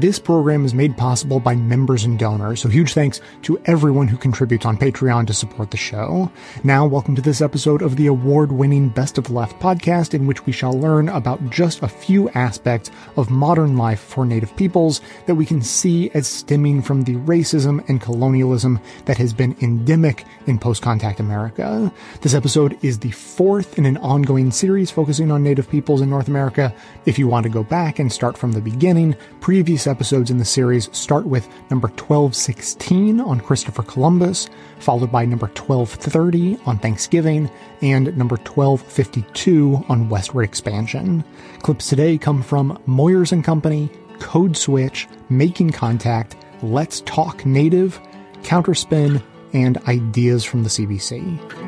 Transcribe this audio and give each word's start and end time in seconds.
This 0.00 0.18
program 0.18 0.66
is 0.66 0.74
made 0.74 0.94
possible 0.98 1.40
by 1.40 1.56
members 1.56 2.04
and 2.04 2.18
donors, 2.18 2.60
so 2.60 2.68
huge 2.68 2.92
thanks 2.92 3.22
to 3.42 3.58
everyone 3.64 4.08
who 4.08 4.18
contributes 4.18 4.66
on 4.66 4.76
Patreon 4.76 5.26
to 5.26 5.32
support 5.32 5.70
the 5.70 5.78
show. 5.78 6.30
Now, 6.62 6.84
welcome 6.84 7.16
to 7.16 7.22
this 7.22 7.40
episode 7.40 7.80
of 7.80 7.96
the 7.96 8.08
award 8.08 8.52
winning 8.52 8.90
Best 8.90 9.16
of 9.16 9.30
Left 9.30 9.58
podcast, 9.58 10.12
in 10.12 10.26
which 10.26 10.44
we 10.44 10.52
shall 10.52 10.74
learn 10.74 11.08
about 11.08 11.48
just 11.48 11.82
a 11.82 11.88
few 11.88 12.28
aspects 12.30 12.90
of 13.16 13.30
modern 13.30 13.78
life 13.78 14.00
for 14.00 14.26
Native 14.26 14.54
peoples 14.54 15.00
that 15.24 15.34
we 15.34 15.46
can 15.46 15.62
see 15.62 16.10
as 16.10 16.28
stemming 16.28 16.82
from 16.82 17.04
the 17.04 17.14
racism 17.14 17.82
and 17.88 17.98
colonialism 17.98 18.78
that 19.06 19.16
has 19.16 19.32
been 19.32 19.56
endemic 19.62 20.26
in 20.46 20.58
post 20.58 20.82
contact 20.82 21.20
America. 21.20 21.90
This 22.20 22.34
episode 22.34 22.78
is 22.84 22.98
the 22.98 23.12
fourth 23.12 23.78
in 23.78 23.86
an 23.86 23.96
ongoing 23.96 24.50
series 24.50 24.90
focusing 24.90 25.30
on 25.30 25.42
Native 25.42 25.70
peoples 25.70 26.02
in 26.02 26.10
North 26.10 26.28
America. 26.28 26.74
If 27.06 27.18
you 27.18 27.28
want 27.28 27.44
to 27.44 27.50
go 27.50 27.62
back 27.62 27.98
and 27.98 28.12
start 28.12 28.36
from 28.36 28.52
the 28.52 28.60
beginning, 28.60 29.16
previous 29.40 29.85
episodes 29.86 30.30
in 30.30 30.38
the 30.38 30.44
series 30.44 30.88
start 30.96 31.26
with 31.26 31.48
number 31.70 31.88
1216 31.88 33.20
on 33.20 33.40
Christopher 33.40 33.82
Columbus, 33.82 34.48
followed 34.78 35.12
by 35.12 35.24
number 35.24 35.46
1230 35.46 36.58
on 36.66 36.78
Thanksgiving, 36.78 37.50
and 37.82 38.16
number 38.16 38.36
1252 38.36 39.84
on 39.88 40.08
westward 40.08 40.44
expansion. 40.44 41.24
Clips 41.60 41.88
today 41.88 42.18
come 42.18 42.42
from 42.42 42.80
Moyers 42.86 43.32
and 43.32 43.44
Company, 43.44 43.90
Code 44.18 44.56
Switch, 44.56 45.08
Making 45.28 45.70
Contact, 45.70 46.36
Let's 46.62 47.00
Talk 47.02 47.44
Native, 47.44 48.00
Counterspin, 48.42 49.22
and 49.52 49.78
Ideas 49.88 50.44
from 50.44 50.62
the 50.62 50.68
CBC. 50.68 51.65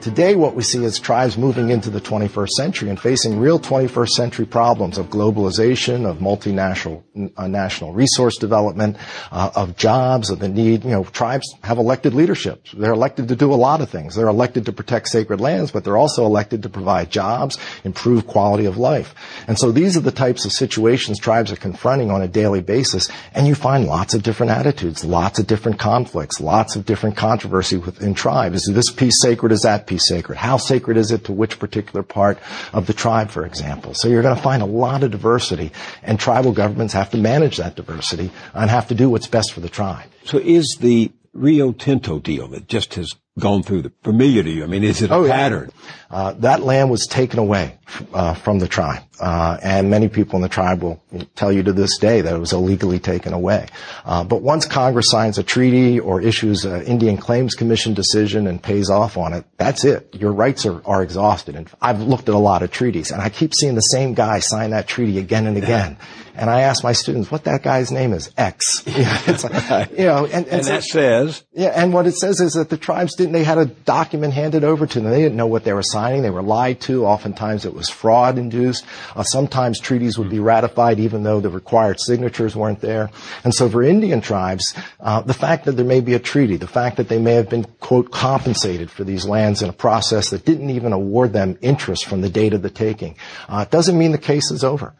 Today, 0.00 0.36
what 0.36 0.54
we 0.54 0.62
see 0.62 0.84
is 0.84 1.00
tribes 1.00 1.36
moving 1.36 1.70
into 1.70 1.90
the 1.90 2.00
21st 2.00 2.50
century 2.50 2.88
and 2.88 3.00
facing 3.00 3.40
real 3.40 3.58
21st 3.58 4.10
century 4.10 4.46
problems 4.46 4.96
of 4.96 5.06
globalization, 5.06 6.08
of 6.08 6.18
multinational 6.18 7.02
uh, 7.36 7.48
national 7.48 7.92
resource 7.92 8.36
development, 8.36 8.96
uh, 9.32 9.50
of 9.56 9.76
jobs, 9.76 10.30
of 10.30 10.38
the 10.38 10.48
need. 10.48 10.84
You 10.84 10.90
know, 10.90 11.04
tribes 11.04 11.52
have 11.64 11.78
elected 11.78 12.14
leadership. 12.14 12.64
They're 12.72 12.92
elected 12.92 13.26
to 13.28 13.36
do 13.36 13.52
a 13.52 13.56
lot 13.56 13.80
of 13.80 13.90
things. 13.90 14.14
They're 14.14 14.28
elected 14.28 14.66
to 14.66 14.72
protect 14.72 15.08
sacred 15.08 15.40
lands, 15.40 15.72
but 15.72 15.82
they're 15.82 15.96
also 15.96 16.24
elected 16.24 16.62
to 16.62 16.68
provide 16.68 17.10
jobs, 17.10 17.58
improve 17.82 18.24
quality 18.28 18.66
of 18.66 18.78
life. 18.78 19.16
And 19.48 19.58
so 19.58 19.72
these 19.72 19.96
are 19.96 20.00
the 20.00 20.12
types 20.12 20.44
of 20.44 20.52
situations 20.52 21.18
tribes 21.18 21.50
are 21.50 21.56
confronting 21.56 22.12
on 22.12 22.22
a 22.22 22.28
daily 22.28 22.60
basis. 22.60 23.10
And 23.34 23.48
you 23.48 23.56
find 23.56 23.84
lots 23.84 24.14
of 24.14 24.22
different 24.22 24.52
attitudes, 24.52 25.04
lots 25.04 25.40
of 25.40 25.48
different 25.48 25.80
conflicts, 25.80 26.40
lots 26.40 26.76
of 26.76 26.86
different 26.86 27.16
controversy 27.16 27.78
within 27.78 28.14
tribes. 28.14 28.68
Is 28.68 28.74
this 28.74 28.92
piece 28.92 29.20
sacred? 29.20 29.50
Is 29.50 29.62
that 29.62 29.88
piece 29.88 29.97
sacred? 29.98 30.38
How 30.38 30.56
sacred 30.56 30.96
is 30.96 31.10
it 31.10 31.24
to 31.24 31.32
which 31.32 31.58
particular 31.58 32.02
part 32.02 32.38
of 32.72 32.86
the 32.86 32.92
tribe, 32.92 33.30
for 33.30 33.44
example? 33.44 33.94
So 33.94 34.08
you're 34.08 34.22
going 34.22 34.36
to 34.36 34.42
find 34.42 34.62
a 34.62 34.66
lot 34.66 35.02
of 35.02 35.10
diversity, 35.10 35.72
and 36.02 36.18
tribal 36.18 36.52
governments 36.52 36.94
have 36.94 37.10
to 37.10 37.18
manage 37.18 37.58
that 37.58 37.76
diversity 37.76 38.30
and 38.54 38.70
have 38.70 38.88
to 38.88 38.94
do 38.94 39.10
what's 39.10 39.26
best 39.26 39.52
for 39.52 39.60
the 39.60 39.68
tribe. 39.68 40.08
So 40.24 40.38
is 40.38 40.78
the 40.80 41.10
Rio 41.32 41.72
Tinto 41.72 42.18
deal 42.18 42.48
that 42.48 42.68
just 42.68 42.94
has 42.94 43.14
gone 43.38 43.62
through 43.62 43.82
the 43.82 43.92
familiar 44.02 44.42
to 44.42 44.50
you? 44.50 44.64
I 44.64 44.66
mean, 44.66 44.84
is 44.84 45.02
it 45.02 45.10
a 45.10 45.14
oh, 45.14 45.28
pattern? 45.28 45.70
Yeah. 45.72 45.90
Uh, 46.10 46.32
that 46.38 46.62
land 46.62 46.90
was 46.90 47.06
taken 47.06 47.38
away 47.38 47.78
uh, 48.14 48.32
from 48.32 48.58
the 48.58 48.66
tribe, 48.66 49.02
uh, 49.20 49.58
and 49.62 49.90
many 49.90 50.08
people 50.08 50.36
in 50.36 50.42
the 50.42 50.48
tribe 50.48 50.82
will 50.82 51.02
tell 51.34 51.52
you 51.52 51.62
to 51.62 51.72
this 51.72 51.98
day 51.98 52.22
that 52.22 52.34
it 52.34 52.38
was 52.38 52.52
illegally 52.52 52.98
taken 52.98 53.34
away. 53.34 53.66
Uh, 54.06 54.24
but 54.24 54.40
once 54.40 54.64
Congress 54.64 55.10
signs 55.10 55.36
a 55.36 55.42
treaty 55.42 56.00
or 56.00 56.22
issues 56.22 56.64
an 56.64 56.82
Indian 56.82 57.18
Claims 57.18 57.54
Commission 57.54 57.92
decision 57.92 58.46
and 58.46 58.62
pays 58.62 58.88
off 58.88 59.18
on 59.18 59.34
it, 59.34 59.44
that's 59.58 59.84
it. 59.84 60.14
Your 60.14 60.32
rights 60.32 60.64
are, 60.64 60.80
are 60.86 61.02
exhausted. 61.02 61.56
And 61.56 61.70
I've 61.80 62.00
looked 62.00 62.28
at 62.30 62.34
a 62.34 62.38
lot 62.38 62.62
of 62.62 62.70
treaties, 62.70 63.10
and 63.10 63.20
I 63.20 63.28
keep 63.28 63.54
seeing 63.54 63.74
the 63.74 63.80
same 63.80 64.14
guy 64.14 64.38
sign 64.38 64.70
that 64.70 64.88
treaty 64.88 65.18
again 65.18 65.46
and 65.46 65.58
again. 65.58 65.98
And 66.38 66.48
I 66.48 66.60
ask 66.60 66.84
my 66.84 66.92
students 66.92 67.32
what 67.32 67.44
that 67.44 67.64
guy's 67.64 67.90
name 67.90 68.12
is. 68.12 68.30
X. 68.36 68.86
like, 69.70 69.90
you 69.90 70.06
know, 70.06 70.24
and, 70.24 70.46
and, 70.46 70.46
and 70.46 70.64
that 70.66 70.84
says. 70.84 71.42
Yeah, 71.52 71.72
and 71.74 71.92
what 71.92 72.06
it 72.06 72.14
says 72.14 72.40
is 72.40 72.52
that 72.52 72.70
the 72.70 72.76
tribes 72.76 73.16
didn't. 73.16 73.32
They 73.32 73.42
had 73.42 73.58
a 73.58 73.66
document 73.66 74.34
handed 74.34 74.62
over 74.62 74.86
to 74.86 75.00
them. 75.00 75.10
They 75.10 75.20
didn't 75.20 75.36
know 75.36 75.48
what 75.48 75.64
they 75.64 75.72
were 75.72 75.82
signing. 75.82 76.22
They 76.22 76.30
were 76.30 76.42
lied 76.42 76.80
to. 76.82 77.06
Oftentimes 77.06 77.64
it 77.64 77.74
was 77.74 77.88
fraud 77.88 78.38
induced. 78.38 78.86
Uh, 79.16 79.24
sometimes 79.24 79.80
treaties 79.80 80.16
would 80.16 80.30
be 80.30 80.38
ratified 80.38 81.00
even 81.00 81.24
though 81.24 81.40
the 81.40 81.50
required 81.50 81.98
signatures 81.98 82.54
weren't 82.54 82.80
there. 82.80 83.10
And 83.42 83.52
so 83.52 83.68
for 83.68 83.82
Indian 83.82 84.20
tribes, 84.20 84.74
uh, 85.00 85.22
the 85.22 85.34
fact 85.34 85.64
that 85.64 85.72
there 85.72 85.84
may 85.84 86.00
be 86.00 86.14
a 86.14 86.20
treaty, 86.20 86.56
the 86.56 86.68
fact 86.68 86.98
that 86.98 87.08
they 87.08 87.18
may 87.18 87.34
have 87.34 87.48
been, 87.48 87.64
quote, 87.80 88.12
compensated 88.12 88.92
for 88.92 89.02
these 89.02 89.26
lands 89.26 89.60
in 89.60 89.68
a 89.68 89.72
process 89.72 90.30
that 90.30 90.44
didn't 90.44 90.70
even 90.70 90.92
award 90.92 91.32
them 91.32 91.58
interest 91.62 92.06
from 92.06 92.20
the 92.20 92.30
date 92.30 92.52
of 92.52 92.62
the 92.62 92.70
taking, 92.70 93.16
uh, 93.48 93.64
doesn't 93.64 93.98
mean 93.98 94.12
the 94.12 94.18
case 94.18 94.52
is 94.52 94.62
over. 94.62 94.94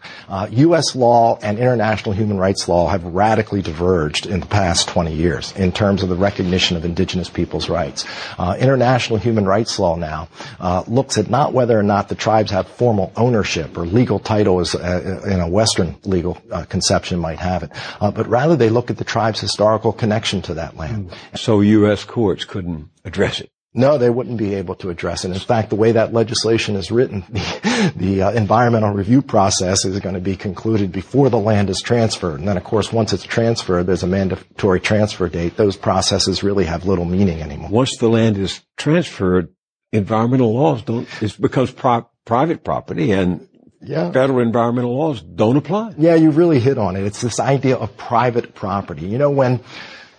U.S. 0.50 0.96
Uh, 0.96 1.27
law 1.28 1.38
and 1.42 1.58
international 1.58 2.14
human 2.14 2.38
rights 2.38 2.68
law 2.68 2.88
have 2.88 3.04
radically 3.04 3.62
diverged 3.62 4.26
in 4.26 4.40
the 4.40 4.46
past 4.46 4.88
20 4.88 5.12
years 5.14 5.52
in 5.56 5.72
terms 5.72 6.02
of 6.02 6.08
the 6.08 6.16
recognition 6.16 6.76
of 6.76 6.84
indigenous 6.84 7.28
people's 7.28 7.68
rights. 7.68 8.04
Uh, 8.38 8.56
international 8.58 9.18
human 9.18 9.44
rights 9.44 9.78
law 9.78 9.96
now 9.96 10.28
uh, 10.60 10.82
looks 10.86 11.18
at 11.18 11.28
not 11.28 11.52
whether 11.52 11.78
or 11.78 11.82
not 11.82 12.08
the 12.08 12.14
tribes 12.14 12.50
have 12.50 12.66
formal 12.66 13.12
ownership 13.16 13.76
or 13.76 13.84
legal 13.86 14.18
title 14.18 14.60
as 14.60 14.74
uh, 14.74 15.22
in 15.26 15.40
a 15.40 15.48
Western 15.48 15.96
legal 16.04 16.38
uh, 16.50 16.64
conception 16.64 17.18
might 17.18 17.38
have 17.38 17.62
it, 17.62 17.70
uh, 18.00 18.10
but 18.10 18.26
rather 18.28 18.56
they 18.56 18.70
look 18.70 18.90
at 18.90 18.96
the 18.96 19.04
tribe's 19.04 19.40
historical 19.40 19.92
connection 19.92 20.42
to 20.42 20.54
that 20.54 20.76
land. 20.76 21.10
So 21.34 21.60
U.S. 21.60 22.04
courts 22.04 22.44
couldn't 22.44 22.88
address 23.04 23.40
it. 23.40 23.50
No, 23.74 23.98
they 23.98 24.08
wouldn't 24.08 24.38
be 24.38 24.54
able 24.54 24.74
to 24.76 24.88
address 24.88 25.24
it. 25.24 25.30
In 25.30 25.38
fact, 25.38 25.68
the 25.68 25.76
way 25.76 25.92
that 25.92 26.14
legislation 26.14 26.74
is 26.74 26.90
written, 26.90 27.20
the, 27.30 27.92
the 27.96 28.22
uh, 28.22 28.30
environmental 28.32 28.90
review 28.90 29.20
process 29.20 29.84
is 29.84 30.00
going 30.00 30.14
to 30.14 30.20
be 30.20 30.36
concluded 30.36 30.90
before 30.90 31.28
the 31.28 31.38
land 31.38 31.68
is 31.68 31.82
transferred. 31.82 32.40
And 32.40 32.48
then, 32.48 32.56
of 32.56 32.64
course, 32.64 32.92
once 32.92 33.12
it's 33.12 33.24
transferred, 33.24 33.84
there's 33.84 34.02
a 34.02 34.06
mandatory 34.06 34.80
transfer 34.80 35.28
date. 35.28 35.56
Those 35.56 35.76
processes 35.76 36.42
really 36.42 36.64
have 36.64 36.86
little 36.86 37.04
meaning 37.04 37.42
anymore. 37.42 37.68
Once 37.68 37.96
the 37.98 38.08
land 38.08 38.38
is 38.38 38.62
transferred, 38.76 39.52
environmental 39.92 40.54
laws 40.54 40.82
don't, 40.82 41.06
it's 41.20 41.36
because 41.36 41.70
pri- 41.70 42.04
private 42.24 42.64
property 42.64 43.12
and 43.12 43.48
yeah. 43.82 44.10
federal 44.12 44.40
environmental 44.40 44.96
laws 44.96 45.22
don't 45.22 45.56
apply. 45.56 45.94
Yeah, 45.98 46.14
you 46.14 46.30
really 46.30 46.58
hit 46.58 46.78
on 46.78 46.96
it. 46.96 47.04
It's 47.04 47.20
this 47.20 47.38
idea 47.38 47.76
of 47.76 47.96
private 47.96 48.54
property. 48.54 49.06
You 49.06 49.18
know, 49.18 49.30
when 49.30 49.60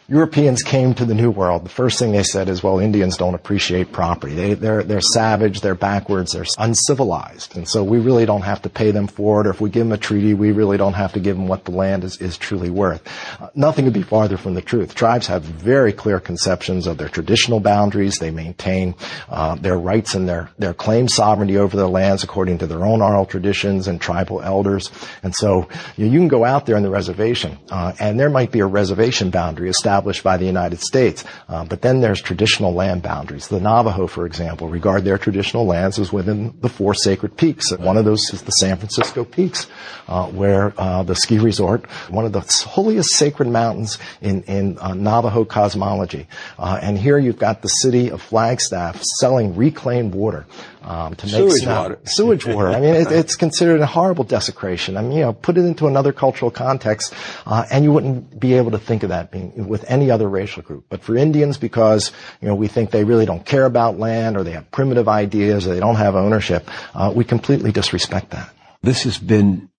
Europeans 0.09 0.63
came 0.63 0.95
to 0.95 1.05
the 1.05 1.13
New 1.13 1.29
World, 1.29 1.63
the 1.63 1.69
first 1.69 1.99
thing 1.99 2.13
they 2.13 2.23
said 2.23 2.49
is, 2.49 2.63
well, 2.63 2.79
Indians 2.79 3.15
don't 3.15 3.35
appreciate 3.35 3.91
property. 3.91 4.33
They, 4.33 4.53
they're, 4.55 4.81
they're 4.81 5.01
savage, 5.01 5.61
they're 5.61 5.75
backwards, 5.75 6.31
they're 6.31 6.45
uncivilized. 6.57 7.55
And 7.55 7.69
so 7.69 7.83
we 7.83 7.99
really 7.99 8.25
don't 8.25 8.41
have 8.41 8.63
to 8.63 8.69
pay 8.69 8.89
them 8.89 9.05
for 9.05 9.41
it, 9.41 9.45
or 9.45 9.51
if 9.51 9.61
we 9.61 9.69
give 9.69 9.85
them 9.85 9.91
a 9.91 9.99
treaty, 9.99 10.33
we 10.33 10.51
really 10.51 10.77
don't 10.77 10.95
have 10.95 11.13
to 11.13 11.19
give 11.19 11.35
them 11.35 11.47
what 11.47 11.65
the 11.65 11.71
land 11.71 12.03
is, 12.03 12.17
is 12.17 12.39
truly 12.39 12.71
worth. 12.71 13.07
Uh, 13.39 13.49
nothing 13.53 13.85
could 13.85 13.93
be 13.93 14.01
farther 14.01 14.35
from 14.35 14.55
the 14.55 14.63
truth. 14.63 14.95
Tribes 14.95 15.27
have 15.27 15.43
very 15.43 15.93
clear 15.93 16.19
conceptions 16.19 16.87
of 16.87 16.97
their 16.97 17.09
traditional 17.09 17.59
boundaries. 17.59 18.17
They 18.17 18.31
maintain 18.31 18.95
uh, 19.29 19.55
their 19.55 19.77
rights 19.77 20.15
and 20.15 20.27
their, 20.27 20.49
their 20.57 20.73
claim 20.73 21.07
sovereignty 21.07 21.57
over 21.57 21.77
their 21.77 21.85
lands 21.85 22.23
according 22.23 22.57
to 22.59 22.67
their 22.67 22.83
own 22.83 23.03
oral 23.03 23.27
traditions 23.27 23.87
and 23.87 24.01
tribal 24.01 24.41
elders. 24.41 24.89
And 25.21 25.35
so 25.35 25.69
you, 25.97 26.07
you 26.07 26.17
can 26.17 26.29
go 26.29 26.45
out 26.45 26.65
there 26.65 26.77
in 26.77 26.83
the 26.83 26.89
reservation, 26.89 27.59
uh, 27.69 27.93
and 27.99 28.19
there 28.19 28.31
might 28.31 28.51
be 28.51 28.61
a 28.61 28.65
reservation 28.65 29.29
boundary 29.29 29.69
established 29.69 29.98
established 29.99 30.23
by 30.23 30.37
the 30.37 30.45
United 30.45 30.79
States. 30.79 31.25
Uh, 31.49 31.65
but 31.65 31.81
then 31.81 31.99
there's 31.99 32.21
traditional 32.21 32.73
land 32.73 33.01
boundaries. 33.03 33.49
The 33.49 33.59
Navajo, 33.59 34.07
for 34.07 34.25
example, 34.25 34.69
regard 34.69 35.03
their 35.03 35.17
traditional 35.17 35.65
lands 35.65 35.99
as 35.99 36.13
within 36.13 36.53
the 36.61 36.69
four 36.69 36.93
sacred 36.93 37.35
peaks. 37.35 37.71
One 37.77 37.97
of 37.97 38.05
those 38.05 38.33
is 38.33 38.43
the 38.43 38.51
San 38.51 38.77
Francisco 38.77 39.25
Peaks, 39.25 39.67
uh, 40.07 40.27
where 40.27 40.73
uh, 40.77 41.03
the 41.03 41.15
ski 41.15 41.37
resort, 41.37 41.85
one 42.09 42.25
of 42.25 42.31
the 42.31 42.39
holiest 42.65 43.09
sacred 43.11 43.49
mountains 43.49 43.97
in, 44.21 44.43
in 44.43 44.77
uh, 44.79 44.93
Navajo 44.93 45.43
cosmology. 45.43 46.27
Uh, 46.57 46.79
and 46.81 46.97
here 46.97 47.17
you've 47.17 47.39
got 47.39 47.61
the 47.61 47.67
city 47.67 48.09
of 48.09 48.21
Flagstaff 48.21 49.01
selling 49.19 49.55
reclaimed 49.57 50.15
water 50.15 50.45
um, 50.81 51.15
to 51.15 51.25
make 51.25 51.35
sewage 51.35 51.61
snow. 51.61 51.81
water. 51.81 51.99
Sewage 52.05 52.45
water. 52.45 52.69
I 52.69 52.79
mean, 52.79 52.95
it, 52.95 53.11
it's 53.11 53.35
considered 53.35 53.81
a 53.81 53.85
horrible 53.85 54.23
desecration. 54.23 54.97
I 54.97 55.01
mean, 55.01 55.11
you 55.13 55.21
know, 55.21 55.33
put 55.33 55.57
it 55.57 55.65
into 55.65 55.87
another 55.87 56.13
cultural 56.13 56.51
context, 56.51 57.13
uh, 57.45 57.65
and 57.71 57.83
you 57.83 57.91
wouldn't 57.91 58.39
be 58.39 58.53
able 58.53 58.71
to 58.71 58.79
think 58.79 59.03
of 59.03 59.09
that 59.09 59.31
being 59.31 59.67
with 59.67 59.85
any 59.89 60.11
other 60.11 60.29
racial 60.29 60.63
group. 60.63 60.85
But 60.89 61.03
for 61.03 61.15
Indians, 61.15 61.57
because 61.57 62.11
you 62.41 62.47
know 62.47 62.55
we 62.55 62.67
think 62.67 62.91
they 62.91 63.03
really 63.03 63.25
don't 63.25 63.45
care 63.45 63.65
about 63.65 63.99
land, 63.99 64.37
or 64.37 64.43
they 64.43 64.51
have 64.51 64.71
primitive 64.71 65.07
ideas, 65.07 65.67
or 65.67 65.73
they 65.73 65.79
don't 65.79 65.97
have 65.97 66.15
ownership, 66.15 66.69
uh, 66.93 67.11
we 67.15 67.23
completely 67.23 67.71
disrespect 67.71 68.31
that. 68.31 68.49
This 68.81 69.03
has 69.03 69.17
been 69.17 69.69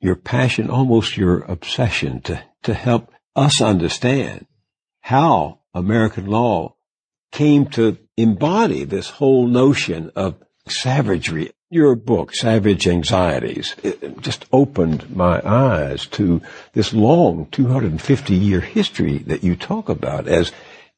your 0.00 0.16
passion, 0.16 0.70
almost 0.70 1.16
your 1.16 1.40
obsession, 1.40 2.20
to 2.22 2.42
to 2.62 2.74
help 2.74 3.12
us 3.36 3.60
understand 3.60 4.46
how 5.00 5.60
American 5.74 6.26
law 6.26 6.74
came 7.30 7.66
to 7.66 7.98
embody 8.16 8.84
this 8.84 9.08
whole 9.08 9.46
notion 9.46 10.10
of 10.16 10.42
savagery. 10.70 11.52
Your 11.70 11.94
book, 11.96 12.34
Savage 12.34 12.88
Anxieties, 12.88 13.76
just 14.20 14.46
opened 14.52 15.14
my 15.14 15.42
eyes 15.46 16.06
to 16.06 16.40
this 16.72 16.94
long 16.94 17.46
250 17.52 18.34
year 18.34 18.60
history 18.60 19.18
that 19.18 19.44
you 19.44 19.54
talk 19.54 19.90
about 19.90 20.26
as 20.26 20.50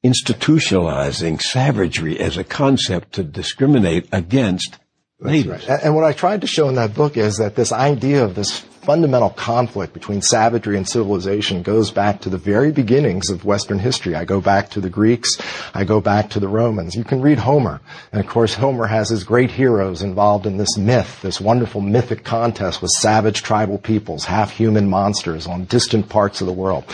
institutionalizing 0.05 1.41
savagery 1.43 2.19
as 2.19 2.37
a 2.37 2.45
concept 2.45 3.13
to 3.15 3.25
discriminate 3.25 4.07
against. 4.13 4.79
Right. 5.19 5.47
And 5.69 5.95
what 5.95 6.05
I 6.05 6.13
tried 6.13 6.41
to 6.43 6.47
show 6.47 6.69
in 6.69 6.77
that 6.77 6.95
book 6.95 7.17
is 7.17 7.37
that 7.39 7.57
this 7.57 7.73
idea 7.73 8.25
of 8.25 8.35
this 8.35 8.65
fundamental 8.83 9.31
conflict 9.31 9.93
between 9.93 10.23
savagery 10.23 10.77
and 10.77 10.89
civilization 10.89 11.63
goes 11.63 11.91
back 11.91 12.23
to 12.23 12.31
the 12.31 12.39
very 12.39 12.73
beginnings 12.73 13.29
of 13.29 13.45
Western 13.45 13.79
history. 13.79 14.15
I 14.15 14.25
go 14.25 14.41
back 14.41 14.71
to 14.71 14.81
the 14.81 14.89
Greeks. 14.89 15.37
I 15.75 15.85
go 15.85 16.01
back 16.01 16.31
to 16.31 16.41
the 16.41 16.49
Romans. 16.49 16.97
You 16.97 17.05
can 17.05 17.21
read 17.21 17.39
Homer. 17.39 17.81
And 18.11 18.21
of 18.21 18.27
course, 18.27 18.55
Homer 18.55 18.87
has 18.87 19.11
his 19.11 19.23
great 19.23 19.51
heroes 19.51 20.03
involved 20.03 20.47
in 20.47 20.57
this 20.57 20.79
myth, 20.79 21.21
this 21.21 21.41
wonderful 21.41 21.83
mythic 21.83 22.25
contest 22.25 22.81
with 22.81 22.91
savage 22.93 23.43
tribal 23.43 23.79
peoples, 23.79 24.25
half 24.25 24.51
human 24.51 24.89
monsters 24.89 25.47
on 25.47 25.67
distant 25.67 26.09
parts 26.09 26.41
of 26.41 26.47
the 26.47 26.53
world. 26.53 26.85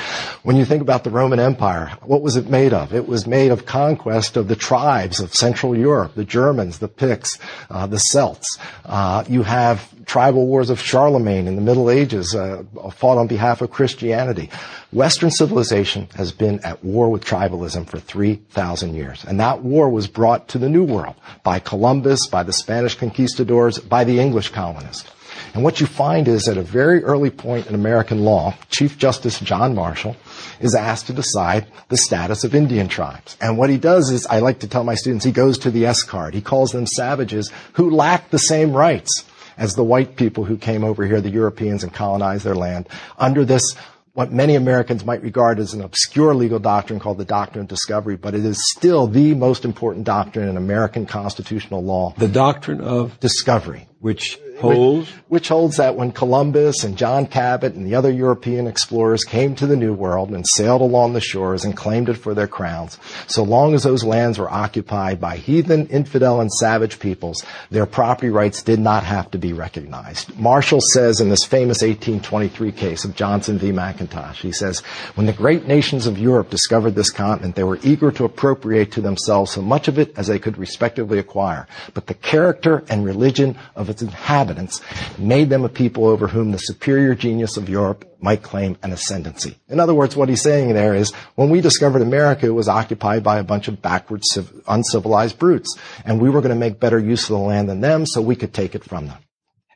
When 0.43 0.57
you 0.57 0.65
think 0.65 0.83
about 0.83 1.05
the 1.05 1.11
Roman 1.11 1.39
Empire, 1.39 1.93
what 2.03 2.23
was 2.23 2.37
it 2.37 2.51
made 2.51 2.73
of? 2.73 2.93
It 2.93 3.07
was 3.07 3.27
made 3.27 3.53
of 3.53 3.65
conquest 3.65 4.37
of 4.37 4.49
the 4.49 4.57
tribes 4.57 5.21
of 5.21 5.35
Central 5.35 5.77
Europe, 5.77 6.15
the 6.15 6.25
Germans, 6.25 6.79
the 6.79 6.89
Picts, 6.89 7.39
uh, 7.71 7.87
the 7.87 7.99
Celts. 7.99 8.59
Uh, 8.85 9.25
you 9.29 9.45
have 9.45 9.89
tribal 10.07 10.47
wars 10.47 10.71
of 10.71 10.81
Charlemagne 10.81 11.47
in 11.47 11.57
the 11.57 11.63
Middle 11.63 11.91
Ages 11.91 12.35
uh, 12.35 12.63
fought 12.93 13.19
on 13.19 13.27
behalf 13.27 13.61
of 13.61 13.71
Christianity. 13.71 14.51
Western 14.93 15.31
civilization 15.31 16.09
has 16.15 16.33
been 16.33 16.61
at 16.61 16.83
war 16.85 17.11
with 17.11 17.25
tribalism 17.25 17.87
for 17.89 17.99
3,000 17.99 18.95
years. 18.95 19.25
And 19.25 19.41
that 19.41 19.63
war 19.63 19.91
was 19.91 20.07
brought 20.07 20.49
to 20.49 20.59
the 20.59 20.69
New 20.69 20.85
World 20.85 21.17
by 21.43 21.59
Columbus, 21.59 22.29
by 22.29 22.45
the 22.45 22.53
Spanish 22.53 22.95
conquistadors, 22.95 23.79
by 23.79 24.05
the 24.05 24.21
English 24.21 24.51
colonists. 24.51 25.11
And 25.55 25.63
what 25.63 25.81
you 25.81 25.87
find 25.87 26.29
is 26.29 26.49
at 26.49 26.57
a 26.57 26.63
very 26.63 27.03
early 27.03 27.31
point 27.31 27.67
in 27.67 27.75
American 27.75 28.25
law, 28.25 28.55
Chief 28.71 28.97
Justice 28.97 29.41
John 29.41 29.75
Marshall 29.75 30.17
is 30.61 30.75
asked 30.75 31.07
to 31.09 31.13
decide 31.13 31.67
the 31.89 31.97
status 31.97 32.45
of 32.45 32.55
Indian 32.55 32.89
tribes. 32.89 33.37
And 33.41 33.59
what 33.59 33.71
he 33.71 33.77
does 33.77 34.11
is, 34.11 34.27
I 34.27 34.39
like 34.39 34.61
to 34.61 34.69
tell 34.69 34.85
my 34.85 34.95
students, 34.95 35.25
he 35.25 35.33
goes 35.33 35.59
to 35.59 35.71
the 35.71 35.87
S 35.87 36.03
card. 36.03 36.35
He 36.35 36.41
calls 36.41 36.73
them 36.73 36.87
savages 36.87 37.51
who 37.75 37.91
lack 37.91 38.31
the 38.31 38.39
same 38.39 38.73
rights 38.73 39.25
as 39.57 39.75
the 39.75 39.85
white 39.85 40.17
people 40.17 40.45
who 40.45 40.57
came 40.57 40.85
over 40.85 41.07
here, 41.07 41.21
the 41.21 41.31
Europeans, 41.31 41.83
and 41.83 41.93
colonized 41.93 42.45
their 42.45 42.55
land 42.55 42.89
under 43.19 43.45
this 43.45 43.75
what 44.17 44.33
many 44.33 44.55
Americans 44.55 45.05
might 45.05 45.21
regard 45.21 45.59
as 45.59 45.75
an 45.75 45.83
obscure 45.83 46.35
legal 46.35 46.59
doctrine 46.59 46.99
called 46.99 47.19
the 47.19 47.25
doctrine 47.25 47.63
of 47.63 47.69
discovery, 47.69 48.17
but 48.17 48.35
it 48.35 48.47
is 48.47 48.59
still 48.71 49.07
the 49.07 49.35
most 49.35 49.67
important 49.67 50.07
doctrine 50.07 50.49
in 50.49 50.57
American 50.57 51.05
constitutional 51.05 51.85
law. 51.85 52.15
The 52.17 52.27
doctrine 52.27 52.81
of 52.81 53.21
discovery. 53.21 53.87
Which 54.01 54.39
holds? 54.61 55.09
Which, 55.09 55.17
which, 55.29 55.49
holds 55.49 55.77
that 55.77 55.97
when 55.97 56.13
Columbus 56.13 56.85
and 56.85 56.97
John 56.97 57.27
Cabot 57.27 57.75
and 57.75 57.87
the 57.87 57.95
other 57.95 58.11
European 58.11 58.67
explorers 58.67 59.25
came 59.25 59.55
to 59.57 59.67
the 59.67 59.77
New 59.77 59.93
World 59.93 60.31
and 60.31 60.47
sailed 60.47 60.81
along 60.81 61.13
the 61.13 61.21
shores 61.21 61.65
and 61.65 61.77
claimed 61.77 62.09
it 62.09 62.15
for 62.15 62.35
their 62.35 62.47
crowns, 62.47 62.99
so 63.27 63.43
long 63.43 63.75
as 63.75 63.83
those 63.83 64.05
lands 64.05 64.39
were 64.39 64.51
occupied 64.51 65.21
by 65.21 65.37
heathen, 65.37 65.87
infidel, 65.89 66.41
and 66.41 66.53
savage 66.53 66.99
peoples, 66.99 67.45
their 67.71 67.87
property 67.87 68.31
rights 68.31 68.63
did 68.63 68.79
not 68.79 69.05
have 69.05 69.31
to 69.31 69.39
be 69.39 69.53
recognized. 69.53 70.37
Marshall 70.39 70.81
says 70.93 71.21
in 71.21 71.29
this 71.29 71.45
famous 71.45 71.83
1823 71.83 72.73
case 72.73 73.05
of 73.05 73.15
Johnson 73.15 73.59
v. 73.59 73.73
McIntosh, 73.73 74.37
he 74.37 74.53
says, 74.53 74.81
when 75.17 75.27
the 75.27 75.33
great 75.33 75.67
nations 75.67 76.07
of 76.07 76.19
Europe 76.19 76.51
discovered 76.51 76.95
this 76.95 77.11
continent, 77.11 77.55
they 77.57 77.65
were 77.65 77.79
eager 77.83 78.11
to 78.13 78.25
appropriate 78.25 78.93
to 78.93 79.01
themselves 79.01 79.53
so 79.53 79.63
much 79.63 79.89
of 79.89 79.99
it 79.99 80.17
as 80.17 80.27
they 80.27 80.39
could 80.39 80.59
respectively 80.59 81.19
acquire. 81.19 81.67
But 81.95 82.07
the 82.07 82.15
character 82.15 82.85
and 82.89 83.05
religion 83.05 83.59
of 83.75 83.91
its 83.91 84.03
inhabitants 84.03 84.46
inhabitants 84.47 84.81
made 85.19 85.51
them 85.51 85.65
a 85.65 85.69
people 85.69 86.07
over 86.07 86.29
whom 86.29 86.53
the 86.53 86.59
superior 86.59 87.15
genius 87.15 87.57
of 87.57 87.69
Europe 87.69 88.05
might 88.21 88.43
claim 88.43 88.77
an 88.83 88.93
ascendancy. 88.93 89.57
In 89.69 89.81
other 89.81 89.95
words, 89.95 90.17
what 90.17 90.29
he's 90.29 90.43
saying 90.43 90.73
there 90.73 90.95
is, 90.95 91.13
when 91.35 91.51
we 91.51 91.61
discovered 91.61 92.03
America, 92.03 92.47
it 92.47 92.51
was 92.51 92.69
occupied 92.69 93.23
by 93.23 93.39
a 93.39 93.45
bunch 93.45 93.69
of 93.69 93.83
backward, 93.83 94.23
uncivilized 94.69 95.39
brutes, 95.39 95.77
and 96.05 96.21
we 96.21 96.31
were 96.31 96.41
going 96.41 96.55
to 96.55 96.57
make 96.57 96.81
better 96.81 96.99
use 96.99 97.25
of 97.25 97.31
the 97.31 97.39
land 97.39 97.69
than 97.69 97.81
them 97.81 98.07
so 98.07 98.21
we 98.21 98.37
could 98.37 98.55
take 98.55 98.75
it 98.75 98.85
from 98.85 99.07
them. 99.07 99.19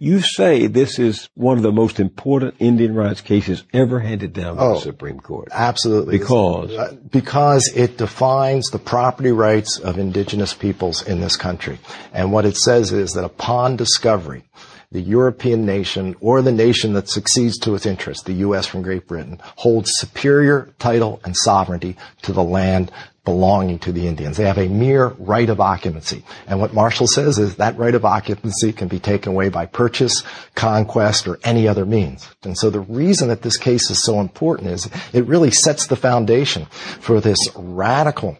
You 0.02 0.22
say 0.22 0.66
this 0.66 0.98
is 0.98 1.28
one 1.34 1.58
of 1.58 1.62
the 1.62 1.70
most 1.70 2.00
important 2.00 2.54
Indian 2.58 2.94
rights 2.94 3.20
cases 3.20 3.64
ever 3.74 4.00
handed 4.00 4.32
down 4.32 4.56
by 4.56 4.62
oh, 4.62 4.74
the 4.76 4.80
Supreme 4.80 5.20
Court. 5.20 5.48
Absolutely. 5.52 6.16
Because? 6.16 6.72
Uh, 6.72 6.96
because 7.10 7.70
it 7.76 7.98
defines 7.98 8.70
the 8.70 8.78
property 8.78 9.30
rights 9.30 9.78
of 9.78 9.98
indigenous 9.98 10.54
peoples 10.54 11.06
in 11.06 11.20
this 11.20 11.36
country. 11.36 11.78
And 12.14 12.32
what 12.32 12.46
it 12.46 12.56
says 12.56 12.92
is 12.92 13.12
that 13.12 13.24
upon 13.24 13.76
discovery, 13.76 14.44
the 14.92 15.00
European 15.00 15.64
nation 15.64 16.16
or 16.20 16.42
the 16.42 16.50
nation 16.52 16.94
that 16.94 17.08
succeeds 17.08 17.58
to 17.58 17.74
its 17.74 17.86
interest, 17.86 18.24
the 18.24 18.32
U.S. 18.34 18.66
from 18.66 18.82
Great 18.82 19.06
Britain, 19.06 19.40
holds 19.56 19.92
superior 19.94 20.72
title 20.78 21.20
and 21.24 21.36
sovereignty 21.36 21.96
to 22.22 22.32
the 22.32 22.42
land 22.42 22.90
belonging 23.24 23.78
to 23.78 23.92
the 23.92 24.08
Indians. 24.08 24.36
They 24.36 24.46
have 24.46 24.58
a 24.58 24.68
mere 24.68 25.08
right 25.18 25.48
of 25.48 25.60
occupancy. 25.60 26.24
And 26.48 26.58
what 26.58 26.74
Marshall 26.74 27.06
says 27.06 27.38
is 27.38 27.56
that 27.56 27.76
right 27.76 27.94
of 27.94 28.04
occupancy 28.04 28.72
can 28.72 28.88
be 28.88 28.98
taken 28.98 29.32
away 29.32 29.48
by 29.48 29.66
purchase, 29.66 30.24
conquest, 30.54 31.28
or 31.28 31.38
any 31.44 31.68
other 31.68 31.86
means. 31.86 32.28
And 32.42 32.58
so 32.58 32.70
the 32.70 32.80
reason 32.80 33.28
that 33.28 33.42
this 33.42 33.58
case 33.58 33.90
is 33.90 34.02
so 34.02 34.20
important 34.20 34.70
is 34.70 34.88
it 35.12 35.26
really 35.26 35.50
sets 35.50 35.86
the 35.86 35.96
foundation 35.96 36.64
for 36.98 37.20
this 37.20 37.38
radical 37.54 38.38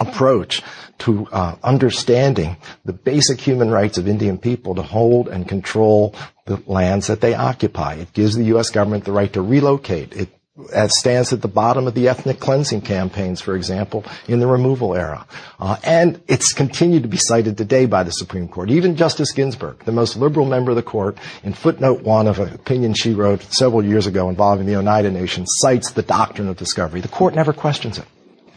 approach 0.00 0.62
to 0.98 1.26
uh, 1.32 1.56
understanding 1.62 2.56
the 2.84 2.92
basic 2.92 3.40
human 3.40 3.70
rights 3.70 3.98
of 3.98 4.08
Indian 4.08 4.38
people 4.38 4.74
to 4.74 4.82
hold 4.82 5.28
and 5.28 5.48
control 5.48 6.14
the 6.46 6.62
lands 6.66 7.06
that 7.08 7.20
they 7.20 7.34
occupy. 7.34 7.94
It 7.94 8.12
gives 8.12 8.34
the 8.34 8.44
U.S. 8.44 8.70
government 8.70 9.04
the 9.04 9.12
right 9.12 9.32
to 9.32 9.42
relocate. 9.42 10.14
It 10.14 10.30
stands 10.88 11.32
at 11.32 11.42
the 11.42 11.48
bottom 11.48 11.88
of 11.88 11.94
the 11.94 12.08
ethnic 12.08 12.38
cleansing 12.38 12.82
campaigns, 12.82 13.40
for 13.40 13.56
example, 13.56 14.04
in 14.28 14.38
the 14.38 14.46
removal 14.46 14.94
era. 14.94 15.26
Uh, 15.58 15.76
and 15.82 16.22
it's 16.28 16.52
continued 16.52 17.02
to 17.02 17.08
be 17.08 17.16
cited 17.16 17.58
today 17.58 17.86
by 17.86 18.04
the 18.04 18.12
Supreme 18.12 18.46
Court. 18.46 18.70
Even 18.70 18.94
Justice 18.94 19.32
Ginsburg, 19.32 19.84
the 19.84 19.90
most 19.90 20.16
liberal 20.16 20.46
member 20.46 20.70
of 20.70 20.76
the 20.76 20.82
court, 20.82 21.18
in 21.42 21.54
footnote 21.54 22.02
one 22.02 22.28
of 22.28 22.38
an 22.38 22.54
opinion 22.54 22.94
she 22.94 23.14
wrote 23.14 23.42
several 23.42 23.84
years 23.84 24.06
ago 24.06 24.28
involving 24.28 24.66
the 24.66 24.76
Oneida 24.76 25.10
Nation, 25.10 25.44
cites 25.46 25.90
the 25.90 26.02
doctrine 26.02 26.48
of 26.48 26.56
discovery. 26.56 27.00
The 27.00 27.08
court 27.08 27.34
never 27.34 27.52
questions 27.52 27.98
it. 27.98 28.06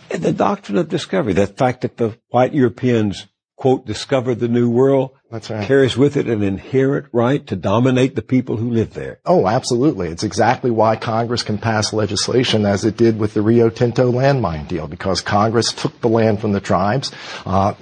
The 0.10 0.34
doctrine 0.34 0.78
of 0.78 0.90
discovery, 0.90 1.34
the 1.34 1.48
fact 1.48 1.82
that 1.82 1.98
the 1.98 2.18
white 2.30 2.54
Europeans 2.54 3.28
quote, 3.58 3.86
discovered 3.88 4.36
the 4.36 4.48
new 4.48 4.70
world, 4.70 5.12
right. 5.32 5.66
carries 5.66 5.98
with 5.98 6.16
it 6.16 6.28
an 6.28 6.44
inherent 6.44 7.08
right 7.12 7.46
to 7.48 7.56
dominate 7.56 8.16
the 8.16 8.22
people 8.22 8.56
who 8.56 8.70
live 8.70 8.94
there. 8.94 9.20
Oh, 9.26 9.48
absolutely. 9.48 10.10
It's 10.10 10.24
exactly 10.24 10.70
why 10.70 10.96
Congress 10.96 11.42
can 11.42 11.58
pass 11.58 11.92
legislation 11.92 12.66
as 12.66 12.86
it 12.86 12.98
did 12.98 13.20
with 13.20 13.34
the 13.34 13.42
Rio 13.42 13.70
Tinto 13.70 14.12
landmine 14.12 14.68
deal, 14.68 14.88
because 14.88 15.22
Congress 15.22 15.74
took 15.74 16.00
the 16.02 16.08
land 16.08 16.40
from 16.40 16.52
the 16.52 16.62
tribes, 16.62 17.12
uh, 17.48 17.74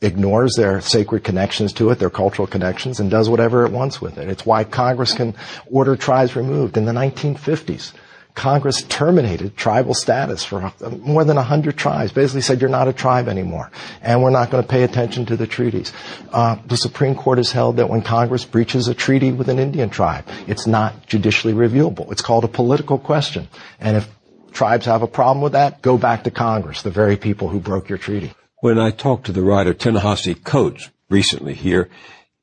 ignores 0.00 0.56
their 0.56 0.80
sacred 0.80 1.22
connections 1.22 1.72
to 1.74 1.90
it, 1.90 2.00
their 2.00 2.10
cultural 2.10 2.48
connections, 2.48 2.98
and 2.98 3.08
does 3.08 3.30
whatever 3.30 3.64
it 3.64 3.70
wants 3.70 4.00
with 4.00 4.18
it. 4.18 4.28
It's 4.28 4.44
why 4.44 4.64
Congress 4.64 5.14
can 5.14 5.36
order 5.70 5.94
tribes 5.94 6.34
removed 6.34 6.76
in 6.76 6.84
the 6.84 6.92
1950s. 6.92 7.92
Congress 8.34 8.82
terminated 8.82 9.56
tribal 9.56 9.94
status 9.94 10.42
for 10.42 10.72
more 11.00 11.24
than 11.24 11.36
100 11.36 11.76
tribes, 11.76 12.12
basically 12.12 12.40
said 12.40 12.60
you're 12.60 12.70
not 12.70 12.88
a 12.88 12.92
tribe 12.92 13.28
anymore, 13.28 13.70
and 14.00 14.22
we're 14.22 14.30
not 14.30 14.50
going 14.50 14.62
to 14.62 14.68
pay 14.68 14.82
attention 14.84 15.26
to 15.26 15.36
the 15.36 15.46
treaties. 15.46 15.92
Uh, 16.32 16.56
the 16.66 16.76
Supreme 16.76 17.14
Court 17.14 17.38
has 17.38 17.52
held 17.52 17.76
that 17.76 17.90
when 17.90 18.02
Congress 18.02 18.44
breaches 18.44 18.88
a 18.88 18.94
treaty 18.94 19.32
with 19.32 19.48
an 19.48 19.58
Indian 19.58 19.90
tribe, 19.90 20.24
it's 20.46 20.66
not 20.66 21.06
judicially 21.06 21.52
reviewable. 21.52 22.10
It's 22.10 22.22
called 22.22 22.44
a 22.44 22.48
political 22.48 22.98
question. 22.98 23.48
And 23.78 23.96
if 23.96 24.08
tribes 24.52 24.86
have 24.86 25.02
a 25.02 25.06
problem 25.06 25.42
with 25.42 25.52
that, 25.52 25.82
go 25.82 25.98
back 25.98 26.24
to 26.24 26.30
Congress, 26.30 26.82
the 26.82 26.90
very 26.90 27.16
people 27.16 27.48
who 27.48 27.60
broke 27.60 27.88
your 27.88 27.98
treaty. 27.98 28.32
When 28.60 28.78
I 28.78 28.90
talked 28.92 29.26
to 29.26 29.32
the 29.32 29.42
writer 29.42 29.74
Ta-Nehisi 29.74 30.42
Coates 30.42 30.90
recently 31.10 31.54
here, 31.54 31.90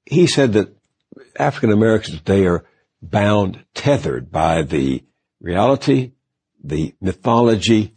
he 0.05 0.27
said 0.27 0.53
that 0.53 0.75
African 1.37 1.71
Americans 1.71 2.17
today 2.17 2.45
are 2.45 2.65
bound, 3.01 3.63
tethered 3.73 4.31
by 4.31 4.61
the 4.61 5.03
reality, 5.39 6.11
the 6.63 6.93
mythology, 7.01 7.95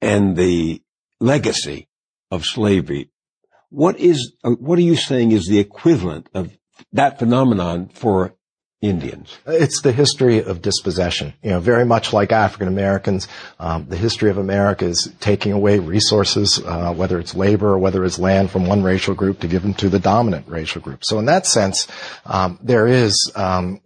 and 0.00 0.36
the 0.36 0.82
legacy 1.20 1.88
of 2.30 2.44
slavery. 2.44 3.10
What 3.70 3.98
is, 3.98 4.32
uh, 4.44 4.50
what 4.50 4.78
are 4.78 4.82
you 4.82 4.96
saying 4.96 5.32
is 5.32 5.46
the 5.46 5.58
equivalent 5.58 6.28
of 6.34 6.56
that 6.92 7.18
phenomenon 7.18 7.88
for 7.88 8.34
Indians? 8.80 9.36
It's 9.46 9.80
the 9.80 9.92
history 9.92 10.42
of 10.42 10.62
dispossession. 10.62 11.34
You 11.42 11.50
know, 11.50 11.60
very 11.60 11.84
much 11.84 12.12
like 12.12 12.30
African 12.30 12.68
Americans, 12.68 13.26
um, 13.58 13.86
the 13.88 13.96
history 13.96 14.30
of 14.30 14.38
America 14.38 14.84
is 14.84 15.12
taking 15.18 15.52
away 15.52 15.78
resources, 15.78 16.62
uh, 16.64 16.92
whether 16.94 17.18
it's 17.18 17.34
labor 17.34 17.70
or 17.72 17.78
whether 17.78 18.04
it's 18.04 18.18
land 18.18 18.50
from 18.50 18.66
one 18.66 18.82
racial 18.82 19.14
group 19.14 19.40
to 19.40 19.48
give 19.48 19.62
them 19.62 19.74
to 19.74 19.88
the 19.88 19.98
dominant 19.98 20.46
racial 20.48 20.80
group. 20.80 21.04
So 21.04 21.18
in 21.18 21.24
that 21.24 21.46
sense, 21.46 21.88
um, 22.24 22.58
there 22.62 22.86
is 22.86 23.32
um, 23.34 23.80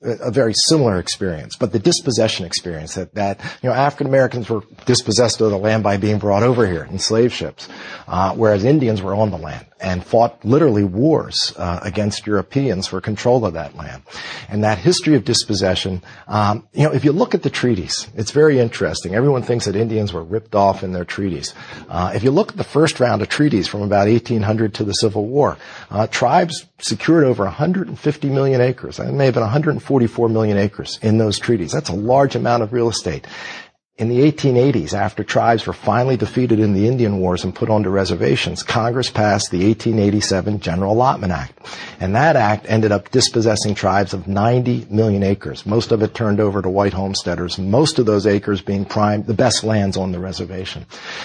a 0.00 0.30
very 0.30 0.54
similar 0.54 0.98
experience, 0.98 1.54
but 1.56 1.72
the 1.72 1.78
dispossession 1.78 2.46
experience 2.46 2.94
that, 2.94 3.14
that 3.14 3.40
you 3.62 3.68
know 3.68 3.74
African 3.74 4.06
Americans 4.06 4.48
were 4.48 4.62
dispossessed 4.86 5.40
of 5.40 5.50
the 5.50 5.58
land 5.58 5.82
by 5.82 5.98
being 5.98 6.18
brought 6.18 6.42
over 6.42 6.66
here 6.66 6.84
in 6.84 6.98
slave 6.98 7.32
ships, 7.32 7.68
uh, 8.08 8.34
whereas 8.34 8.64
Indians 8.64 9.02
were 9.02 9.14
on 9.14 9.30
the 9.30 9.36
land 9.36 9.66
and 9.80 10.04
fought 10.04 10.44
literally 10.44 10.84
wars 10.84 11.52
uh, 11.56 11.80
against 11.82 12.26
Europeans 12.26 12.86
for 12.86 13.00
control 13.00 13.44
of 13.44 13.54
that 13.54 13.76
land. 13.76 14.02
And 14.48 14.64
that 14.64 14.78
history 14.78 15.14
of 15.14 15.24
dispossession, 15.24 16.02
um, 16.28 16.66
you 16.72 16.84
know, 16.84 16.92
if 16.92 17.04
you 17.04 17.12
look 17.12 17.34
at 17.34 17.42
the 17.42 17.50
treaties, 17.50 18.08
it's 18.14 18.30
very 18.30 18.58
interesting. 18.58 19.14
Everyone 19.14 19.42
thinks 19.42 19.66
that 19.66 19.76
Indians 19.76 20.12
were 20.12 20.24
ripped 20.24 20.54
off 20.54 20.82
in 20.82 20.92
their 20.92 21.04
treaties. 21.04 21.54
Uh, 21.88 22.12
if 22.14 22.22
you 22.22 22.30
look 22.30 22.50
at 22.52 22.56
the 22.56 22.64
first 22.64 23.00
round 23.00 23.20
of 23.20 23.28
treaties 23.28 23.68
from 23.68 23.82
about 23.82 24.08
1800 24.08 24.74
to 24.74 24.84
the 24.84 24.92
Civil 24.92 25.26
War, 25.26 25.58
uh, 25.90 26.06
tribes 26.06 26.66
secured 26.78 27.24
over 27.24 27.44
150 27.44 28.28
million 28.30 28.60
acres. 28.60 28.98
It 28.98 29.12
may 29.12 29.26
have 29.26 29.34
been 29.34 29.42
144 29.42 30.28
million 30.28 30.56
acres 30.58 30.98
in 31.02 31.18
those 31.18 31.38
treaties. 31.38 31.72
That's 31.72 31.90
a 31.90 31.94
large 31.94 32.34
amount 32.34 32.62
of 32.62 32.72
real 32.72 32.88
estate. 32.88 33.26
In 33.98 34.10
the 34.10 34.30
1880s, 34.30 34.92
after 34.92 35.24
tribes 35.24 35.66
were 35.66 35.72
finally 35.72 36.18
defeated 36.18 36.58
in 36.60 36.74
the 36.74 36.86
Indian 36.86 37.18
Wars 37.18 37.44
and 37.44 37.54
put 37.54 37.70
onto 37.70 37.88
reservations, 37.88 38.62
Congress 38.62 39.08
passed 39.08 39.50
the 39.50 39.64
1887 39.68 40.60
General 40.60 40.92
Allotment 40.92 41.32
Act. 41.32 41.58
And 41.98 42.14
that 42.14 42.36
act 42.36 42.66
ended 42.68 42.92
up 42.92 43.10
dispossessing 43.10 43.74
tribes 43.74 44.12
of 44.12 44.28
90 44.28 44.88
million 44.90 45.22
acres. 45.22 45.64
Most 45.64 45.92
of 45.92 46.02
it 46.02 46.12
turned 46.12 46.40
over 46.40 46.60
to 46.60 46.68
white 46.68 46.92
homesteaders, 46.92 47.56
most 47.56 47.98
of 47.98 48.04
those 48.04 48.26
acres 48.26 48.60
being 48.60 48.84
prime, 48.84 49.22
the 49.22 49.32
best 49.32 49.64
lands 49.64 49.96
on 49.96 50.12
the 50.12 50.20
reservation. 50.20 50.84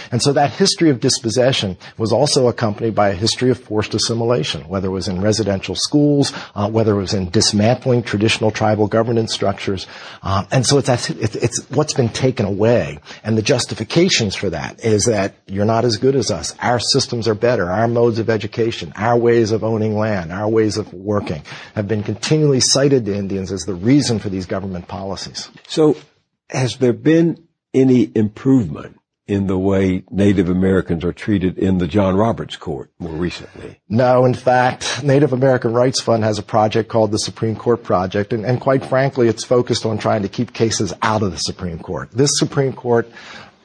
And 0.09 0.21
so 0.21 0.31
that 0.31 0.51
history 0.51 0.89
of 0.89 1.01
dispossession 1.01 1.75
was 1.97 2.13
also 2.13 2.47
accompanied 2.47 2.95
by 2.95 3.09
a 3.09 3.13
history 3.13 3.49
of 3.49 3.59
forced 3.59 3.93
assimilation, 3.93 4.61
whether 4.69 4.87
it 4.87 4.91
was 4.91 5.09
in 5.09 5.19
residential 5.19 5.75
schools, 5.75 6.31
uh, 6.55 6.69
whether 6.69 6.93
it 6.93 7.01
was 7.01 7.13
in 7.13 7.31
dismantling 7.31 8.03
traditional 8.03 8.49
tribal 8.49 8.87
governance 8.87 9.33
structures. 9.33 9.87
Um, 10.23 10.47
and 10.51 10.65
so 10.65 10.77
it's, 10.77 11.09
it's 11.09 11.69
what's 11.69 11.93
been 11.93 12.07
taken 12.07 12.45
away 12.45 12.60
way. 12.61 12.99
And 13.23 13.35
the 13.35 13.41
justifications 13.41 14.35
for 14.35 14.51
that 14.51 14.85
is 14.85 15.05
that 15.05 15.33
you're 15.47 15.65
not 15.65 15.83
as 15.83 15.97
good 15.97 16.15
as 16.15 16.29
us. 16.29 16.55
Our 16.59 16.79
systems 16.79 17.27
are 17.27 17.33
better. 17.33 17.69
Our 17.69 17.87
modes 17.87 18.19
of 18.19 18.29
education, 18.29 18.93
our 18.95 19.17
ways 19.17 19.51
of 19.51 19.63
owning 19.63 19.97
land, 19.97 20.31
our 20.31 20.47
ways 20.47 20.77
of 20.77 20.93
working 20.93 21.41
have 21.73 21.87
been 21.87 22.03
continually 22.03 22.59
cited 22.61 23.05
to 23.05 23.15
Indians 23.15 23.51
as 23.51 23.63
the 23.63 23.73
reason 23.73 24.19
for 24.19 24.29
these 24.29 24.45
government 24.45 24.87
policies. 24.87 25.49
So 25.67 25.97
has 26.49 26.77
there 26.77 26.93
been 26.93 27.47
any 27.73 28.11
improvement 28.13 29.00
in 29.31 29.47
the 29.47 29.57
way 29.57 30.03
Native 30.11 30.49
Americans 30.49 31.05
are 31.05 31.13
treated 31.13 31.57
in 31.57 31.77
the 31.77 31.87
John 31.87 32.17
Roberts 32.17 32.57
Court 32.57 32.91
more 32.99 33.13
recently? 33.13 33.79
No, 33.87 34.25
in 34.25 34.33
fact, 34.33 35.01
Native 35.03 35.31
American 35.31 35.73
Rights 35.73 36.01
Fund 36.01 36.25
has 36.25 36.37
a 36.37 36.43
project 36.43 36.89
called 36.89 37.11
the 37.11 37.17
Supreme 37.17 37.55
Court 37.55 37.81
Project, 37.81 38.33
and, 38.33 38.45
and 38.45 38.59
quite 38.59 38.85
frankly, 38.85 39.29
it's 39.29 39.45
focused 39.45 39.85
on 39.85 39.97
trying 39.97 40.23
to 40.23 40.27
keep 40.27 40.51
cases 40.51 40.93
out 41.01 41.23
of 41.23 41.31
the 41.31 41.37
Supreme 41.37 41.79
Court. 41.79 42.11
This 42.11 42.31
Supreme 42.33 42.73
Court 42.73 43.09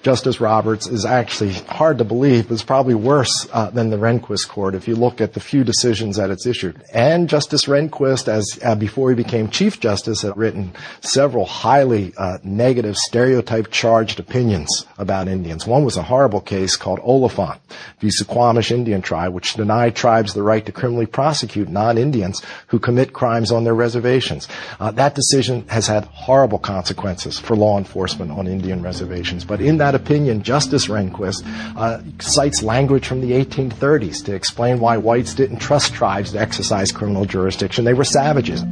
Justice 0.06 0.40
Roberts 0.40 0.86
is 0.86 1.04
actually 1.04 1.54
hard 1.66 1.98
to 1.98 2.04
believe, 2.04 2.48
it's 2.52 2.62
probably 2.62 2.94
worse 2.94 3.48
uh, 3.52 3.70
than 3.70 3.90
the 3.90 3.96
Rehnquist 3.96 4.46
court 4.46 4.76
if 4.76 4.86
you 4.86 4.94
look 4.94 5.20
at 5.20 5.32
the 5.32 5.40
few 5.40 5.64
decisions 5.64 6.14
that 6.16 6.30
it's 6.30 6.46
issued. 6.46 6.80
And 6.94 7.28
Justice 7.28 7.64
Rehnquist, 7.64 8.28
as 8.28 8.56
uh, 8.64 8.76
before 8.76 9.10
he 9.10 9.16
became 9.16 9.50
Chief 9.50 9.80
Justice, 9.80 10.22
had 10.22 10.36
written 10.36 10.72
several 11.00 11.44
highly 11.44 12.12
uh, 12.16 12.38
negative, 12.44 12.96
stereotype 12.96 13.72
charged 13.72 14.20
opinions 14.20 14.86
about 14.96 15.26
Indians. 15.26 15.66
One 15.66 15.84
was 15.84 15.96
a 15.96 16.04
horrible 16.04 16.40
case 16.40 16.76
called 16.76 17.00
Oliphant 17.00 17.60
v. 17.98 18.06
Suquamish 18.06 18.70
Indian 18.70 19.02
Tribe, 19.02 19.32
which 19.32 19.54
denied 19.54 19.96
tribes 19.96 20.34
the 20.34 20.44
right 20.44 20.64
to 20.66 20.70
criminally 20.70 21.06
prosecute 21.06 21.68
non-Indians 21.68 22.42
who 22.68 22.78
commit 22.78 23.12
crimes 23.12 23.50
on 23.50 23.64
their 23.64 23.75
reservations. 23.75 24.46
Uh, 24.78 24.92
that 24.92 25.16
decision 25.16 25.66
has 25.66 25.88
had 25.88 26.04
horrible 26.04 26.60
consequences 26.60 27.40
for 27.40 27.56
law 27.56 27.76
enforcement 27.76 28.30
on 28.30 28.46
Indian 28.46 28.82
reservations. 28.82 29.44
But 29.44 29.60
in 29.60 29.78
that 29.78 29.96
opinion, 29.97 30.45
Justice 30.45 30.87
Rehnquist 30.87 31.43
uh, 31.76 32.00
cites 32.21 32.62
language 32.62 33.07
from 33.09 33.21
the 33.21 33.33
1830s 33.33 34.25
to 34.26 34.35
explain 34.35 34.79
why 34.79 34.97
whites 34.97 35.35
didn't 35.35 35.59
trust 35.59 35.93
tribes 35.93 36.31
to 36.33 36.41
exercise 36.41 36.93
criminal 36.93 37.25
jurisdiction. 37.25 37.85
They 37.85 37.95
were 37.95 38.05
savages. 38.05 38.62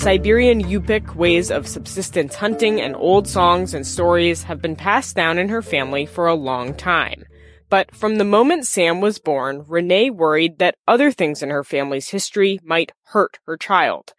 Siberian 0.00 0.62
Yupik 0.64 1.14
ways 1.14 1.50
of 1.50 1.68
subsistence 1.68 2.34
hunting 2.34 2.80
and 2.80 2.96
old 2.96 3.28
songs 3.28 3.74
and 3.74 3.86
stories 3.86 4.42
have 4.44 4.60
been 4.60 4.74
passed 4.74 5.14
down 5.14 5.38
in 5.38 5.50
her 5.50 5.60
family 5.60 6.06
for 6.06 6.26
a 6.26 6.34
long 6.34 6.74
time. 6.74 7.22
But 7.70 7.94
from 7.94 8.16
the 8.16 8.24
moment 8.24 8.66
Sam 8.66 9.00
was 9.00 9.20
born, 9.20 9.64
Renee 9.68 10.10
worried 10.10 10.58
that 10.58 10.74
other 10.88 11.12
things 11.12 11.40
in 11.40 11.50
her 11.50 11.62
family's 11.62 12.08
history 12.08 12.58
might 12.64 12.90
hurt 13.04 13.38
her 13.46 13.56
child. 13.56 14.12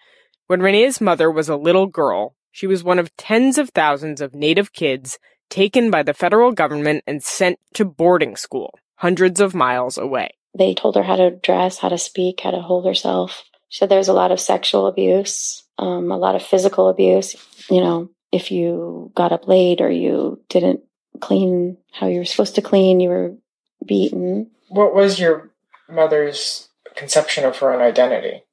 When 0.48 0.62
Renee's 0.62 1.02
mother 1.02 1.30
was 1.30 1.50
a 1.50 1.58
little 1.58 1.88
girl, 1.88 2.34
she 2.54 2.66
was 2.66 2.84
one 2.84 2.98
of 2.98 3.16
tens 3.18 3.58
of 3.58 3.70
thousands 3.72 4.22
of 4.22 4.34
Native 4.34 4.72
kids 4.72 5.20
taken 5.50 5.92
by 5.92 6.02
the 6.02 6.14
federal 6.14 6.54
government 6.54 7.04
and 7.06 7.22
sent 7.22 7.60
to 7.74 7.84
boarding 7.84 8.38
school, 8.38 8.74
hundreds 8.96 9.42
of 9.42 9.54
miles 9.54 9.98
away. 9.98 10.32
They 10.58 10.74
told 10.74 10.96
her 10.96 11.04
how 11.04 11.18
to 11.18 11.32
dress, 11.32 11.78
how 11.78 11.90
to 11.90 11.98
speak, 11.98 12.40
how 12.40 12.52
to 12.52 12.62
hold 12.62 12.86
herself. 12.86 13.44
She 13.68 13.80
said 13.80 13.90
there 13.90 13.98
was 13.98 14.08
a 14.08 14.14
lot 14.14 14.32
of 14.32 14.40
sexual 14.40 14.88
abuse, 14.88 15.64
um, 15.78 16.10
a 16.10 16.18
lot 16.18 16.36
of 16.36 16.42
physical 16.42 16.88
abuse. 16.88 17.36
You 17.70 17.82
know, 17.82 18.10
if 18.32 18.50
you 18.50 19.12
got 19.14 19.34
up 19.34 19.48
late 19.48 19.82
or 19.82 19.92
you 19.92 20.42
didn't 20.48 20.82
clean 21.20 21.78
how 21.92 22.08
you 22.08 22.20
were 22.20 22.26
supposed 22.26 22.56
to 22.56 22.62
clean. 22.62 23.00
You 23.00 23.10
were 23.10 23.36
beaten. 23.86 24.52
What 24.70 24.94
was 24.94 25.20
your 25.20 25.52
mother's 25.90 26.70
conception 26.96 27.46
of 27.46 27.58
her 27.58 27.74
own 27.74 27.82
identity? 27.82 28.44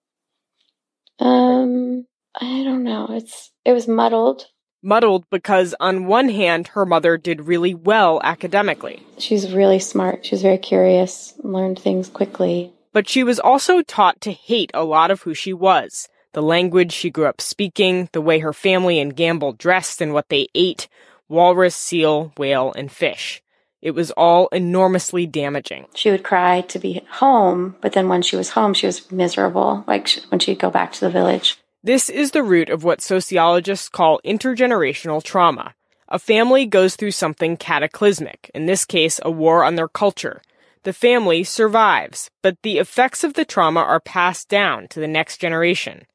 Um, 1.19 2.07
I 2.41 2.63
don't 2.65 2.85
know. 2.85 3.09
It's 3.11 3.51
it 3.65 3.73
was 3.73 3.89
muddled. 3.89 4.47
Muddled 4.83 5.25
because 5.31 5.75
on 5.81 6.07
one 6.07 6.29
hand 6.29 6.69
her 6.69 6.87
mother 6.87 7.17
did 7.17 7.43
really 7.43 7.75
well 7.75 8.21
academically. 8.23 9.03
She's 9.19 9.53
really 9.53 9.81
smart. 9.81 10.25
She 10.25 10.35
was 10.35 10.43
very 10.43 10.59
curious, 10.59 11.35
learned 11.43 11.81
things 11.81 12.09
quickly. 12.09 12.73
But 12.93 13.09
she 13.09 13.25
was 13.25 13.41
also 13.41 13.83
taught 13.83 14.21
to 14.23 14.33
hate 14.33 14.71
a 14.75 14.85
lot 14.85 15.11
of 15.11 15.23
who 15.23 15.35
she 15.35 15.53
was. 15.53 16.09
The 16.33 16.43
language 16.43 16.93
she 16.93 17.11
grew 17.11 17.27
up 17.27 17.41
speaking, 17.41 18.09
the 18.13 18.21
way 18.21 18.39
her 18.39 18.53
family 18.53 19.01
and 19.01 19.17
Gambell 19.17 19.59
dressed 19.59 20.01
and 20.01 20.13
what 20.13 20.29
they 20.29 20.47
ate, 20.55 20.89
walrus, 21.29 21.75
seal, 21.75 22.33
whale, 22.37 22.73
and 22.77 22.91
fish. 22.93 23.43
It 23.81 23.93
was 23.93 24.11
all 24.13 24.49
enormously 24.49 25.27
damaging. 25.27 25.87
She 25.95 26.11
would 26.11 26.25
cry 26.25 26.63
to 26.63 26.79
be 26.79 27.05
home, 27.11 27.77
but 27.81 27.93
then 27.93 28.09
when 28.09 28.23
she 28.23 28.37
was 28.37 28.51
home, 28.51 28.75
she 28.75 28.87
was 28.87 29.11
miserable, 29.13 29.85
like 29.87 30.09
when 30.31 30.41
she'd 30.41 30.59
go 30.59 30.71
back 30.71 30.93
to 30.93 31.01
the 31.01 31.11
village. 31.11 31.59
This 31.83 32.11
is 32.11 32.33
the 32.33 32.43
root 32.43 32.71
of 32.71 32.83
what 32.83 33.01
sociologists 33.01 33.89
call 33.89 34.21
intergenerational 34.25 35.23
trauma. 35.23 35.75
A 36.09 36.19
family 36.19 36.67
goes 36.67 36.97
through 36.97 37.13
something 37.13 37.57
cataclysmic, 37.57 38.51
in 38.53 38.67
this 38.67 38.85
case, 38.85 39.21
a 39.23 39.31
war 39.31 39.63
on 39.63 39.77
their 39.77 39.89
culture. 39.89 40.43
The 40.83 40.93
family 40.93 41.45
survives, 41.45 42.31
but 42.43 42.57
the 42.63 42.79
effects 42.79 43.23
of 43.23 43.35
the 43.35 43.45
trauma 43.45 43.81
are 43.81 44.01
passed 44.01 44.49
down 44.49 44.89
to 44.89 45.01
the 45.01 45.07
next 45.07 45.37
generation. 45.37 46.07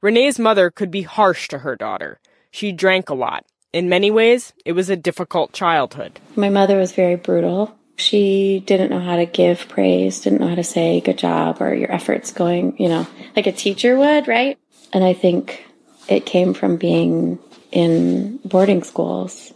Renee's 0.00 0.38
mother 0.38 0.70
could 0.70 0.90
be 0.90 1.02
harsh 1.02 1.48
to 1.48 1.58
her 1.58 1.76
daughter. 1.76 2.18
She 2.50 2.72
drank 2.72 3.08
a 3.08 3.14
lot, 3.14 3.44
in 3.72 3.88
many 3.88 4.10
ways, 4.10 4.52
it 4.64 4.72
was 4.72 4.90
a 4.90 4.96
difficult 4.96 5.52
childhood. 5.52 6.20
My 6.36 6.50
mother 6.50 6.76
was 6.76 6.92
very 6.92 7.16
brutal. 7.16 7.76
She 7.96 8.62
didn't 8.66 8.90
know 8.90 9.00
how 9.00 9.16
to 9.16 9.26
give 9.26 9.68
praise, 9.68 10.20
didn't 10.20 10.40
know 10.40 10.48
how 10.48 10.54
to 10.54 10.64
say 10.64 11.00
good 11.00 11.18
job 11.18 11.60
or 11.60 11.74
your 11.74 11.92
efforts 11.92 12.32
going, 12.32 12.76
you 12.78 12.88
know, 12.88 13.06
like 13.36 13.46
a 13.46 13.52
teacher 13.52 13.96
would, 13.98 14.28
right? 14.28 14.58
And 14.92 15.04
I 15.04 15.12
think 15.12 15.66
it 16.08 16.26
came 16.26 16.54
from 16.54 16.76
being 16.76 17.38
in 17.70 18.38
boarding 18.44 18.82
schools. 18.82 19.52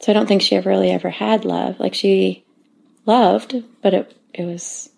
So 0.00 0.12
I 0.12 0.14
don't 0.14 0.26
think 0.26 0.42
she 0.42 0.56
ever 0.56 0.70
really 0.70 0.90
ever 0.90 1.10
had 1.10 1.44
love. 1.44 1.78
Like 1.78 1.94
she 1.94 2.44
loved, 3.06 3.62
but 3.82 3.94
it 3.94 4.16
it 4.32 4.44
was 4.44 4.90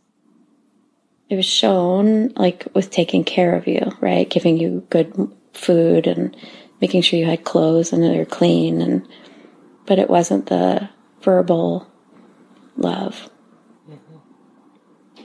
it 1.29 1.37
was 1.37 1.47
shown 1.47 2.29
like 2.37 2.67
with 2.75 2.91
taking 2.91 3.25
care 3.25 3.55
of 3.55 3.67
you, 3.67 3.93
right? 4.01 4.29
Giving 4.29 4.57
you 4.57 4.87
good 4.91 5.33
food 5.53 6.07
and 6.07 6.37
making 6.85 7.01
sure 7.01 7.19
you 7.19 7.25
had 7.25 7.45
clothes 7.45 7.95
and 7.95 8.03
they're 8.03 8.27
clean 8.27 8.83
and 8.83 9.09
but 9.87 9.99
it 9.99 10.11
wasn't 10.11 10.45
the 10.47 10.87
verbal 11.23 11.91
love. 12.77 13.31
Mm-hmm. 13.91 15.23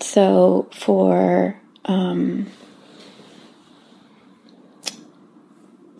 So 0.00 0.68
for 0.72 1.58
um, 1.86 2.48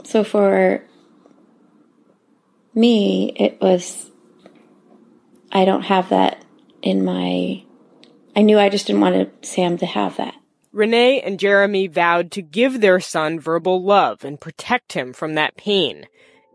so 0.04 0.22
for 0.22 0.84
me, 2.74 3.32
it 3.36 3.58
was 3.58 4.10
I 5.50 5.64
don't 5.64 5.84
have 5.84 6.10
that 6.10 6.44
in 6.82 7.06
my. 7.06 7.64
I 8.36 8.42
knew 8.42 8.58
I 8.58 8.68
just 8.68 8.86
didn't 8.86 9.00
want 9.00 9.46
Sam 9.46 9.78
to 9.78 9.86
have 9.86 10.18
that. 10.18 10.34
Renee 10.72 11.20
and 11.20 11.40
Jeremy 11.40 11.88
vowed 11.88 12.30
to 12.30 12.42
give 12.42 12.80
their 12.80 13.00
son 13.00 13.40
verbal 13.40 13.82
love 13.82 14.24
and 14.24 14.40
protect 14.40 14.92
him 14.92 15.12
from 15.12 15.34
that 15.34 15.56
pain, 15.56 16.06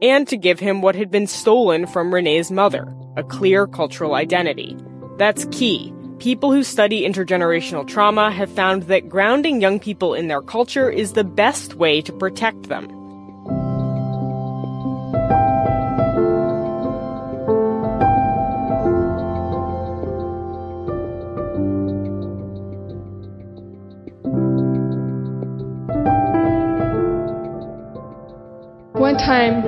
and 0.01 0.25
to 0.29 0.37
give 0.37 0.61
him 0.61 0.81
what 0.81 0.95
had 0.95 1.11
been 1.11 1.27
stolen 1.27 1.85
from 1.85 2.13
Renee's 2.13 2.49
mother, 2.49 2.87
a 3.17 3.23
clear 3.23 3.67
cultural 3.67 4.13
identity. 4.13 4.77
That's 5.17 5.43
key. 5.51 5.93
People 6.19 6.53
who 6.53 6.63
study 6.63 7.05
intergenerational 7.05 7.85
trauma 7.85 8.31
have 8.31 8.49
found 8.49 8.83
that 8.83 9.09
grounding 9.09 9.59
young 9.59 9.81
people 9.81 10.13
in 10.13 10.29
their 10.29 10.41
culture 10.41 10.89
is 10.89 11.11
the 11.11 11.25
best 11.25 11.73
way 11.75 12.01
to 12.01 12.13
protect 12.13 12.69
them. 12.69 12.87
Time 29.25 29.63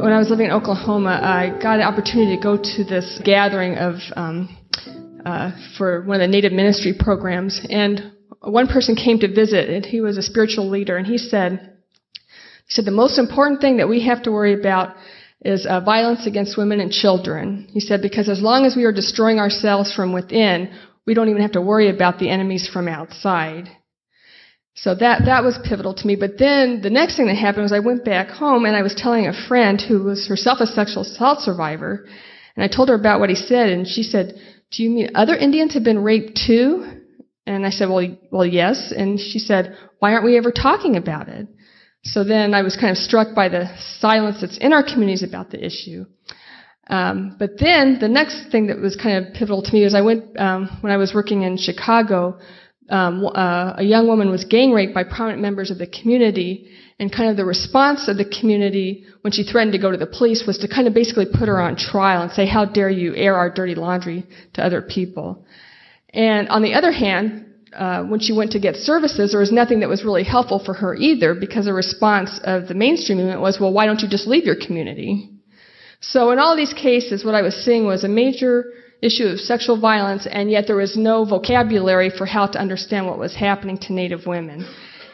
when 0.00 0.12
I 0.12 0.18
was 0.18 0.30
living 0.30 0.46
in 0.46 0.52
Oklahoma, 0.52 1.18
I 1.20 1.50
got 1.60 1.80
an 1.80 1.82
opportunity 1.82 2.36
to 2.36 2.42
go 2.42 2.56
to 2.56 2.84
this 2.84 3.20
gathering 3.24 3.74
of 3.74 3.94
um, 4.14 4.56
uh, 5.26 5.50
for 5.76 6.02
one 6.02 6.20
of 6.20 6.20
the 6.20 6.28
Native 6.28 6.52
ministry 6.52 6.94
programs, 6.96 7.60
and 7.68 8.12
one 8.40 8.68
person 8.68 8.94
came 8.94 9.18
to 9.18 9.28
visit, 9.28 9.68
and 9.68 9.84
he 9.84 10.00
was 10.00 10.16
a 10.16 10.22
spiritual 10.22 10.70
leader, 10.70 10.96
and 10.96 11.06
he 11.06 11.18
said, 11.18 11.74
he 12.66 12.70
said 12.70 12.84
the 12.84 12.92
most 12.92 13.18
important 13.18 13.60
thing 13.60 13.78
that 13.78 13.88
we 13.88 14.06
have 14.06 14.22
to 14.22 14.30
worry 14.30 14.54
about 14.54 14.94
is 15.44 15.66
uh, 15.66 15.80
violence 15.80 16.28
against 16.28 16.56
women 16.56 16.78
and 16.78 16.92
children. 16.92 17.66
He 17.72 17.80
said 17.80 18.02
because 18.02 18.28
as 18.28 18.40
long 18.40 18.64
as 18.64 18.76
we 18.76 18.84
are 18.84 18.92
destroying 18.92 19.40
ourselves 19.40 19.92
from 19.92 20.12
within, 20.12 20.72
we 21.04 21.14
don't 21.14 21.30
even 21.30 21.42
have 21.42 21.52
to 21.52 21.60
worry 21.60 21.90
about 21.90 22.20
the 22.20 22.30
enemies 22.30 22.68
from 22.72 22.86
outside. 22.86 23.68
So 24.82 24.94
that, 24.94 25.26
that 25.26 25.44
was 25.44 25.58
pivotal 25.62 25.92
to 25.92 26.06
me. 26.06 26.16
But 26.16 26.38
then 26.38 26.80
the 26.80 26.88
next 26.88 27.16
thing 27.16 27.26
that 27.26 27.34
happened 27.34 27.64
was 27.64 27.72
I 27.72 27.80
went 27.80 28.02
back 28.02 28.28
home 28.28 28.64
and 28.64 28.74
I 28.74 28.80
was 28.80 28.94
telling 28.94 29.26
a 29.26 29.46
friend 29.46 29.78
who 29.78 30.04
was 30.04 30.26
herself 30.26 30.60
a 30.60 30.66
sexual 30.66 31.02
assault 31.02 31.40
survivor, 31.40 32.06
and 32.56 32.64
I 32.64 32.74
told 32.74 32.88
her 32.88 32.94
about 32.94 33.20
what 33.20 33.28
he 33.28 33.36
said, 33.36 33.68
and 33.68 33.86
she 33.86 34.02
said, 34.02 34.40
do 34.70 34.82
you 34.82 34.88
mean 34.88 35.10
other 35.14 35.36
Indians 35.36 35.74
have 35.74 35.84
been 35.84 36.02
raped 36.02 36.40
too? 36.46 36.86
And 37.46 37.66
I 37.66 37.70
said, 37.70 37.90
well, 37.90 38.16
well, 38.30 38.46
yes. 38.46 38.92
And 38.96 39.20
she 39.20 39.38
said, 39.38 39.76
why 39.98 40.12
aren't 40.12 40.24
we 40.24 40.38
ever 40.38 40.50
talking 40.50 40.96
about 40.96 41.28
it? 41.28 41.46
So 42.04 42.24
then 42.24 42.54
I 42.54 42.62
was 42.62 42.76
kind 42.76 42.90
of 42.90 42.96
struck 42.96 43.34
by 43.34 43.50
the 43.50 43.68
silence 43.98 44.38
that's 44.40 44.56
in 44.56 44.72
our 44.72 44.82
communities 44.82 45.22
about 45.22 45.50
the 45.50 45.62
issue. 45.62 46.06
Um, 46.86 47.36
but 47.38 47.58
then 47.58 47.98
the 48.00 48.08
next 48.08 48.50
thing 48.50 48.68
that 48.68 48.78
was 48.78 48.96
kind 48.96 49.26
of 49.26 49.34
pivotal 49.34 49.62
to 49.62 49.72
me 49.72 49.84
was 49.84 49.94
I 49.94 50.00
went 50.00 50.38
um, 50.38 50.78
when 50.80 50.90
I 50.90 50.96
was 50.96 51.12
working 51.12 51.42
in 51.42 51.58
Chicago 51.58 52.38
um, 52.90 53.24
uh, 53.26 53.74
a 53.76 53.82
young 53.82 54.06
woman 54.06 54.30
was 54.30 54.44
gang 54.44 54.72
raped 54.72 54.94
by 54.94 55.04
prominent 55.04 55.40
members 55.40 55.70
of 55.70 55.78
the 55.78 55.86
community, 55.86 56.68
and 56.98 57.10
kind 57.10 57.30
of 57.30 57.36
the 57.36 57.44
response 57.44 58.08
of 58.08 58.16
the 58.18 58.24
community 58.24 59.04
when 59.22 59.32
she 59.32 59.42
threatened 59.42 59.72
to 59.72 59.78
go 59.78 59.90
to 59.90 59.96
the 59.96 60.06
police 60.06 60.44
was 60.46 60.58
to 60.58 60.68
kind 60.68 60.86
of 60.86 60.92
basically 60.92 61.26
put 61.26 61.48
her 61.48 61.60
on 61.60 61.76
trial 61.76 62.22
and 62.22 62.32
say, 62.32 62.46
"How 62.46 62.64
dare 62.64 62.90
you 62.90 63.14
air 63.14 63.36
our 63.36 63.48
dirty 63.48 63.74
laundry 63.74 64.26
to 64.54 64.64
other 64.64 64.82
people?" 64.82 65.44
And 66.12 66.48
on 66.48 66.62
the 66.62 66.74
other 66.74 66.92
hand, 66.92 67.46
uh, 67.76 68.02
when 68.02 68.20
she 68.20 68.32
went 68.32 68.50
to 68.52 68.58
get 68.58 68.76
services, 68.76 69.30
there 69.30 69.40
was 69.40 69.52
nothing 69.52 69.80
that 69.80 69.88
was 69.88 70.04
really 70.04 70.24
helpful 70.24 70.58
for 70.58 70.74
her 70.74 70.94
either, 70.96 71.34
because 71.34 71.64
the 71.66 71.72
response 71.72 72.40
of 72.44 72.68
the 72.68 72.74
mainstream 72.74 73.18
movement 73.18 73.40
was, 73.40 73.60
"Well, 73.60 73.72
why 73.72 73.86
don't 73.86 74.02
you 74.02 74.08
just 74.08 74.26
leave 74.26 74.44
your 74.44 74.56
community?" 74.56 75.30
So 76.00 76.30
in 76.32 76.38
all 76.38 76.56
these 76.56 76.72
cases, 76.72 77.24
what 77.24 77.34
I 77.34 77.42
was 77.42 77.54
seeing 77.54 77.84
was 77.86 78.04
a 78.04 78.08
major 78.08 78.72
issue 79.02 79.24
of 79.24 79.40
sexual 79.40 79.80
violence, 79.80 80.26
and 80.26 80.50
yet 80.50 80.66
there 80.66 80.76
was 80.76 80.96
no 80.96 81.24
vocabulary 81.24 82.10
for 82.10 82.26
how 82.26 82.46
to 82.46 82.58
understand 82.58 83.06
what 83.06 83.18
was 83.18 83.34
happening 83.34 83.78
to 83.78 83.92
Native 83.92 84.26
women. 84.26 84.68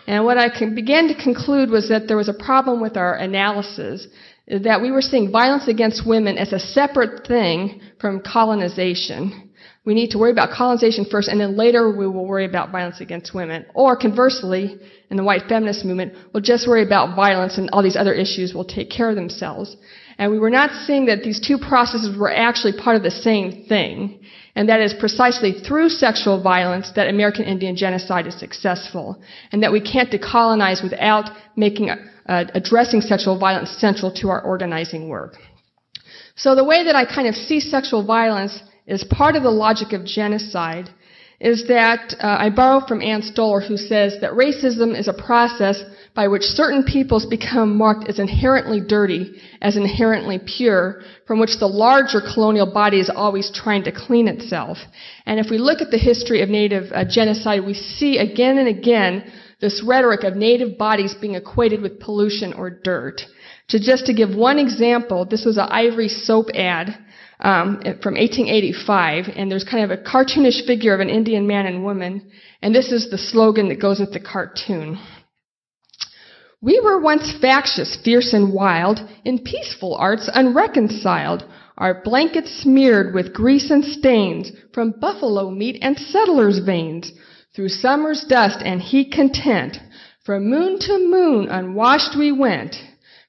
And 0.07 0.25
what 0.25 0.39
I 0.39 0.49
began 0.75 1.09
to 1.09 1.15
conclude 1.15 1.71
was 1.71 1.89
that 1.89 2.07
there 2.07 2.17
was 2.17 2.29
a 2.29 2.35
problem 2.35 2.81
with 2.81 2.97
our 2.97 3.15
analysis, 3.15 4.07
that 4.49 4.81
we 4.81 4.91
were 4.93 5.03
seeing 5.03 5.33
violence 5.33 5.67
against 5.67 6.07
women 6.07 6.39
as 6.39 6.53
a 6.53 6.59
separate 6.59 7.27
thing 7.27 7.81
from 8.01 8.21
colonization. 8.21 9.51
We 9.85 9.95
need 9.95 10.11
to 10.11 10.19
worry 10.19 10.33
about 10.33 10.51
colonization 10.51 11.05
first, 11.05 11.29
and 11.29 11.41
then 11.41 11.57
later 11.57 11.91
we 11.91 12.07
will 12.07 12.27
worry 12.27 12.45
about 12.45 12.71
violence 12.71 13.01
against 13.01 13.35
women. 13.35 13.67
Or 13.75 13.97
conversely, 13.97 14.79
in 15.11 15.17
the 15.17 15.25
white 15.25 15.43
feminist 15.49 15.85
movement, 15.85 16.15
we'll 16.33 16.43
just 16.43 16.69
worry 16.69 16.85
about 16.85 17.17
violence 17.17 17.59
and 17.59 17.71
all 17.73 17.83
these 17.83 17.97
other 17.97 18.13
issues 18.13 18.55
will 18.55 18.65
take 18.65 18.91
care 18.91 19.11
of 19.11 19.17
themselves. 19.17 19.77
And 20.19 20.33
we 20.33 20.39
were 20.39 20.51
not 20.51 20.71
seeing 20.87 21.07
that 21.07 21.23
these 21.23 21.41
two 21.41 21.59
processes 21.59 22.17
were 22.17 22.33
actually 22.33 22.73
part 22.73 22.97
of 22.97 23.03
the 23.03 23.11
same 23.11 23.65
thing. 23.69 24.21
And 24.55 24.69
that 24.71 24.81
is 24.81 24.95
precisely 24.95 25.53
through 25.53 25.91
sexual 25.91 26.43
violence 26.43 26.91
that 26.97 27.09
American 27.09 27.45
Indian 27.45 27.77
genocide 27.77 28.27
is 28.27 28.39
successful. 28.39 29.21
And 29.53 29.63
that 29.63 29.73
we 29.73 29.81
can't 29.81 30.11
decolonize 30.11 30.83
without 30.83 31.31
making, 31.57 31.91
uh, 31.91 32.45
addressing 32.55 33.03
sexual 33.03 33.39
violence 33.39 33.71
central 33.71 34.11
to 34.13 34.31
our 34.31 34.41
organizing 34.41 35.09
work. 35.09 35.35
So 36.35 36.55
the 36.55 36.65
way 36.65 36.85
that 36.85 36.97
I 36.97 37.05
kind 37.05 37.29
of 37.29 37.35
see 37.35 37.61
sexual 37.61 38.05
violence 38.05 38.63
is 38.87 39.05
part 39.05 39.37
of 39.37 39.43
the 39.43 39.51
logic 39.51 39.93
of 39.93 40.05
genocide 40.05 40.89
is 41.41 41.67
that 41.69 42.15
uh, 42.21 42.37
I 42.39 42.49
borrow 42.49 42.87
from 42.87 43.03
Ann 43.03 43.21
Stoler, 43.21 43.67
who 43.67 43.77
says 43.77 44.17
that 44.21 44.33
racism 44.33 44.99
is 44.99 45.09
a 45.09 45.13
process 45.13 45.83
by 46.17 46.27
which 46.27 46.43
certain 46.43 46.83
peoples 46.83 47.27
become 47.27 47.77
marked 47.77 48.09
as 48.09 48.19
inherently 48.19 48.81
dirty, 48.81 49.39
as 49.61 49.77
inherently 49.77 50.41
pure, 50.57 51.03
from 51.27 51.39
which 51.39 51.59
the 51.59 51.67
larger 51.67 52.23
colonial 52.23 52.73
body 52.73 52.99
is 52.99 53.11
always 53.15 53.51
trying 53.55 53.85
to 53.85 53.93
clean 53.93 54.27
itself. 54.27 54.79
And 55.27 55.39
if 55.39 55.51
we 55.51 55.59
look 55.59 55.83
at 55.83 55.91
the 55.91 55.99
history 55.99 56.41
of 56.41 56.49
Native 56.49 56.91
uh, 56.91 57.05
genocide, 57.05 57.65
we 57.65 57.75
see 57.75 58.17
again 58.17 58.57
and 58.57 58.67
again 58.67 59.31
this 59.61 59.85
rhetoric 59.87 60.25
of 60.25 60.37
Native 60.37 60.79
bodies 60.79 61.15
being 61.21 61.35
equated 61.35 61.83
with 61.83 62.01
pollution 62.01 62.55
or 62.55 62.71
dirt. 62.71 63.21
To 63.69 63.79
just 63.79 64.07
to 64.07 64.15
give 64.15 64.35
one 64.35 64.59
example, 64.59 65.27
this 65.27 65.45
was 65.45 65.59
an 65.59 65.69
Ivory 65.71 66.09
soap 66.09 66.47
ad 66.55 66.97
um, 67.41 67.83
from 68.03 68.15
1885, 68.15 69.27
and 69.37 69.51
there's 69.51 69.65
kind 69.65 69.85
of 69.85 69.91
a 69.91 70.03
cartoonish 70.03 70.67
figure 70.67 70.95
of 70.95 71.01
an 71.01 71.11
Indian 71.11 71.47
man 71.47 71.67
and 71.67 71.85
woman, 71.85 72.31
and 72.63 72.75
this 72.75 72.91
is 72.91 73.11
the 73.11 73.19
slogan 73.19 73.69
that 73.69 73.81
goes 73.81 74.01
with 74.01 74.13
the 74.13 74.21
cartoon. 74.21 74.99
We 76.63 76.81
were 76.81 76.99
once 77.01 77.33
factious, 77.33 77.97
fierce, 77.97 78.33
and 78.33 78.53
wild, 78.53 79.01
in 79.25 79.41
peaceful 79.41 79.95
arts 79.95 80.29
unreconciled, 80.33 81.45
our 81.77 82.03
blankets 82.03 82.51
smeared 82.51 83.15
with 83.15 83.35
grease 83.35 83.71
and 83.71 83.85
stains 83.85 84.51
from 84.73 84.99
buffalo 84.99 85.51
meat 85.51 85.79
and 85.83 85.99
settlers' 85.99 86.61
veins. 86.61 87.13
Through 87.55 87.69
summer's 87.69 88.25
dust 88.25 88.61
and 88.65 88.81
heat 88.81 89.13
content, 89.13 89.79
from 90.25 90.49
moon 90.49 90.79
to 90.81 90.99
moon 90.99 91.49
unwashed 91.49 92.17
we 92.17 92.33
went. 92.33 92.77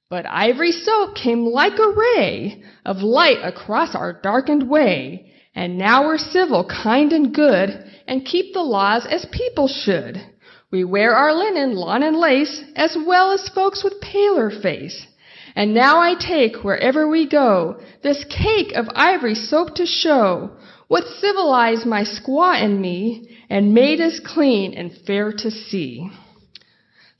But 0.09 0.25
ivory 0.25 0.71
soap 0.71 1.15
came 1.15 1.45
like 1.45 1.77
a 1.79 1.89
ray 1.89 2.63
of 2.85 3.03
light 3.03 3.39
across 3.43 3.93
our 3.93 4.13
darkened 4.13 4.69
way. 4.69 5.33
And 5.53 5.77
now 5.77 6.05
we're 6.05 6.17
civil, 6.17 6.63
kind, 6.63 7.11
and 7.11 7.33
good, 7.33 7.83
and 8.07 8.25
keep 8.25 8.53
the 8.53 8.61
laws 8.61 9.05
as 9.05 9.25
people 9.25 9.67
should. 9.67 10.23
We 10.69 10.83
wear 10.83 11.13
our 11.13 11.33
linen, 11.33 11.75
lawn, 11.75 12.03
and 12.03 12.17
lace, 12.17 12.61
as 12.75 12.97
well 13.05 13.31
as 13.31 13.47
folks 13.49 13.83
with 13.83 14.01
paler 14.01 14.49
face. 14.49 15.07
And 15.55 15.73
now 15.73 15.99
I 15.99 16.15
take, 16.15 16.63
wherever 16.63 17.07
we 17.07 17.27
go, 17.27 17.79
this 18.03 18.25
cake 18.25 18.73
of 18.75 18.87
ivory 18.93 19.33
soap 19.35 19.75
to 19.75 19.85
show 19.85 20.51
what 20.89 21.05
civilized 21.19 21.85
my 21.85 22.03
squaw 22.03 22.61
and 22.61 22.81
me, 22.81 23.37
and 23.49 23.73
made 23.73 24.01
us 24.01 24.19
clean 24.19 24.73
and 24.73 24.91
fair 25.05 25.31
to 25.31 25.49
see. 25.49 26.09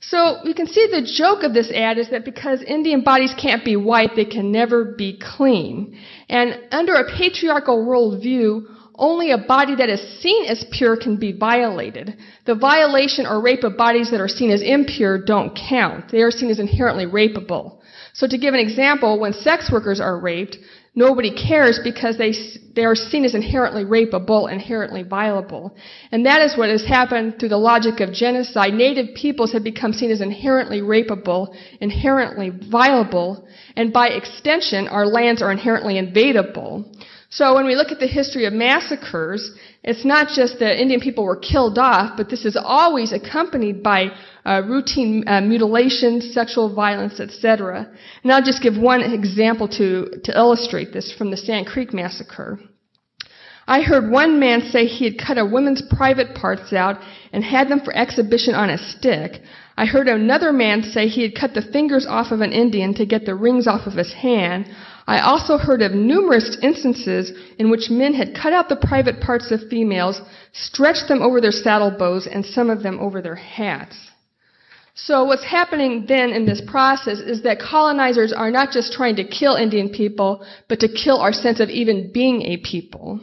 So 0.00 0.40
we 0.44 0.54
can 0.54 0.66
see 0.66 0.86
the 0.86 1.02
joke 1.02 1.42
of 1.42 1.54
this 1.54 1.70
ad 1.70 1.98
is 1.98 2.10
that 2.10 2.24
because 2.24 2.62
Indian 2.62 3.02
bodies 3.02 3.34
can't 3.40 3.64
be 3.64 3.76
white, 3.76 4.14
they 4.14 4.24
can 4.24 4.52
never 4.52 4.84
be 4.84 5.18
clean. 5.20 5.98
And 6.28 6.58
under 6.70 6.94
a 6.94 7.16
patriarchal 7.16 7.84
worldview, 7.84 8.77
only 8.98 9.30
a 9.30 9.38
body 9.38 9.76
that 9.76 9.88
is 9.88 10.20
seen 10.20 10.44
as 10.46 10.64
pure 10.72 10.96
can 10.96 11.16
be 11.16 11.32
violated. 11.32 12.16
The 12.46 12.54
violation 12.54 13.26
or 13.26 13.40
rape 13.40 13.64
of 13.64 13.76
bodies 13.76 14.10
that 14.10 14.20
are 14.20 14.28
seen 14.28 14.50
as 14.50 14.62
impure 14.62 15.18
don't 15.18 15.56
count. 15.56 16.10
They 16.10 16.22
are 16.22 16.30
seen 16.30 16.50
as 16.50 16.58
inherently 16.58 17.06
rapeable. 17.06 17.78
So 18.12 18.26
to 18.26 18.36
give 18.36 18.54
an 18.54 18.60
example, 18.60 19.20
when 19.20 19.32
sex 19.32 19.70
workers 19.70 20.00
are 20.00 20.18
raped, 20.18 20.56
nobody 20.96 21.30
cares 21.30 21.78
because 21.84 22.18
they, 22.18 22.34
they 22.74 22.84
are 22.84 22.96
seen 22.96 23.24
as 23.24 23.36
inherently 23.36 23.84
rapeable, 23.84 24.50
inherently 24.50 25.04
violable. 25.04 25.76
And 26.10 26.26
that 26.26 26.42
is 26.42 26.56
what 26.56 26.68
has 26.68 26.84
happened 26.84 27.38
through 27.38 27.50
the 27.50 27.56
logic 27.56 28.00
of 28.00 28.12
genocide. 28.12 28.74
Native 28.74 29.14
peoples 29.14 29.52
have 29.52 29.62
become 29.62 29.92
seen 29.92 30.10
as 30.10 30.20
inherently 30.20 30.80
rapeable, 30.80 31.54
inherently 31.80 32.50
violable, 32.50 33.46
and 33.76 33.92
by 33.92 34.08
extension, 34.08 34.88
our 34.88 35.06
lands 35.06 35.40
are 35.40 35.52
inherently 35.52 35.98
invadable. 35.98 36.84
So 37.30 37.54
when 37.54 37.66
we 37.66 37.76
look 37.76 37.92
at 37.92 38.00
the 38.00 38.06
history 38.06 38.46
of 38.46 38.54
massacres, 38.54 39.52
it's 39.84 40.04
not 40.04 40.28
just 40.28 40.58
that 40.60 40.80
Indian 40.80 41.00
people 41.00 41.24
were 41.24 41.36
killed 41.36 41.78
off, 41.78 42.16
but 42.16 42.30
this 42.30 42.46
is 42.46 42.56
always 42.56 43.12
accompanied 43.12 43.82
by 43.82 44.12
uh, 44.46 44.62
routine 44.66 45.24
uh, 45.28 45.42
mutilations, 45.42 46.32
sexual 46.32 46.74
violence, 46.74 47.20
etc. 47.20 47.86
And 48.22 48.32
I'll 48.32 48.42
just 48.42 48.62
give 48.62 48.78
one 48.78 49.02
example 49.02 49.68
to, 49.68 50.20
to 50.24 50.32
illustrate 50.34 50.94
this 50.94 51.12
from 51.12 51.30
the 51.30 51.36
Sand 51.36 51.66
Creek 51.66 51.92
massacre. 51.92 52.58
I 53.66 53.82
heard 53.82 54.10
one 54.10 54.40
man 54.40 54.62
say 54.62 54.86
he 54.86 55.04
had 55.04 55.18
cut 55.18 55.36
a 55.36 55.44
woman's 55.44 55.82
private 55.82 56.34
parts 56.34 56.72
out 56.72 56.96
and 57.34 57.44
had 57.44 57.68
them 57.68 57.80
for 57.80 57.94
exhibition 57.94 58.54
on 58.54 58.70
a 58.70 58.78
stick. 58.78 59.42
I 59.76 59.84
heard 59.84 60.08
another 60.08 60.50
man 60.54 60.82
say 60.82 61.06
he 61.06 61.22
had 61.22 61.34
cut 61.38 61.52
the 61.52 61.60
fingers 61.60 62.06
off 62.08 62.32
of 62.32 62.40
an 62.40 62.52
Indian 62.52 62.94
to 62.94 63.04
get 63.04 63.26
the 63.26 63.34
rings 63.34 63.66
off 63.66 63.86
of 63.86 63.92
his 63.92 64.14
hand. 64.14 64.74
I 65.08 65.20
also 65.20 65.56
heard 65.56 65.80
of 65.80 65.92
numerous 65.92 66.58
instances 66.60 67.32
in 67.58 67.70
which 67.70 67.88
men 67.88 68.12
had 68.12 68.34
cut 68.34 68.52
out 68.52 68.68
the 68.68 68.76
private 68.76 69.22
parts 69.22 69.50
of 69.50 69.66
females, 69.70 70.20
stretched 70.52 71.08
them 71.08 71.22
over 71.22 71.40
their 71.40 71.50
saddle 71.64 71.90
bows, 71.90 72.26
and 72.26 72.44
some 72.44 72.68
of 72.68 72.82
them 72.82 73.00
over 73.00 73.22
their 73.22 73.34
hats. 73.34 73.96
So 74.94 75.24
what's 75.24 75.44
happening 75.44 76.04
then 76.06 76.28
in 76.30 76.44
this 76.44 76.60
process 76.60 77.20
is 77.20 77.40
that 77.44 77.58
colonizers 77.58 78.34
are 78.34 78.50
not 78.50 78.70
just 78.70 78.92
trying 78.92 79.16
to 79.16 79.24
kill 79.24 79.54
Indian 79.54 79.88
people, 79.88 80.44
but 80.68 80.80
to 80.80 80.88
kill 80.88 81.18
our 81.20 81.32
sense 81.32 81.58
of 81.60 81.70
even 81.70 82.12
being 82.12 82.42
a 82.42 82.58
people. 82.58 83.18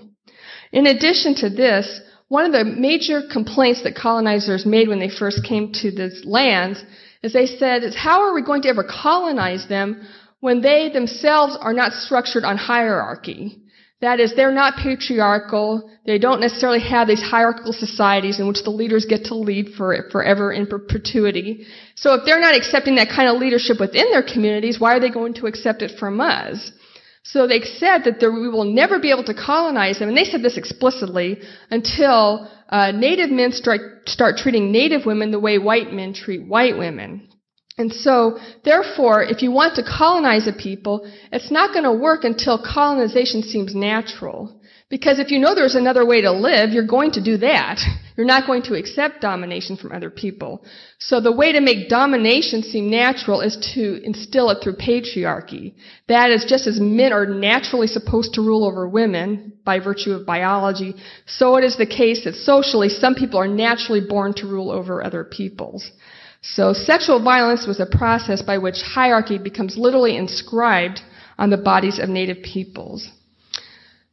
In 0.72 0.88
addition 0.88 1.36
to 1.36 1.50
this, 1.52 2.02
one 2.30 2.46
of 2.46 2.52
the 2.52 2.64
major 2.64 3.22
complaints 3.32 3.84
that 3.84 3.96
colonizers 3.96 4.66
made 4.66 4.88
when 4.88 5.00
they 5.00 5.10
first 5.10 5.46
came 5.46 5.72
to 5.74 5.92
these 5.92 6.26
lands 6.26 6.84
is 7.22 7.34
they 7.34 7.46
said, 7.46 7.84
is 7.84 7.96
how 7.96 8.22
are 8.24 8.34
we 8.34 8.42
going 8.42 8.64
to 8.64 8.70
ever 8.70 8.84
colonize 8.84 9.68
them 9.68 10.08
when 10.40 10.62
they 10.62 10.90
themselves 10.90 11.58
are 11.60 11.74
not 11.74 11.94
structured 11.94 12.44
on 12.44 12.58
hierarchy. 12.58 13.62
That 14.02 14.20
is, 14.20 14.36
they're 14.36 14.52
not 14.52 14.76
patriarchal. 14.76 15.90
They 16.06 16.20
don't 16.20 16.42
necessarily 16.42 16.82
have 16.82 17.08
these 17.08 17.22
hierarchical 17.22 17.74
societies 17.74 18.40
in 18.40 18.48
which 18.48 18.64
the 18.64 18.70
leaders 18.70 19.06
get 19.06 19.26
to 19.26 19.36
lead 19.36 19.70
for 19.76 20.10
forever 20.12 20.52
in 20.52 20.68
perpetuity. 20.68 21.66
So 21.96 22.14
if 22.14 22.26
they're 22.26 22.42
not 22.42 22.56
accepting 22.56 22.96
that 22.96 23.10
kind 23.10 23.30
of 23.30 23.38
leadership 23.38 23.80
within 23.80 24.12
their 24.12 24.22
communities, 24.22 24.80
why 24.80 24.96
are 24.96 25.00
they 25.00 25.10
going 25.10 25.34
to 25.36 25.48
accept 25.48 25.82
it 25.82 25.98
from 25.98 26.20
us? 26.20 26.72
So 27.24 27.48
they 27.48 27.62
said 27.62 28.04
that 28.04 28.20
there, 28.20 28.32
we 28.32 28.50
will 28.50 28.66
never 28.66 29.00
be 29.00 29.10
able 29.10 29.24
to 29.24 29.34
colonize 29.34 29.98
them, 29.98 30.10
and 30.10 30.18
they 30.18 30.26
said 30.26 30.44
this 30.44 30.58
explicitly, 30.58 31.40
until 31.72 32.52
uh, 32.70 32.92
native 32.92 33.32
men 33.32 33.52
start, 33.52 34.08
start 34.08 34.38
treating 34.38 34.72
native 34.72 35.08
women 35.08 35.32
the 35.32 35.40
way 35.40 35.58
white 35.58 35.92
men 35.92 36.14
treat 36.14 36.46
white 36.46 36.78
women. 36.78 37.28
And 37.78 37.92
so, 37.92 38.40
therefore, 38.64 39.24
if 39.24 39.42
you 39.42 39.52
want 39.52 39.76
to 39.76 39.84
colonize 39.84 40.48
a 40.48 40.54
people, 40.54 41.12
it's 41.32 41.52
not 41.52 41.74
going 41.74 41.84
to 41.84 41.92
work 41.92 42.24
until 42.24 42.58
colonization 42.58 43.44
seems 43.44 43.76
natural. 43.76 44.62
Because 44.90 45.20
if 45.20 45.30
you 45.30 45.40
know 45.40 45.54
there's 45.54 45.76
another 45.76 46.06
way 46.06 46.22
to 46.22 46.32
live, 46.32 46.70
you're 46.72 46.88
going 46.88 47.12
to 47.12 47.24
do 47.24 47.38
that. 47.38 47.80
You're 48.18 48.26
not 48.26 48.48
going 48.48 48.62
to 48.64 48.76
accept 48.76 49.20
domination 49.20 49.76
from 49.76 49.92
other 49.92 50.10
people. 50.10 50.64
So 51.00 51.20
the 51.20 51.34
way 51.34 51.52
to 51.52 51.60
make 51.60 51.90
domination 51.90 52.64
seem 52.64 52.90
natural 52.90 53.42
is 53.42 53.58
to 53.74 54.02
instill 54.06 54.50
it 54.52 54.60
through 54.64 54.78
patriarchy. 54.78 55.74
That 56.08 56.30
is 56.30 56.46
just 56.48 56.66
as 56.66 56.80
men 56.80 57.12
are 57.12 57.26
naturally 57.26 57.88
supposed 57.88 58.36
to 58.36 58.42
rule 58.42 58.64
over 58.64 58.88
women 58.88 59.52
by 59.66 59.80
virtue 59.80 60.14
of 60.14 60.26
biology, 60.26 60.96
so 61.26 61.58
it 61.58 61.66
is 61.66 61.76
the 61.76 61.86
case 61.86 62.24
that 62.24 62.36
socially 62.36 62.88
some 62.88 63.16
people 63.16 63.38
are 63.38 63.50
naturally 63.50 64.00
born 64.08 64.34
to 64.36 64.48
rule 64.48 64.72
over 64.72 65.04
other 65.04 65.26
peoples. 65.26 65.92
So 66.54 66.74
sexual 66.74 67.24
violence 67.24 67.66
was 67.66 67.80
a 67.80 67.86
process 67.88 68.42
by 68.42 68.60
which 68.60 68.82
hierarchy 68.82 69.40
becomes 69.40 69.78
literally 69.78 70.16
inscribed 70.16 71.02
on 71.40 71.50
the 71.50 71.58
bodies 71.58 71.98
of 71.98 72.08
native 72.08 72.44
peoples. 72.44 73.10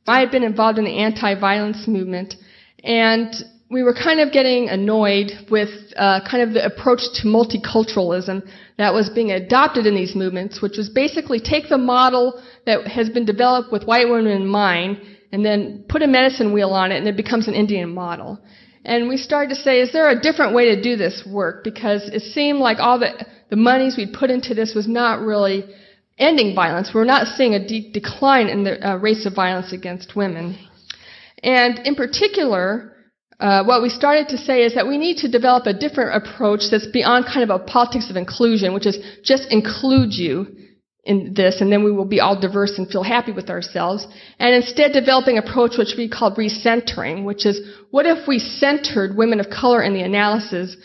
I 0.07 0.21
had 0.21 0.31
been 0.31 0.43
involved 0.43 0.79
in 0.79 0.85
the 0.85 0.99
anti-violence 0.99 1.87
movement, 1.87 2.35
and 2.83 3.33
we 3.71 3.83
were 3.83 3.95
kind 3.95 4.19
of 4.19 4.33
getting 4.33 4.71
annoyed 4.71 5.31
with 5.51 5.71
uh, 5.97 6.21
kind 6.29 6.43
of 6.43 6.55
the 6.55 6.65
approach 6.65 7.01
to 7.15 7.29
multiculturalism 7.29 8.43
that 8.79 8.93
was 8.93 9.11
being 9.11 9.31
adopted 9.31 9.87
in 9.87 9.95
these 9.95 10.15
movements, 10.17 10.63
which 10.63 10.77
was 10.79 10.89
basically 10.89 11.39
take 11.39 11.69
the 11.69 11.79
model 11.79 12.43
that 12.67 12.87
has 12.87 13.09
been 13.11 13.25
developed 13.25 13.71
with 13.71 13.85
white 13.85 14.09
women 14.09 14.33
in 14.33 14.47
mind 14.47 15.01
and 15.33 15.45
then 15.45 15.85
put 15.89 16.03
a 16.03 16.07
medicine 16.07 16.53
wheel 16.53 16.71
on 16.71 16.93
it 16.93 16.97
and 16.97 17.07
it 17.07 17.17
becomes 17.17 17.47
an 17.47 17.55
Indian 17.55 17.95
model. 17.95 18.41
And 18.85 19.09
we 19.09 19.17
started 19.17 19.55
to 19.55 19.61
say, 19.61 19.81
is 19.81 19.93
there 19.93 20.11
a 20.11 20.21
different 20.21 20.55
way 20.55 20.75
to 20.75 20.83
do 20.83 20.97
this 20.97 21.23
work? 21.27 21.63
Because 21.63 22.09
it 22.09 22.23
seemed 22.23 22.59
like 22.59 22.79
all 22.81 22.99
the, 22.99 23.27
the 23.51 23.57
monies 23.57 23.97
we'd 23.97 24.13
put 24.13 24.31
into 24.31 24.55
this 24.55 24.75
was 24.75 24.89
not 24.89 25.21
really 25.21 25.65
ending 26.19 26.55
violence. 26.55 26.91
We're 26.93 27.05
not 27.05 27.29
seeing 27.37 27.55
a 27.55 27.67
de- 27.67 27.93
decline 27.93 28.49
in 28.49 28.65
the 28.65 28.87
uh, 28.87 28.97
rates 28.97 29.25
of 29.25 29.35
violence 29.35 29.73
against 29.73 30.17
women. 30.17 30.59
And 31.43 31.79
in 31.81 31.95
particular, 31.95 32.93
uh, 33.39 33.65
what 33.65 33.83
we 33.83 33.89
started 33.89 34.29
to 34.29 34.39
say 34.39 34.63
is 34.63 34.75
that 34.75 34.87
we 34.87 34.99
need 34.99 35.19
to 35.19 35.29
develop 35.29 35.67
a 35.67 35.73
different 35.73 36.25
approach 36.25 36.63
that's 36.71 36.87
beyond 36.87 37.27
kind 37.27 37.49
of 37.49 37.51
a 37.51 37.65
politics 37.65 38.11
of 38.11 38.17
inclusion, 38.17 38.75
which 38.75 38.87
is 38.87 38.99
just 39.23 39.51
include 39.51 40.13
you 40.13 40.47
in 41.05 41.35
this, 41.35 41.61
and 41.61 41.73
then 41.73 41.83
we 41.83 41.91
will 41.91 42.05
be 42.05 42.21
all 42.21 42.41
diverse 42.41 42.79
and 42.79 42.89
feel 42.89 43.03
happy 43.03 43.33
with 43.33 43.51
ourselves. 43.51 44.07
And 44.39 44.55
instead 44.55 44.93
developing 44.93 45.39
approach 45.39 45.77
which 45.77 45.95
we 45.97 46.09
call 46.09 46.35
recentering, 46.37 47.25
which 47.25 47.45
is 47.45 47.61
what 47.91 48.07
if 48.07 48.29
we 48.29 48.39
centered 48.39 49.17
women 49.17 49.41
of 49.41 49.47
color 49.51 49.83
in 49.83 49.95
the 49.95 50.03
analysis? 50.03 50.77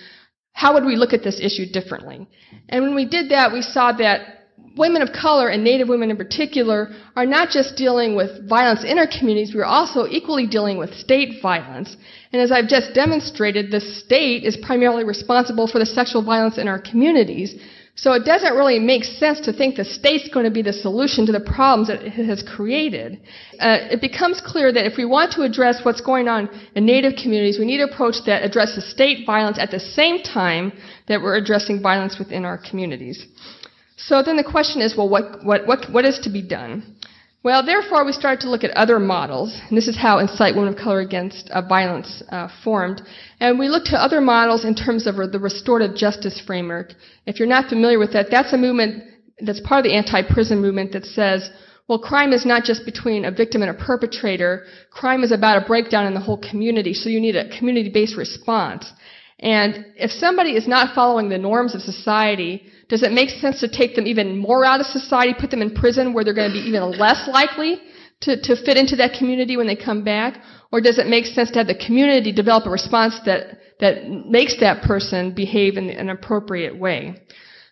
How 0.54 0.74
would 0.74 0.86
we 0.86 0.96
look 0.96 1.14
at 1.14 1.24
this 1.24 1.40
issue 1.40 1.72
differently? 1.72 2.28
And 2.70 2.84
when 2.84 2.96
we 2.96 3.06
did 3.06 3.30
that, 3.30 3.54
we 3.54 3.62
saw 3.62 3.92
that 3.94 4.38
women 4.76 5.04
of 5.04 5.10
color 5.14 5.50
and 5.50 5.64
Native 5.64 5.88
women 5.88 6.10
in 6.10 6.18
particular 6.18 6.90
are 7.16 7.26
not 7.26 7.50
just 7.50 7.76
dealing 7.76 8.16
with 8.16 8.48
violence 8.50 8.84
in 8.84 8.98
our 8.98 9.08
communities, 9.08 9.54
we're 9.54 9.66
also 9.66 10.08
equally 10.08 10.48
dealing 10.48 10.78
with 10.78 10.94
state 10.94 11.42
violence. 11.42 11.96
And 12.32 12.42
as 12.42 12.52
I've 12.52 12.68
just 12.68 12.94
demonstrated, 12.94 13.72
the 13.72 13.82
state 13.82 14.44
is 14.44 14.58
primarily 14.58 15.04
responsible 15.04 15.68
for 15.68 15.80
the 15.80 15.86
sexual 15.86 16.24
violence 16.24 16.58
in 16.58 16.68
our 16.68 16.80
communities. 16.80 17.56
So 17.98 18.14
it 18.14 18.26
doesn't 18.26 18.54
really 18.54 18.78
make 18.78 19.04
sense 19.04 19.40
to 19.42 19.52
think 19.52 19.76
the 19.76 19.84
state's 19.84 20.30
going 20.30 20.46
to 20.46 20.52
be 20.52 20.62
the 20.62 20.72
solution 20.72 21.26
to 21.26 21.32
the 21.32 21.40
problems 21.40 21.88
that 21.88 22.04
it 22.04 22.28
has 22.28 22.44
created. 22.44 23.20
Uh, 23.60 23.90
it 23.90 24.02
becomes 24.02 24.40
clear 24.40 24.72
that 24.72 24.86
if 24.86 24.98
we 24.98 25.06
want 25.06 25.32
to 25.34 25.42
address 25.42 25.84
what's 25.84 26.00
going 26.00 26.28
on 26.28 26.48
in 26.76 26.86
Native 26.86 27.14
communities, 27.22 27.58
we 27.58 27.66
need 27.66 27.80
an 27.80 27.90
approach 27.90 28.18
that 28.28 28.44
addresses 28.44 28.90
state 28.90 29.26
violence 29.26 29.58
at 29.60 29.72
the 29.72 29.80
same 29.80 30.22
time 30.22 30.74
that 31.08 31.22
we're 31.22 31.38
addressing 31.38 31.82
violence 31.82 32.20
within 32.20 32.46
our 32.46 32.60
communities. 32.70 33.26
So 33.98 34.22
then 34.22 34.38
the 34.38 34.44
question 34.44 34.80
is, 34.80 34.96
well, 34.96 35.10
what, 35.10 35.44
what, 35.44 35.66
what, 35.66 35.92
what 35.92 36.06
is 36.06 36.20
to 36.20 36.30
be 36.30 36.44
done? 36.44 36.97
Well, 37.44 37.66
therefore, 37.66 38.04
we 38.04 38.12
started 38.12 38.42
to 38.42 38.50
look 38.50 38.64
at 38.64 38.72
other 38.72 39.00
models, 39.00 39.58
and 39.70 39.78
this 39.78 39.88
is 39.88 39.96
how 39.96 40.20
Incite 40.20 40.56
Women 40.56 40.74
of 40.74 40.80
Color 40.80 41.00
Against 41.00 41.50
uh, 41.52 41.62
Violence 41.62 42.24
uh, 42.30 42.50
formed. 42.64 43.02
And 43.40 43.58
we 43.58 43.70
looked 43.70 43.88
to 43.88 44.04
other 44.04 44.20
models 44.20 44.66
in 44.66 44.76
terms 44.76 45.08
of 45.08 45.16
the 45.16 45.40
restorative 45.40 45.96
justice 45.96 46.42
framework. 46.46 46.94
If 47.26 47.40
you're 47.40 47.48
not 47.48 47.70
familiar 47.70 48.00
with 48.00 48.12
that, 48.14 48.28
that's 48.32 48.54
a 48.54 48.58
movement 48.58 49.04
that's 49.40 49.62
part 49.62 49.86
of 49.86 49.90
the 49.90 49.96
anti-prison 49.96 50.60
movement 50.60 50.92
that 50.94 51.06
says, 51.06 51.50
well, 51.88 52.00
crime 52.00 52.34
is 52.34 52.46
not 52.46 52.64
just 52.64 52.84
between 52.86 53.24
a 53.24 53.32
victim 53.32 53.62
and 53.62 53.72
a 53.72 53.74
perpetrator. 53.74 54.66
Crime 54.92 55.24
is 55.24 55.32
about 55.32 55.62
a 55.62 55.66
breakdown 55.66 56.06
in 56.06 56.14
the 56.14 56.20
whole 56.20 56.42
community, 56.50 56.94
so 56.94 57.08
you 57.08 57.22
need 57.22 57.36
a 57.36 57.56
community-based 57.58 58.18
response. 58.18 58.92
And 59.40 59.86
if 59.96 60.12
somebody 60.12 60.58
is 60.58 60.68
not 60.68 60.96
following 60.96 61.30
the 61.30 61.38
norms 61.38 61.76
of 61.76 61.82
society, 61.82 62.64
does 62.90 63.04
it 63.04 63.12
make 63.12 63.30
sense 63.30 63.60
to 63.60 63.68
take 63.68 63.96
them 63.96 64.08
even 64.08 64.38
more 64.38 64.64
out 64.64 64.80
of 64.80 64.86
society, 64.86 65.36
put 65.38 65.52
them 65.52 65.62
in 65.62 65.74
prison 65.74 66.14
where 66.14 66.24
they're 66.24 66.34
going 66.34 66.50
to 66.50 66.54
be 66.54 66.68
even 66.68 66.92
less 66.92 67.28
likely 67.28 67.82
to, 68.22 68.42
to 68.42 68.56
fit 68.56 68.78
into 68.78 68.96
that 68.96 69.18
community 69.18 69.58
when 69.58 69.68
they 69.68 69.76
come 69.76 70.04
back? 70.04 70.42
Or 70.72 70.82
does 70.82 70.98
it 70.98 71.08
make 71.08 71.26
sense 71.26 71.52
to 71.52 71.60
have 71.60 71.68
the 71.68 71.76
community 71.76 72.32
develop 72.32 72.66
a 72.66 72.70
response 72.70 73.20
that, 73.26 73.60
that 73.80 74.10
makes 74.10 74.60
that 74.60 74.84
person 74.84 75.34
behave 75.34 75.78
in 75.78 75.90
an 75.90 76.10
appropriate 76.10 76.78
way? 76.78 77.22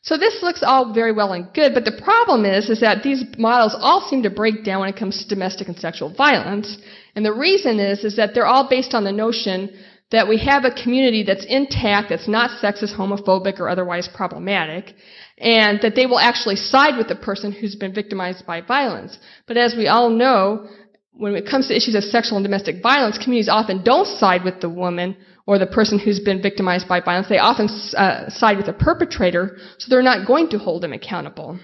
So 0.01 0.17
this 0.17 0.43
looks 0.43 0.61
all 0.61 0.93
very 0.93 1.11
well 1.11 1.33
and 1.33 1.51
good, 1.53 1.73
but 1.73 1.83
the 1.83 1.99
problem 2.03 2.45
is, 2.45 2.69
is 2.69 2.79
that 2.81 3.01
these 3.01 3.23
models 3.39 3.75
all 3.79 4.07
seem 4.07 4.21
to 4.21 4.29
break 4.29 4.63
down 4.63 4.81
when 4.81 4.89
it 4.89 4.99
comes 4.99 5.23
to 5.23 5.27
domestic 5.27 5.67
and 5.67 5.77
sexual 5.77 6.13
violence. 6.13 6.77
And 7.15 7.25
the 7.25 7.33
reason 7.33 7.79
is, 7.79 8.03
is 8.03 8.15
that 8.17 8.35
they're 8.35 8.45
all 8.45 8.69
based 8.69 8.93
on 8.93 9.03
the 9.03 9.11
notion 9.11 9.75
that 10.15 10.27
we 10.27 10.37
have 10.37 10.63
a 10.65 10.71
community 10.71 11.23
that's 11.23 11.45
intact, 11.45 12.09
that's 12.09 12.27
not 12.27 12.49
sexist, 12.61 12.95
homophobic, 12.95 13.59
or 13.59 13.67
otherwise 13.69 14.07
problematic, 14.07 14.93
and 15.37 15.79
that 15.81 15.95
they 15.95 16.05
will 16.05 16.19
actually 16.19 16.55
side 16.55 16.97
with 16.97 17.07
the 17.07 17.15
person 17.15 17.51
who's 17.51 17.75
been 17.75 17.93
victimized 17.93 18.45
by 18.45 18.61
violence. 18.61 19.17
But 19.47 19.57
as 19.57 19.75
we 19.75 19.87
all 19.87 20.09
know, 20.09 20.67
when 21.11 21.35
it 21.35 21.47
comes 21.49 21.67
to 21.67 21.75
issues 21.75 21.95
of 21.95 22.03
sexual 22.03 22.37
and 22.37 22.45
domestic 22.45 22.81
violence, 22.81 23.17
communities 23.17 23.49
often 23.49 23.83
don't 23.83 24.07
side 24.07 24.43
with 24.43 24.61
the 24.61 24.69
woman 24.69 25.15
or 25.47 25.59
the 25.59 25.67
person 25.67 25.99
who's 25.99 26.19
been 26.19 26.41
victimized 26.41 26.87
by 26.87 26.99
violence. 26.99 27.29
They 27.29 27.37
often 27.37 27.67
uh, 27.95 28.29
side 28.29 28.57
with 28.57 28.65
the 28.65 28.73
perpetrator, 28.73 29.57
so 29.77 29.89
they're 29.89 30.01
not 30.01 30.27
going 30.27 30.49
to 30.49 30.57
hold 30.57 30.83
them 30.83 30.93
accountable. 30.93 31.59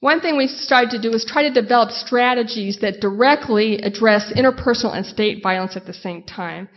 One 0.00 0.20
thing 0.20 0.36
we 0.36 0.48
started 0.48 0.90
to 0.90 1.00
do 1.00 1.14
is 1.14 1.24
try 1.24 1.42
to 1.44 1.60
develop 1.62 1.90
strategies 1.92 2.78
that 2.80 3.00
directly 3.00 3.78
address 3.78 4.32
interpersonal 4.36 4.96
and 4.96 5.06
state 5.06 5.42
violence 5.42 5.76
at 5.76 5.86
the 5.86 5.94
same 5.94 6.24
time. 6.24 6.68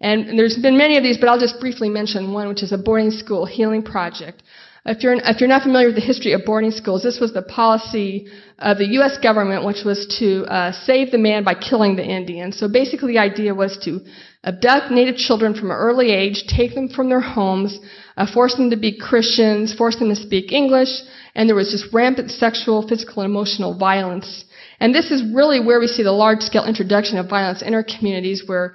And 0.00 0.38
there's 0.38 0.58
been 0.58 0.76
many 0.76 0.96
of 0.96 1.02
these, 1.02 1.18
but 1.18 1.28
I'll 1.28 1.38
just 1.38 1.60
briefly 1.60 1.88
mention 1.88 2.32
one, 2.32 2.48
which 2.48 2.62
is 2.62 2.72
a 2.72 2.78
boarding 2.78 3.10
school 3.10 3.46
healing 3.46 3.82
project. 3.82 4.42
If 4.86 5.02
you're, 5.02 5.14
if 5.14 5.40
you're 5.40 5.48
not 5.48 5.62
familiar 5.62 5.86
with 5.86 5.94
the 5.94 6.02
history 6.02 6.32
of 6.34 6.44
boarding 6.44 6.70
schools, 6.70 7.02
this 7.02 7.18
was 7.18 7.32
the 7.32 7.40
policy 7.40 8.26
of 8.58 8.76
the 8.76 8.86
U.S. 8.98 9.16
government, 9.16 9.64
which 9.64 9.82
was 9.82 10.06
to 10.18 10.44
uh, 10.44 10.72
save 10.72 11.10
the 11.10 11.16
man 11.16 11.42
by 11.42 11.54
killing 11.54 11.96
the 11.96 12.04
Indian. 12.04 12.52
So 12.52 12.68
basically, 12.68 13.14
the 13.14 13.18
idea 13.20 13.54
was 13.54 13.78
to 13.84 14.00
abduct 14.44 14.90
Native 14.90 15.16
children 15.16 15.54
from 15.54 15.70
an 15.70 15.76
early 15.76 16.10
age, 16.10 16.44
take 16.46 16.74
them 16.74 16.90
from 16.90 17.08
their 17.08 17.20
homes, 17.20 17.80
uh, 18.18 18.30
force 18.30 18.56
them 18.56 18.68
to 18.70 18.76
be 18.76 18.98
Christians, 18.98 19.72
force 19.72 19.96
them 19.96 20.10
to 20.10 20.16
speak 20.16 20.52
English, 20.52 20.90
and 21.34 21.48
there 21.48 21.56
was 21.56 21.70
just 21.70 21.90
rampant 21.94 22.30
sexual, 22.30 22.86
physical, 22.86 23.22
and 23.22 23.30
emotional 23.30 23.78
violence 23.78 24.44
And 24.80 24.94
this 24.94 25.10
is 25.10 25.22
really 25.32 25.60
where 25.60 25.80
we 25.80 25.86
see 25.86 26.02
the 26.02 26.12
large 26.12 26.40
scale 26.40 26.66
introduction 26.66 27.16
of 27.16 27.28
violence 27.28 27.62
in 27.62 27.72
our 27.72 27.84
communities 27.84 28.42
where 28.46 28.74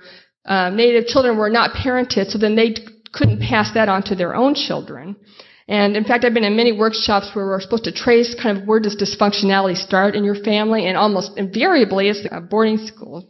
uh, 0.50 0.70
Native 0.72 1.06
children 1.06 1.38
were 1.38 1.50
not 1.50 1.72
parented, 1.72 2.32
so 2.32 2.38
then 2.38 2.56
they 2.56 2.76
couldn't 3.14 3.40
pass 3.40 3.72
that 3.76 3.88
on 3.88 4.02
to 4.04 4.16
their 4.16 4.36
own 4.36 4.56
children. 4.56 5.16
And 5.68 5.96
in 5.96 6.04
fact, 6.04 6.26
I've 6.26 6.34
been 6.34 6.44
in 6.44 6.56
many 6.56 6.72
workshops 6.72 7.30
where 7.34 7.46
we're 7.46 7.62
supposed 7.62 7.84
to 7.84 7.92
trace 7.92 8.36
kind 8.42 8.58
of 8.58 8.68
where 8.68 8.80
does 8.80 8.96
dysfunctionality 8.98 9.78
start 9.78 10.16
in 10.16 10.24
your 10.24 10.36
family, 10.36 10.88
and 10.88 10.98
almost 10.98 11.38
invariably 11.38 12.10
it's 12.10 12.26
a 12.32 12.42
boarding 12.42 12.80
school. 12.88 13.30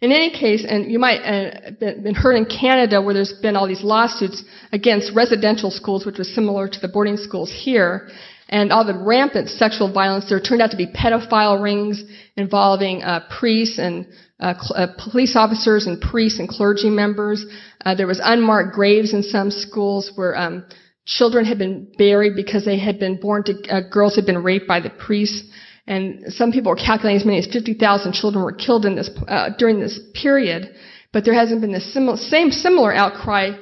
In 0.00 0.12
any 0.12 0.30
case, 0.30 0.64
and 0.66 0.90
you 0.90 0.98
might 0.98 1.20
uh, 1.20 1.70
been 1.78 2.14
heard 2.14 2.34
in 2.34 2.46
Canada 2.46 3.00
where 3.02 3.14
there's 3.14 3.34
been 3.34 3.54
all 3.54 3.68
these 3.68 3.84
lawsuits 3.84 4.42
against 4.72 5.14
residential 5.14 5.70
schools, 5.70 6.04
which 6.04 6.18
was 6.18 6.34
similar 6.34 6.66
to 6.68 6.80
the 6.80 6.88
boarding 6.88 7.18
schools 7.18 7.52
here, 7.52 8.08
and 8.48 8.72
all 8.72 8.84
the 8.84 8.98
rampant 8.98 9.48
sexual 9.50 9.92
violence. 9.92 10.28
There 10.28 10.40
turned 10.40 10.62
out 10.62 10.70
to 10.72 10.76
be 10.76 10.86
pedophile 10.86 11.62
rings 11.62 12.02
involving 12.36 13.02
uh, 13.02 13.28
priests 13.38 13.78
and 13.78 14.06
uh, 14.40 14.54
cl- 14.54 14.82
uh, 14.82 14.86
police 14.98 15.36
officers 15.36 15.86
and 15.86 16.00
priests 16.00 16.38
and 16.38 16.48
clergy 16.48 16.90
members. 16.90 17.44
Uh, 17.84 17.94
there 17.94 18.06
was 18.06 18.20
unmarked 18.22 18.74
graves 18.74 19.12
in 19.12 19.22
some 19.22 19.50
schools 19.50 20.12
where 20.16 20.36
um, 20.36 20.64
Children 21.06 21.44
had 21.44 21.58
been 21.58 21.88
buried 21.98 22.36
because 22.36 22.64
they 22.64 22.78
had 22.78 23.00
been 23.00 23.16
born 23.16 23.42
to, 23.44 23.54
uh, 23.68 23.80
girls 23.90 24.14
had 24.14 24.26
been 24.26 24.42
raped 24.44 24.68
by 24.68 24.78
the 24.80 24.90
priests. 24.90 25.42
And 25.86 26.32
some 26.32 26.52
people 26.52 26.70
are 26.70 26.76
calculating 26.76 27.20
as 27.20 27.26
many 27.26 27.38
as 27.38 27.46
50,000 27.46 28.12
children 28.12 28.44
were 28.44 28.52
killed 28.52 28.86
in 28.86 28.94
this, 28.94 29.10
uh, 29.26 29.50
during 29.58 29.80
this 29.80 29.98
period. 30.14 30.72
But 31.12 31.24
there 31.24 31.34
hasn't 31.34 31.62
been 31.62 31.72
the 31.72 31.80
sim- 31.80 32.16
same 32.16 32.52
similar 32.52 32.94
outcry 32.94 33.52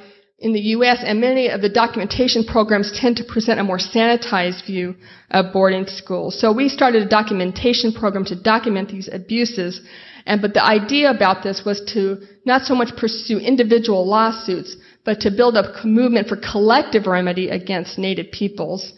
in 0.41 0.53
the 0.53 0.61
U.S. 0.77 0.99
and 1.03 1.21
many 1.21 1.49
of 1.49 1.63
the 1.63 1.71
documentation 1.71 2.45
programs 2.45 2.93
tend 2.93 3.17
to 3.17 3.25
present 3.25 3.61
a 3.61 3.65
more 3.65 3.79
sanitized 3.79 4.67
view 4.67 4.95
of 5.31 5.53
boarding 5.53 5.87
schools. 5.87 6.39
So 6.39 6.53
we 6.53 6.69
started 6.69 7.03
a 7.03 7.09
documentation 7.09 7.93
program 7.93 8.25
to 8.27 8.41
document 8.41 8.91
these 8.91 9.09
abuses. 9.11 9.81
And, 10.29 10.43
but 10.43 10.53
the 10.53 10.63
idea 10.63 11.11
about 11.11 11.43
this 11.43 11.63
was 11.65 11.81
to 11.95 12.19
not 12.45 12.67
so 12.67 12.75
much 12.75 12.95
pursue 12.97 13.39
individual 13.39 14.07
lawsuits, 14.07 14.77
but 15.05 15.21
to 15.21 15.31
build 15.31 15.57
up 15.57 15.67
a 15.83 15.87
movement 15.87 16.29
for 16.29 16.37
collective 16.37 17.07
remedy 17.07 17.49
against 17.49 17.99
Native 17.99 18.31
peoples, 18.31 18.93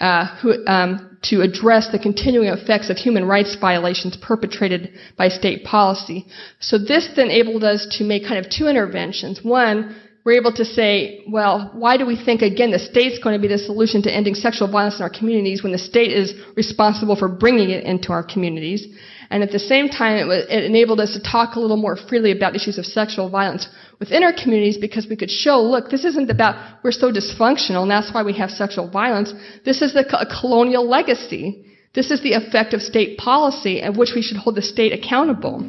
uh, 0.00 0.26
who, 0.40 0.64
um, 0.66 1.18
to 1.22 1.40
address 1.40 1.88
the 1.88 1.98
continuing 1.98 2.48
effects 2.48 2.88
of 2.88 2.96
human 2.96 3.24
rights 3.24 3.56
violations 3.56 4.16
perpetrated 4.16 4.92
by 5.16 5.28
state 5.28 5.64
policy. 5.64 6.24
So 6.60 6.78
this 6.78 7.08
then 7.16 7.30
enabled 7.30 7.64
us 7.64 7.84
to 7.98 8.04
make 8.04 8.22
kind 8.24 8.38
of 8.44 8.48
two 8.48 8.68
interventions. 8.68 9.42
One, 9.42 9.96
we're 10.26 10.32
able 10.32 10.52
to 10.52 10.64
say, 10.64 11.22
well, 11.28 11.70
why 11.72 11.96
do 11.96 12.04
we 12.04 12.16
think 12.16 12.42
again 12.42 12.72
the 12.72 12.80
state's 12.80 13.20
going 13.20 13.38
to 13.38 13.40
be 13.40 13.46
the 13.46 13.58
solution 13.58 14.02
to 14.02 14.10
ending 14.12 14.34
sexual 14.34 14.66
violence 14.68 14.96
in 14.96 15.02
our 15.02 15.08
communities 15.18 15.62
when 15.62 15.70
the 15.70 15.78
state 15.78 16.10
is 16.10 16.34
responsible 16.56 17.14
for 17.14 17.28
bringing 17.28 17.70
it 17.70 17.84
into 17.84 18.10
our 18.10 18.24
communities? 18.24 18.88
And 19.30 19.44
at 19.44 19.52
the 19.52 19.60
same 19.60 19.88
time, 19.88 20.16
it, 20.16 20.26
was, 20.26 20.44
it, 20.50 20.64
enabled 20.64 20.98
us 20.98 21.12
to 21.12 21.22
talk 21.22 21.54
a 21.54 21.60
little 21.60 21.76
more 21.76 21.96
freely 22.08 22.32
about 22.32 22.56
issues 22.56 22.76
of 22.76 22.86
sexual 22.86 23.30
violence 23.30 23.68
within 24.00 24.24
our 24.24 24.32
communities 24.32 24.78
because 24.78 25.06
we 25.08 25.14
could 25.14 25.30
show, 25.30 25.62
look, 25.62 25.90
this 25.90 26.04
isn't 26.04 26.28
about 26.28 26.82
we're 26.82 26.90
so 26.90 27.12
dysfunctional 27.12 27.82
and 27.82 27.90
that's 27.90 28.12
why 28.12 28.24
we 28.24 28.32
have 28.32 28.50
sexual 28.50 28.90
violence. 28.90 29.32
This 29.64 29.80
is 29.80 29.94
the 29.94 30.04
colonial 30.40 30.88
legacy. 30.88 31.64
This 31.94 32.10
is 32.10 32.20
the 32.24 32.32
effect 32.32 32.74
of 32.74 32.82
state 32.82 33.16
policy 33.16 33.80
of 33.80 33.96
which 33.96 34.10
we 34.16 34.22
should 34.22 34.38
hold 34.38 34.56
the 34.56 34.62
state 34.62 34.92
accountable. 34.92 35.60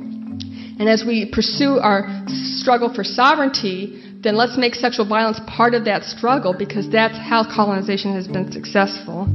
And 0.80 0.88
as 0.88 1.04
we 1.06 1.30
pursue 1.32 1.78
our 1.78 2.24
struggle 2.28 2.94
for 2.94 3.04
sovereignty, 3.04 4.07
then 4.24 4.36
let's 4.36 4.58
make 4.58 4.76
sexual 4.76 5.06
violence 5.06 5.40
part 5.48 5.74
of 5.74 5.86
that 5.86 6.04
struggle 6.04 6.54
because 6.54 6.90
that's 6.90 7.18
how 7.18 7.44
colonization 7.44 8.14
has 8.14 8.28
been 8.28 8.52
successful. 8.52 9.28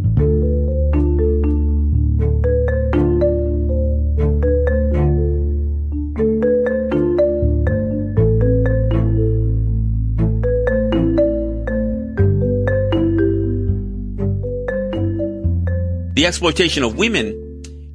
the 16.15 16.29
exploitation 16.29 16.85
of 16.85 16.97
women 16.97 17.42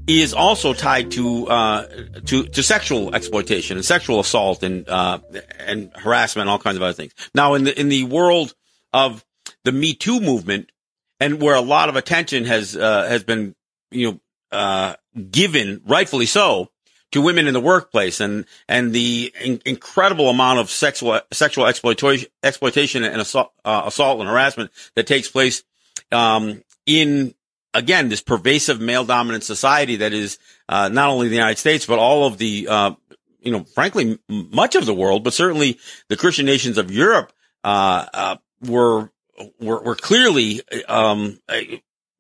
is 0.08 0.34
also 0.34 0.74
tied 0.74 1.12
to 1.12 1.48
uh, 1.48 1.86
to 2.26 2.46
to 2.46 2.64
sexual 2.64 3.14
exploitation 3.14 3.78
and 3.78 3.86
sexual 3.86 4.20
assault 4.20 4.64
and 4.64 4.88
uh, 4.88 5.20
and 5.60 5.92
harassment 5.96 6.44
and 6.44 6.50
all 6.50 6.60
kinds 6.60 6.78
of 6.78 6.84
other 6.84 6.94
things. 6.94 7.14
Now, 7.36 7.54
in 7.56 7.66
the 7.66 7.80
in 7.80 7.90
the 7.90 8.06
world 8.06 8.56
of 8.94 9.24
the 9.64 9.72
Me 9.72 9.94
Too 9.94 10.20
movement, 10.20 10.72
and 11.20 11.42
where 11.42 11.56
a 11.56 11.62
lot 11.62 11.90
of 11.90 11.96
attention 11.98 12.46
has 12.46 12.76
uh, 12.76 13.08
has 13.08 13.24
been 13.24 13.54
you 13.92 14.12
know 14.12 14.20
uh, 14.52 14.96
given, 15.30 15.82
rightfully 15.86 16.26
so, 16.26 16.70
to 17.12 17.22
women 17.22 17.48
in 17.48 17.54
the 17.54 17.60
workplace 17.60 18.22
and 18.22 18.46
and 18.68 18.94
the 18.94 19.34
in- 19.42 19.62
incredible 19.66 20.30
amount 20.30 20.60
of 20.60 20.70
sexual 20.70 21.20
sexual 21.32 21.66
exploitation 21.66 22.30
exploitation 22.44 23.04
and 23.04 23.22
assault, 23.22 23.52
uh, 23.66 23.84
assault 23.86 24.20
and 24.22 24.30
harassment 24.30 24.72
that 24.96 25.06
takes 25.06 25.30
place 25.30 25.64
um, 26.12 26.64
in 26.86 27.34
again, 27.78 28.10
this 28.10 28.22
pervasive 28.22 28.82
male 28.82 29.06
dominant 29.06 29.44
society 29.44 29.98
that 29.98 30.12
is 30.12 30.40
uh, 30.68 30.90
not 30.90 31.10
only 31.10 31.28
the 31.28 31.36
United 31.36 31.60
States, 31.60 31.86
but 31.86 32.00
all 32.00 32.26
of 32.26 32.38
the, 32.38 32.68
uh, 32.68 32.92
you 33.40 33.52
know, 33.52 33.64
frankly, 33.76 34.20
m- 34.30 34.50
much 34.52 34.76
of 34.76 34.86
the 34.86 34.94
world, 34.94 35.24
but 35.24 35.34
certainly 35.34 35.80
the 36.10 36.18
Christian 36.18 36.46
nations 36.46 36.78
of 36.78 36.92
Europe 36.92 37.32
uh, 37.64 38.06
uh 38.14 38.36
were, 38.66 39.12
were, 39.60 39.82
were 39.82 39.96
clearly, 39.96 40.62
um, 40.88 41.40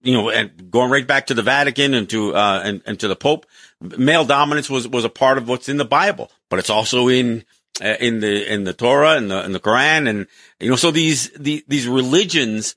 you 0.01 0.13
know, 0.13 0.29
and 0.29 0.69
going 0.69 0.91
right 0.91 1.07
back 1.07 1.27
to 1.27 1.33
the 1.33 1.41
Vatican 1.41 1.95
and 1.95 2.09
to 2.09 2.35
uh, 2.35 2.61
and, 2.63 2.81
and 2.85 2.99
to 2.99 3.07
the 3.07 3.15
Pope, 3.15 3.47
male 3.81 4.25
dominance 4.25 4.69
was 4.69 4.87
was 4.87 5.03
a 5.03 5.09
part 5.09 5.39
of 5.39 5.47
what's 5.47 5.67
in 5.67 5.77
the 5.77 5.85
Bible, 5.85 6.31
but 6.49 6.59
it's 6.59 6.69
also 6.69 7.07
in 7.07 7.43
uh, 7.81 7.95
in 7.99 8.19
the 8.19 8.53
in 8.53 8.63
the 8.65 8.73
Torah 8.73 9.17
and 9.17 9.31
the 9.31 9.43
in 9.43 9.51
the 9.51 9.59
Quran, 9.59 10.07
and 10.07 10.27
you 10.59 10.69
know, 10.69 10.75
so 10.75 10.91
these 10.91 11.31
the, 11.31 11.63
these 11.67 11.87
religions 11.87 12.75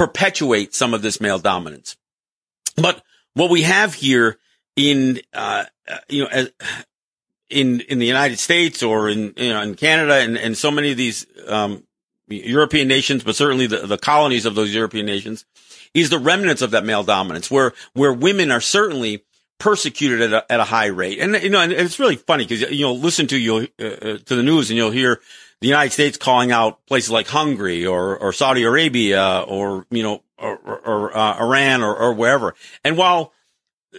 perpetuate 0.00 0.74
some 0.74 0.94
of 0.94 1.02
this 1.02 1.20
male 1.20 1.38
dominance. 1.38 1.94
But 2.74 3.02
what 3.34 3.50
we 3.50 3.64
have 3.64 3.92
here 3.92 4.38
in, 4.74 5.20
uh, 5.34 5.64
you 6.08 6.24
know, 6.24 6.46
in, 7.50 7.80
in 7.82 7.98
the 7.98 8.06
United 8.06 8.38
States 8.38 8.82
or 8.82 9.10
in, 9.10 9.34
you 9.36 9.50
know, 9.50 9.60
in 9.60 9.74
Canada 9.74 10.14
and, 10.14 10.38
and 10.38 10.56
so 10.56 10.70
many 10.70 10.92
of 10.92 10.96
these, 10.96 11.26
um, 11.46 11.82
European 12.28 12.88
nations, 12.88 13.22
but 13.22 13.36
certainly 13.36 13.66
the, 13.66 13.86
the 13.86 13.98
colonies 13.98 14.46
of 14.46 14.54
those 14.54 14.72
European 14.72 15.04
nations 15.04 15.44
is 15.92 16.08
the 16.08 16.18
remnants 16.18 16.62
of 16.62 16.70
that 16.70 16.86
male 16.86 17.02
dominance 17.02 17.50
where, 17.50 17.74
where 17.92 18.14
women 18.14 18.50
are 18.50 18.62
certainly 18.62 19.22
persecuted 19.58 20.22
at 20.22 20.32
a, 20.32 20.50
at 20.50 20.60
a 20.60 20.64
high 20.64 20.86
rate. 20.86 21.18
And, 21.18 21.34
you 21.42 21.50
know, 21.50 21.60
and 21.60 21.72
it's 21.72 22.00
really 22.00 22.16
funny 22.16 22.46
because, 22.46 22.70
you 22.70 22.86
know, 22.86 22.94
listen 22.94 23.26
to 23.26 23.36
you, 23.38 23.68
uh, 23.78 23.84
uh, 23.84 24.18
to 24.24 24.34
the 24.34 24.42
news 24.42 24.70
and 24.70 24.78
you'll 24.78 24.92
hear, 24.92 25.20
the 25.60 25.68
United 25.68 25.92
States 25.92 26.16
calling 26.16 26.52
out 26.52 26.84
places 26.86 27.10
like 27.10 27.26
Hungary 27.28 27.86
or, 27.86 28.16
or 28.16 28.32
Saudi 28.32 28.62
Arabia 28.62 29.44
or, 29.46 29.86
you 29.90 30.02
know, 30.02 30.22
or, 30.38 30.56
or 30.56 31.16
uh, 31.16 31.38
Iran 31.38 31.82
or, 31.82 31.94
or 31.94 32.14
wherever. 32.14 32.54
And 32.82 32.96
while 32.96 33.32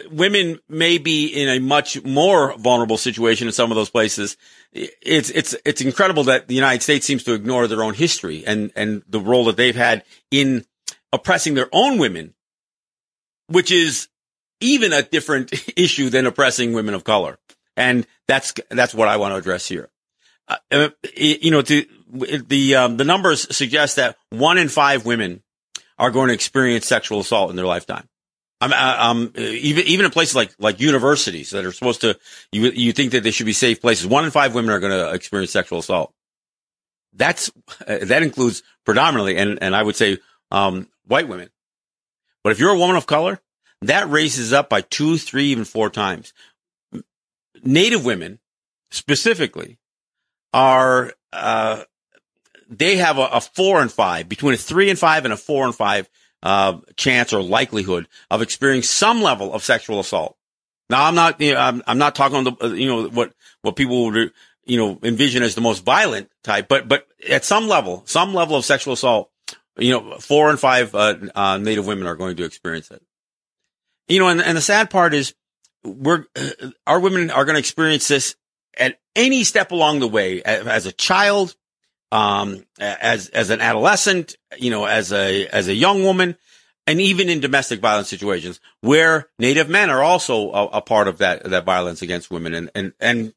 women 0.10 0.60
may 0.67 0.97
be 0.97 1.28
in 1.28 1.50
a 1.50 1.60
much 1.60 2.04
more 2.04 2.58
vulnerable 2.58 2.97
situation 2.97 3.47
in 3.47 3.54
some 3.54 3.71
of 3.71 3.76
those 3.76 3.91
places, 3.91 4.38
it's, 4.71 5.30
it's, 5.30 5.56
it's 5.63 5.82
incredible 5.82 6.24
that 6.26 6.47
the 6.47 6.56
United 6.56 6.82
States 6.82 7.06
seems 7.06 7.24
to 7.26 7.34
ignore 7.34 7.67
their 7.67 7.84
own 7.84 7.93
history 7.93 8.43
and, 8.45 8.71
and 8.76 9.04
the 9.08 9.19
role 9.19 9.45
that 9.45 9.58
they've 9.58 9.76
had 9.76 10.04
in 10.32 10.65
oppressing 11.13 11.54
their 11.54 11.69
own 11.71 12.00
women, 12.00 12.34
which 13.47 13.71
is 13.71 14.08
even 14.62 14.93
a 14.93 15.04
different 15.04 15.54
issue 15.78 16.10
than 16.10 16.26
oppressing 16.26 16.74
women 16.74 16.95
of 16.95 17.04
color. 17.04 17.38
And 17.78 18.08
that's, 18.28 18.54
that's 18.69 18.95
what 18.95 19.08
I 19.08 19.17
want 19.17 19.34
to 19.34 19.38
address 19.38 19.67
here. 19.67 19.90
Uh, 20.52 20.58
uh 20.72 20.90
you 21.16 21.52
know, 21.52 21.62
to, 21.62 21.86
the 22.12 22.76
um, 22.76 22.98
the 22.98 23.06
numbers 23.06 23.56
suggest 23.56 23.96
that 23.96 24.18
one 24.30 24.58
in 24.58 24.70
five 24.70 25.06
women 25.06 25.42
are 25.98 26.12
going 26.12 26.28
to 26.28 26.34
experience 26.34 26.86
sexual 26.86 27.20
assault 27.20 27.50
in 27.50 27.56
their 27.56 27.66
lifetime. 27.66 28.08
I'm, 28.60 28.74
I'm 28.74 29.34
even 29.38 29.86
even 29.88 30.06
in 30.06 30.12
places 30.12 30.36
like 30.36 30.54
like 30.60 30.80
universities 30.80 31.50
that 31.52 31.66
are 31.66 31.72
supposed 31.72 32.02
to 32.02 32.18
you 32.52 32.70
you 32.72 32.94
think 32.94 33.14
that 33.14 33.24
they 33.24 33.32
should 33.32 33.46
be 33.46 33.54
safe 33.54 33.82
places. 33.82 34.06
One 34.06 34.26
in 34.26 34.32
five 34.32 34.54
women 34.54 34.72
are 34.72 34.80
going 34.80 34.92
to 34.92 35.14
experience 35.14 35.52
sexual 35.52 35.80
assault. 35.80 36.14
That's 37.14 37.50
uh, 37.88 38.00
that 38.04 38.24
includes 38.24 38.62
predominantly 38.86 39.38
and 39.38 39.58
and 39.62 39.76
I 39.76 39.82
would 39.82 39.96
say 39.96 40.20
um, 40.52 40.88
white 41.08 41.28
women. 41.28 41.50
But 42.44 42.52
if 42.52 42.60
you're 42.60 42.72
a 42.72 42.78
woman 42.78 42.98
of 42.98 43.08
color, 43.08 43.40
that 43.82 44.10
raises 44.10 44.54
up 44.54 44.70
by 44.70 44.82
two, 44.82 45.18
three, 45.18 45.46
even 45.46 45.66
four 45.66 45.90
times. 45.90 46.34
Native 47.64 48.06
women 48.06 48.40
specifically 48.92 49.80
are, 50.54 51.14
uh, 51.34 51.84
they 52.70 52.98
have 52.98 53.18
a, 53.18 53.26
a, 53.34 53.42
four 53.42 53.82
and 53.82 53.92
five, 53.92 54.30
between 54.30 54.54
a 54.54 54.58
three 54.58 54.90
and 54.90 54.98
five 54.98 55.26
and 55.26 55.34
a 55.34 55.38
four 55.38 55.66
and 55.66 55.76
five, 55.76 56.10
uh, 56.44 56.80
chance 56.96 57.34
or 57.34 57.42
likelihood 57.42 58.08
of 58.30 58.42
experiencing 58.42 58.88
some 58.88 59.22
level 59.22 59.54
of 59.54 59.64
sexual 59.64 60.00
assault. 60.00 60.38
Now, 60.90 61.06
I'm 61.06 61.16
not, 61.16 61.40
you 61.40 61.54
know, 61.54 61.60
I'm, 61.60 61.84
I'm 61.88 61.98
not 61.98 62.16
talking 62.16 62.38
on 62.38 62.44
the, 62.44 62.68
you 62.76 62.88
know, 62.88 63.08
what, 63.08 63.34
what 63.62 63.76
people 63.76 64.06
would, 64.06 64.32
you 64.66 64.78
know, 64.78 65.00
envision 65.04 65.44
as 65.44 65.56
the 65.56 65.62
most 65.62 65.86
violent 65.86 66.30
type, 66.44 66.68
but, 66.68 66.88
but 66.88 67.08
at 67.30 67.46
some 67.46 67.68
level, 67.68 68.04
some 68.06 68.34
level 68.34 68.58
of 68.58 68.66
sexual 68.66 68.94
assault, 68.94 69.30
you 69.78 69.92
know, 69.92 70.18
four 70.20 70.50
and 70.50 70.60
five, 70.60 70.94
uh, 70.94 71.16
uh, 71.34 71.58
Native 71.58 71.88
women 71.88 72.08
are 72.08 72.16
going 72.16 72.36
to 72.38 72.44
experience 72.44 72.92
it. 72.92 73.02
You 74.08 74.20
know, 74.20 74.28
and, 74.28 74.42
and 74.42 74.58
the 74.58 74.62
sad 74.62 74.90
part 74.90 75.14
is 75.14 75.34
we're, 75.84 76.26
our 76.88 77.00
women 77.00 77.32
are 77.32 77.46
going 77.46 77.56
to 77.56 77.60
experience 77.60 78.08
this 78.08 78.36
at 78.78 79.00
any 79.16 79.44
step 79.44 79.72
along 79.72 80.00
the 80.00 80.08
way 80.08 80.42
as 80.44 80.86
a 80.86 80.92
child, 80.92 81.56
um, 82.12 82.66
as, 82.80 83.30
as 83.30 83.50
an 83.50 83.62
adolescent, 83.62 84.36
you 84.58 84.70
know, 84.70 84.86
as 84.86 85.12
a, 85.12 85.48
as 85.48 85.68
a 85.68 85.74
young 85.74 86.04
woman, 86.04 86.38
and 86.88 87.00
even 87.00 87.30
in 87.30 87.40
domestic 87.40 87.80
violence 87.80 88.10
situations 88.10 88.60
where 88.82 89.30
native 89.40 89.70
men 89.70 89.90
are 89.90 90.02
also 90.02 90.52
a, 90.52 90.66
a 90.68 90.82
part 90.82 91.08
of 91.08 91.20
that, 91.20 91.44
that 91.44 91.66
violence 91.66 92.02
against 92.02 92.32
women 92.32 92.54
and, 92.54 92.72
and, 92.76 92.94
and, 93.00 93.34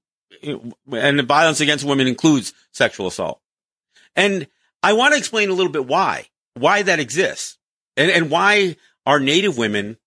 and 0.93 1.19
the 1.19 1.23
violence 1.23 1.61
against 1.61 1.85
women 1.85 2.07
includes 2.07 2.53
sexual 2.73 3.07
assault. 3.07 3.41
And 4.17 4.47
I 4.83 4.93
want 4.95 5.13
to 5.13 5.19
explain 5.19 5.51
a 5.51 5.55
little 5.55 5.73
bit 5.73 5.87
why, 5.87 6.27
why 6.55 6.83
that 6.83 7.01
exists 7.01 7.59
and, 7.97 8.11
and 8.11 8.31
why 8.31 8.77
our 9.07 9.21
native 9.21 9.57
women 9.57 9.99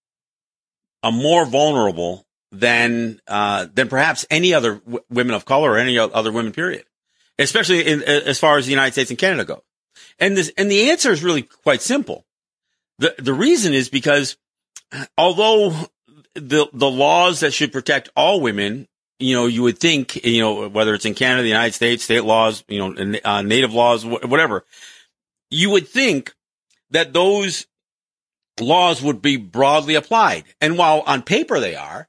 are 1.03 1.11
more 1.11 1.45
vulnerable 1.45 2.26
than, 2.51 3.19
uh, 3.27 3.67
than 3.73 3.87
perhaps 3.87 4.25
any 4.29 4.53
other 4.53 4.75
w- 4.75 5.03
women 5.09 5.35
of 5.35 5.45
color 5.45 5.71
or 5.71 5.77
any 5.77 5.97
other 5.97 6.31
women, 6.31 6.51
period. 6.51 6.85
Especially 7.39 7.85
in, 7.85 8.03
as 8.03 8.39
far 8.39 8.57
as 8.57 8.65
the 8.65 8.71
United 8.71 8.93
States 8.93 9.11
and 9.11 9.19
Canada 9.19 9.45
go. 9.45 9.63
And 10.19 10.35
this, 10.35 10.51
and 10.57 10.71
the 10.71 10.89
answer 10.89 11.11
is 11.11 11.23
really 11.23 11.43
quite 11.43 11.81
simple. 11.81 12.25
The, 12.99 13.13
the 13.19 13.33
reason 13.33 13.73
is 13.73 13.89
because 13.89 14.37
although 15.17 15.69
the, 16.33 16.67
the 16.73 16.89
laws 16.89 17.41
that 17.41 17.53
should 17.53 17.71
protect 17.71 18.09
all 18.15 18.41
women, 18.41 18.87
you 19.19 19.35
know, 19.35 19.45
you 19.45 19.63
would 19.63 19.79
think, 19.79 20.23
you 20.25 20.41
know, 20.41 20.67
whether 20.69 20.93
it's 20.93 21.05
in 21.05 21.15
Canada, 21.15 21.43
the 21.43 21.49
United 21.49 21.73
States, 21.73 22.03
state 22.03 22.23
laws, 22.23 22.63
you 22.67 22.79
know, 22.79 23.19
uh, 23.23 23.41
native 23.41 23.73
laws, 23.73 24.05
whatever, 24.05 24.65
you 25.49 25.69
would 25.69 25.87
think 25.87 26.33
that 26.91 27.13
those 27.13 27.67
laws 28.59 29.01
would 29.01 29.21
be 29.21 29.37
broadly 29.37 29.95
applied. 29.95 30.43
And 30.61 30.77
while 30.77 31.01
on 31.05 31.21
paper 31.21 31.59
they 31.59 31.75
are, 31.75 32.07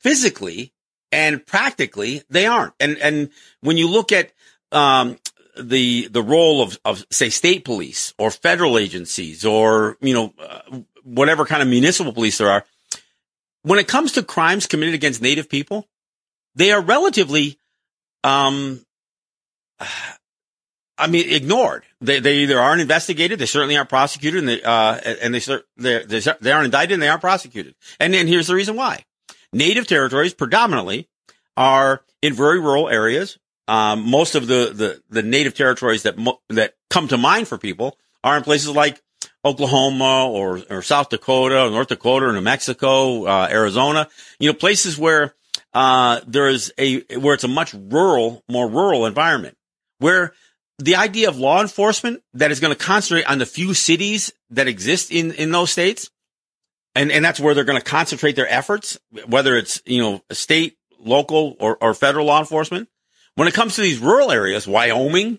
physically 0.00 0.72
and 1.12 1.44
practically 1.46 2.22
they 2.28 2.46
aren't. 2.46 2.74
And, 2.80 2.98
and 2.98 3.30
when 3.60 3.76
you 3.76 3.88
look 3.88 4.12
at, 4.12 4.32
um, 4.72 5.18
the 5.58 6.08
the 6.08 6.22
role 6.22 6.62
of 6.62 6.78
of 6.84 7.06
say 7.10 7.30
state 7.30 7.64
police 7.64 8.14
or 8.18 8.30
federal 8.30 8.78
agencies 8.78 9.44
or 9.44 9.96
you 10.00 10.12
know 10.12 10.34
uh, 10.38 10.80
whatever 11.02 11.46
kind 11.46 11.62
of 11.62 11.68
municipal 11.68 12.12
police 12.12 12.38
there 12.38 12.50
are 12.50 12.64
when 13.62 13.78
it 13.78 13.88
comes 13.88 14.12
to 14.12 14.22
crimes 14.22 14.66
committed 14.66 14.94
against 14.94 15.22
native 15.22 15.48
people 15.48 15.88
they 16.54 16.72
are 16.72 16.80
relatively 16.82 17.58
um 18.22 18.84
I 20.98 21.08
mean, 21.08 21.30
ignored. 21.30 21.84
They, 22.00 22.20
they 22.20 22.36
either 22.36 22.58
aren't 22.58 22.80
investigated, 22.80 23.38
they 23.38 23.44
certainly 23.44 23.76
aren't 23.76 23.90
prosecuted, 23.90 24.38
and 24.38 24.48
they, 24.48 24.62
uh, 24.62 24.94
and 24.94 25.34
they, 25.34 25.40
they, 25.76 26.22
they 26.40 26.52
aren't 26.52 26.64
indicted 26.64 26.94
and 26.94 27.02
they 27.02 27.08
aren't 27.10 27.20
prosecuted. 27.20 27.74
And 28.00 28.14
then 28.14 28.26
here's 28.26 28.46
the 28.46 28.54
reason 28.54 28.76
why. 28.76 29.04
Native 29.56 29.86
territories 29.86 30.34
predominantly 30.34 31.08
are 31.56 32.02
in 32.22 32.34
very 32.34 32.60
rural 32.60 32.88
areas 32.88 33.38
um, 33.68 34.08
most 34.08 34.34
of 34.34 34.46
the, 34.46 34.72
the, 34.72 35.02
the 35.10 35.22
native 35.22 35.54
territories 35.54 36.04
that, 36.04 36.16
mo- 36.16 36.40
that 36.48 36.74
come 36.88 37.08
to 37.08 37.18
mind 37.18 37.48
for 37.48 37.58
people 37.58 37.98
are 38.22 38.36
in 38.36 38.42
places 38.42 38.70
like 38.70 39.02
Oklahoma 39.44 40.28
or, 40.28 40.62
or 40.70 40.82
South 40.82 41.08
Dakota 41.08 41.66
or 41.66 41.70
North 41.70 41.88
Dakota 41.88 42.26
or 42.26 42.32
New 42.32 42.40
Mexico, 42.40 43.26
uh, 43.26 43.48
Arizona, 43.50 44.08
you 44.38 44.48
know, 44.48 44.54
places 44.54 44.96
where, 44.96 45.34
uh, 45.74 46.20
there 46.26 46.48
is 46.48 46.72
a, 46.78 47.00
where 47.16 47.34
it's 47.34 47.44
a 47.44 47.48
much 47.48 47.74
rural, 47.74 48.42
more 48.48 48.68
rural 48.68 49.06
environment 49.06 49.56
where 49.98 50.32
the 50.78 50.96
idea 50.96 51.28
of 51.28 51.38
law 51.38 51.60
enforcement 51.60 52.22
that 52.34 52.50
is 52.50 52.60
going 52.60 52.74
to 52.74 52.82
concentrate 52.82 53.28
on 53.28 53.38
the 53.38 53.46
few 53.46 53.74
cities 53.74 54.32
that 54.50 54.68
exist 54.68 55.10
in, 55.10 55.32
in 55.32 55.50
those 55.50 55.70
states. 55.70 56.10
And, 56.96 57.12
and 57.12 57.22
that's 57.22 57.38
where 57.38 57.54
they're 57.54 57.64
going 57.64 57.78
to 57.78 57.84
concentrate 57.84 58.36
their 58.36 58.50
efforts, 58.50 58.98
whether 59.26 59.54
it's, 59.54 59.82
you 59.84 60.00
know, 60.00 60.22
state, 60.32 60.78
local 60.98 61.54
or, 61.60 61.76
or 61.82 61.92
federal 61.92 62.26
law 62.26 62.40
enforcement. 62.40 62.88
When 63.34 63.46
it 63.46 63.54
comes 63.54 63.76
to 63.76 63.82
these 63.82 63.98
rural 63.98 64.32
areas, 64.32 64.66
Wyoming, 64.66 65.38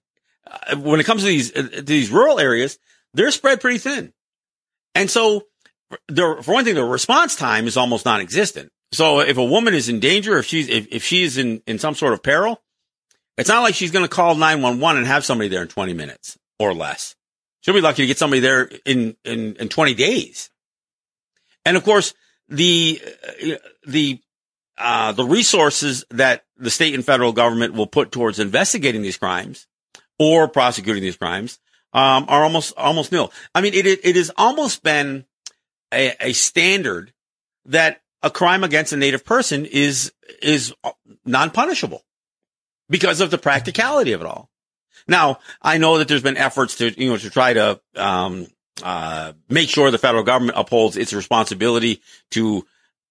when 0.78 0.98
it 0.98 1.04
comes 1.04 1.22
to 1.22 1.28
these, 1.28 1.52
to 1.52 1.82
these 1.82 2.10
rural 2.10 2.40
areas, 2.40 2.78
they're 3.12 3.30
spread 3.30 3.60
pretty 3.60 3.76
thin. 3.76 4.14
And 4.94 5.10
so 5.10 5.44
for 6.14 6.52
one 6.52 6.64
thing, 6.64 6.74
the 6.74 6.84
response 6.84 7.36
time 7.36 7.66
is 7.66 7.76
almost 7.76 8.06
non-existent. 8.06 8.70
So 8.92 9.20
if 9.20 9.36
a 9.36 9.44
woman 9.44 9.74
is 9.74 9.90
in 9.90 10.00
danger, 10.00 10.38
if 10.38 10.46
she's, 10.46 10.70
if, 10.70 10.88
if 10.90 11.04
she's 11.04 11.36
in, 11.36 11.62
in 11.66 11.78
some 11.78 11.94
sort 11.94 12.14
of 12.14 12.22
peril, 12.22 12.62
it's 13.36 13.50
not 13.50 13.60
like 13.60 13.74
she's 13.74 13.90
going 13.90 14.06
to 14.06 14.10
call 14.10 14.34
911 14.34 14.98
and 14.98 15.06
have 15.06 15.24
somebody 15.24 15.48
there 15.48 15.60
in 15.60 15.68
20 15.68 15.92
minutes 15.92 16.38
or 16.58 16.72
less. 16.72 17.14
She'll 17.60 17.74
be 17.74 17.82
lucky 17.82 18.02
to 18.02 18.06
get 18.06 18.16
somebody 18.16 18.40
there 18.40 18.70
in, 18.86 19.16
in, 19.24 19.56
in 19.56 19.68
20 19.68 19.92
days. 19.92 20.50
And 21.68 21.76
of 21.76 21.84
course, 21.84 22.14
the, 22.48 23.02
the 23.86 24.20
uh, 24.78 25.12
the 25.12 25.24
resources 25.24 26.04
that 26.10 26.44
the 26.56 26.70
state 26.70 26.94
and 26.94 27.04
federal 27.04 27.32
government 27.32 27.74
will 27.74 27.86
put 27.86 28.10
towards 28.10 28.38
investigating 28.38 29.02
these 29.02 29.18
crimes 29.18 29.66
or 30.18 30.48
prosecuting 30.48 31.02
these 31.02 31.16
crimes 31.16 31.58
um, 31.92 32.24
are 32.28 32.42
almost 32.44 32.74
almost 32.78 33.12
nil. 33.12 33.30
I 33.54 33.60
mean, 33.60 33.74
it 33.74 33.86
it 33.86 34.16
has 34.16 34.30
almost 34.36 34.82
been 34.82 35.26
a, 35.92 36.14
a 36.20 36.32
standard 36.32 37.12
that 37.66 38.00
a 38.22 38.30
crime 38.30 38.64
against 38.64 38.94
a 38.94 38.96
native 38.96 39.24
person 39.26 39.66
is 39.66 40.12
is 40.40 40.72
non 41.26 41.50
punishable 41.50 42.02
because 42.88 43.20
of 43.20 43.30
the 43.30 43.38
practicality 43.38 44.12
of 44.12 44.22
it 44.22 44.26
all. 44.26 44.48
Now, 45.06 45.40
I 45.60 45.78
know 45.78 45.98
that 45.98 46.08
there's 46.08 46.22
been 46.22 46.36
efforts 46.38 46.76
to 46.76 46.90
you 46.90 47.10
know 47.10 47.16
to 47.18 47.30
try 47.30 47.52
to 47.52 47.80
um, 47.94 48.46
uh, 48.82 49.32
make 49.48 49.68
sure 49.68 49.90
the 49.90 49.98
federal 49.98 50.24
government 50.24 50.58
upholds 50.58 50.96
its 50.96 51.12
responsibility 51.12 52.00
to 52.30 52.66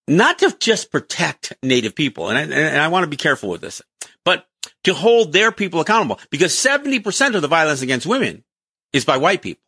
not 0.08 0.39
to 0.39 0.56
just 0.60 0.91
protect 0.91 1.53
native 1.62 1.95
people. 1.95 2.30
And 2.30 2.38
I, 2.38 2.58
and 2.58 2.82
I 2.82 2.88
want 2.88 3.03
to 3.03 3.10
be 3.10 3.17
careful 3.17 3.49
with 3.49 3.62
this, 3.62 3.82
but 4.23 4.47
to 4.84 4.93
hold 4.93 5.34
their 5.34 5.51
people 5.51 5.82
accountable 5.82 6.19
because 6.30 6.53
70% 6.53 7.36
of 7.36 7.41
the 7.41 7.47
violence 7.47 7.82
against 7.82 8.08
women 8.08 8.43
is 8.93 9.06
by 9.06 9.17
white 9.17 9.41
people. 9.41 9.63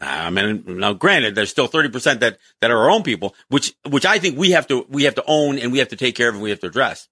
I 0.00 0.28
mean, 0.28 0.64
now 0.66 0.92
granted, 0.92 1.34
there's 1.34 1.50
still 1.50 1.68
30% 1.68 2.20
that, 2.20 2.38
that 2.60 2.70
are 2.70 2.78
our 2.78 2.90
own 2.90 3.02
people, 3.02 3.34
which, 3.48 3.74
which 3.88 4.04
I 4.04 4.18
think 4.18 4.38
we 4.38 4.50
have 4.50 4.66
to, 4.66 4.84
we 4.90 5.04
have 5.04 5.14
to 5.14 5.24
own 5.26 5.58
and 5.58 5.72
we 5.72 5.78
have 5.78 5.88
to 5.88 5.96
take 5.96 6.14
care 6.14 6.28
of 6.28 6.34
and 6.34 6.42
we 6.42 6.50
have 6.50 6.60
to 6.60 6.66
address. 6.66 7.08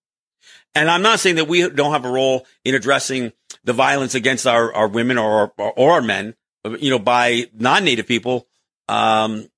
And 0.74 0.90
I'm 0.90 1.02
not 1.02 1.20
saying 1.20 1.36
that 1.36 1.48
we 1.48 1.68
don't 1.68 1.92
have 1.92 2.04
a 2.04 2.10
role 2.10 2.46
in 2.64 2.74
addressing 2.74 3.32
the 3.62 3.72
violence 3.72 4.14
against 4.14 4.46
our, 4.46 4.74
our 4.74 4.88
women 4.88 5.16
or, 5.16 5.52
or, 5.56 5.72
or 5.72 5.92
our 5.92 6.02
men, 6.02 6.34
you 6.64 6.90
know, 6.90 6.98
by 6.98 7.46
non-native 7.54 8.06
people, 8.06 8.46
um, 8.88 9.48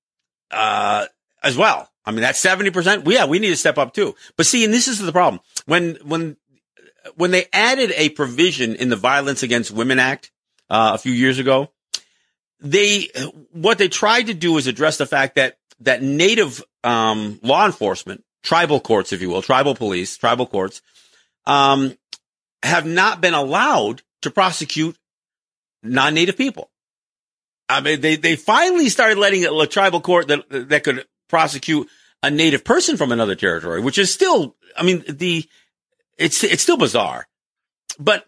uh, 0.51 1.05
as 1.43 1.57
well. 1.57 1.89
I 2.05 2.11
mean, 2.11 2.21
that's 2.21 2.43
70%. 2.43 3.09
Yeah, 3.11 3.25
we 3.25 3.39
need 3.39 3.49
to 3.49 3.57
step 3.57 3.77
up 3.77 3.93
too. 3.93 4.15
But 4.37 4.45
see, 4.45 4.63
and 4.63 4.73
this 4.73 4.87
is 4.87 4.99
the 4.99 5.11
problem. 5.11 5.41
When, 5.65 5.97
when, 6.03 6.37
when 7.15 7.31
they 7.31 7.47
added 7.51 7.91
a 7.95 8.09
provision 8.09 8.75
in 8.75 8.89
the 8.89 8.95
Violence 8.95 9.43
Against 9.43 9.71
Women 9.71 9.99
Act, 9.99 10.31
uh, 10.69 10.91
a 10.95 10.97
few 10.97 11.11
years 11.11 11.39
ago, 11.39 11.69
they, 12.59 13.09
what 13.51 13.77
they 13.77 13.87
tried 13.87 14.27
to 14.27 14.33
do 14.33 14.57
is 14.57 14.67
address 14.67 14.97
the 14.97 15.05
fact 15.05 15.35
that, 15.35 15.57
that 15.81 16.01
native, 16.01 16.63
um, 16.83 17.39
law 17.43 17.65
enforcement, 17.65 18.23
tribal 18.43 18.79
courts, 18.79 19.13
if 19.13 19.21
you 19.21 19.29
will, 19.29 19.41
tribal 19.41 19.75
police, 19.75 20.17
tribal 20.17 20.45
courts, 20.45 20.81
um, 21.45 21.95
have 22.63 22.85
not 22.85 23.21
been 23.21 23.33
allowed 23.33 24.01
to 24.21 24.31
prosecute 24.31 24.97
non-native 25.83 26.37
people. 26.37 26.71
I 27.69 27.81
mean, 27.81 28.01
they, 28.01 28.15
they 28.15 28.35
finally 28.35 28.89
started 28.89 29.17
letting 29.17 29.45
a 29.45 29.67
tribal 29.67 30.01
court 30.01 30.29
that, 30.29 30.69
that 30.69 30.83
could 30.83 31.05
prosecute 31.27 31.89
a 32.23 32.31
native 32.31 32.63
person 32.63 32.97
from 32.97 33.11
another 33.11 33.35
territory, 33.35 33.81
which 33.81 33.97
is 33.97 34.13
still, 34.13 34.55
I 34.75 34.83
mean, 34.83 35.03
the, 35.07 35.45
it's, 36.17 36.43
it's 36.43 36.63
still 36.63 36.77
bizarre, 36.77 37.27
but 37.99 38.25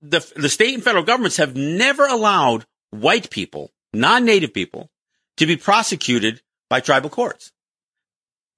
the, 0.00 0.20
the 0.36 0.48
state 0.48 0.74
and 0.74 0.82
federal 0.82 1.04
governments 1.04 1.36
have 1.36 1.56
never 1.56 2.06
allowed 2.06 2.64
white 2.90 3.30
people, 3.30 3.70
non-native 3.92 4.52
people 4.52 4.90
to 5.36 5.46
be 5.46 5.56
prosecuted 5.56 6.40
by 6.68 6.80
tribal 6.80 7.10
courts. 7.10 7.52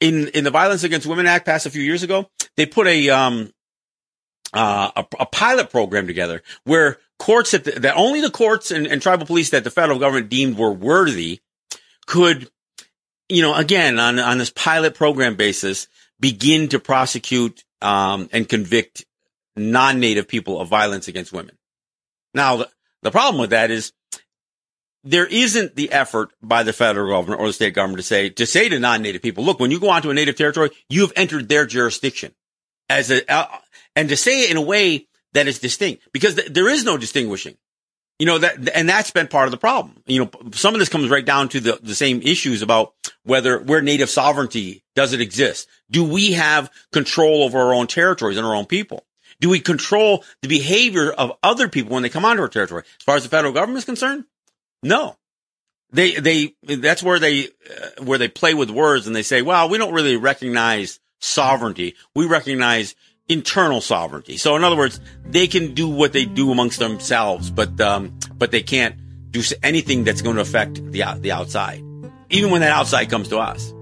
In, 0.01 0.29
in 0.29 0.45
the 0.45 0.51
Violence 0.51 0.85
Against 0.85 1.07
Women 1.07 1.27
Act 1.27 1.47
passed 1.47 1.66
a 1.66 1.71
few 1.71 1.83
years 1.83 2.03
ago, 2.03 2.29
they 2.57 2.66
put 2.66 2.87
a, 2.87 3.09
um, 3.11 3.53
uh, 4.53 4.90
a, 4.97 5.07
a, 5.21 5.27
pilot 5.27 5.71
program 5.71 6.07
together 6.07 6.42
where 6.64 6.99
courts 7.18 7.52
that, 7.52 7.64
the, 7.64 7.72
that 7.81 7.96
only 7.96 8.20
the 8.20 8.31
courts 8.31 8.70
and, 8.70 8.87
and 8.87 9.00
tribal 9.00 9.26
police 9.26 9.50
that 9.50 9.64
the 9.64 9.70
federal 9.70 9.98
government 9.98 10.29
deemed 10.29 10.59
were 10.59 10.72
worthy 10.72 11.40
could 12.07 12.48
you 13.29 13.42
know, 13.42 13.55
again, 13.55 13.98
on, 13.98 14.18
on 14.18 14.38
this 14.38 14.50
pilot 14.50 14.94
program 14.94 15.37
basis, 15.37 15.88
begin 16.20 16.68
to 16.68 16.79
prosecute, 16.79 17.64
um, 17.83 18.29
and 18.33 18.48
convict 18.48 19.05
non-native 19.57 20.29
people 20.29 20.61
of 20.61 20.68
violence 20.68 21.09
against 21.09 21.33
women. 21.33 21.57
Now, 22.35 22.57
the, 22.57 22.70
the 23.02 23.11
problem 23.11 23.40
with 23.40 23.50
that 23.50 23.70
is 23.70 23.92
there 25.05 25.26
isn't 25.26 25.76
the 25.76 25.92
effort 25.92 26.31
by 26.42 26.62
the 26.62 26.72
federal 26.72 27.11
government 27.11 27.40
or 27.40 27.46
the 27.46 27.52
state 27.52 27.74
government 27.74 27.98
to 27.98 28.02
say, 28.02 28.31
to 28.31 28.46
say 28.46 28.68
to 28.68 28.79
non-native 28.79 29.22
people, 29.22 29.44
look, 29.44 29.61
when 29.61 29.70
you 29.70 29.81
go 29.81 29.90
onto 29.90 30.11
a 30.11 30.14
native 30.14 30.37
territory, 30.37 30.70
you 30.88 31.03
have 31.03 31.12
entered 31.16 31.49
their 31.49 31.66
jurisdiction 31.66 32.32
as 32.88 33.11
a, 33.11 33.30
uh, 33.32 33.47
and 33.95 34.09
to 34.09 34.16
say 34.16 34.45
it 34.45 34.51
in 34.51 34.57
a 34.57 34.62
way 34.62 35.07
that 35.33 35.47
is 35.47 35.59
distinct 35.59 36.09
because 36.12 36.35
th- 36.35 36.49
there 36.49 36.68
is 36.68 36.85
no 36.85 36.97
distinguishing. 36.97 37.57
You 38.18 38.24
know, 38.24 38.39
that, 38.39 38.70
and 38.74 38.89
that's 38.89 39.11
been 39.11 39.29
part 39.29 39.47
of 39.47 39.51
the 39.51 39.59
problem. 39.59 40.03
You 40.07 40.24
know, 40.24 40.31
some 40.53 40.74
of 40.74 40.81
this 40.81 40.89
comes 40.89 41.11
right 41.11 41.24
down 41.24 41.51
to 41.51 41.61
the, 41.61 41.79
the 41.83 41.95
same 41.95 42.22
issues 42.22 42.62
about 42.62 42.95
whether 43.24 43.59
where 43.59 43.83
native 43.83 44.09
sovereignty 44.09 44.83
does 44.95 45.12
it 45.12 45.20
exist? 45.20 45.68
Do 45.91 46.03
we 46.03 46.33
have 46.33 46.70
control 46.93 47.43
over 47.43 47.59
our 47.59 47.74
own 47.74 47.87
territories 47.87 48.39
and 48.39 48.47
our 48.47 48.55
own 48.55 48.64
people? 48.64 49.05
Do 49.41 49.51
we 49.51 49.61
control 49.61 50.24
the 50.41 50.49
behavior 50.49 51.12
of 51.12 51.33
other 51.43 51.68
people 51.68 51.93
when 51.93 52.03
they 52.03 52.09
come 52.09 52.24
onto 52.24 52.41
our 52.41 52.49
territory? 52.49 52.85
As 52.99 53.05
far 53.05 53.16
as 53.16 53.22
the 53.22 53.29
federal 53.29 53.53
government 53.53 53.79
is 53.79 53.85
concerned, 53.85 54.24
no. 54.83 55.16
They, 55.93 56.14
they, 56.14 56.55
that's 56.62 57.03
where 57.03 57.18
they, 57.18 57.47
uh, 57.47 58.03
where 58.03 58.18
they 58.18 58.29
play 58.29 58.55
with 58.55 58.70
words 58.70 59.07
and 59.07 59.14
they 59.14 59.22
say, 59.22 59.43
well, 59.43 59.68
we 59.68 59.79
don't 59.79 59.95
really 59.95 60.16
recognize 60.16 61.01
sovereignty. 61.20 61.95
We 62.14 62.27
recognize 62.27 62.95
internal 63.29 63.81
sovereignty. 63.81 64.37
So 64.37 64.57
in 64.57 64.64
other 64.64 64.77
words, 64.77 65.01
they 65.24 65.47
can 65.47 65.74
do 65.74 65.89
what 65.89 66.12
they 66.12 66.24
do 66.24 66.51
amongst 66.53 66.79
themselves, 66.79 67.51
but, 67.51 67.81
um, 67.81 68.18
but 68.37 68.51
they 68.51 68.62
can't 68.62 68.97
do 69.31 69.43
anything 69.62 70.05
that's 70.05 70.22
going 70.22 70.37
to 70.37 70.43
affect 70.43 70.74
the, 70.93 71.05
the 71.20 71.33
outside, 71.33 71.83
even 72.31 72.51
when 72.51 72.61
that 72.61 72.72
outside 72.72 73.11
comes 73.11 73.29
to 73.29 73.39
us. 73.39 73.72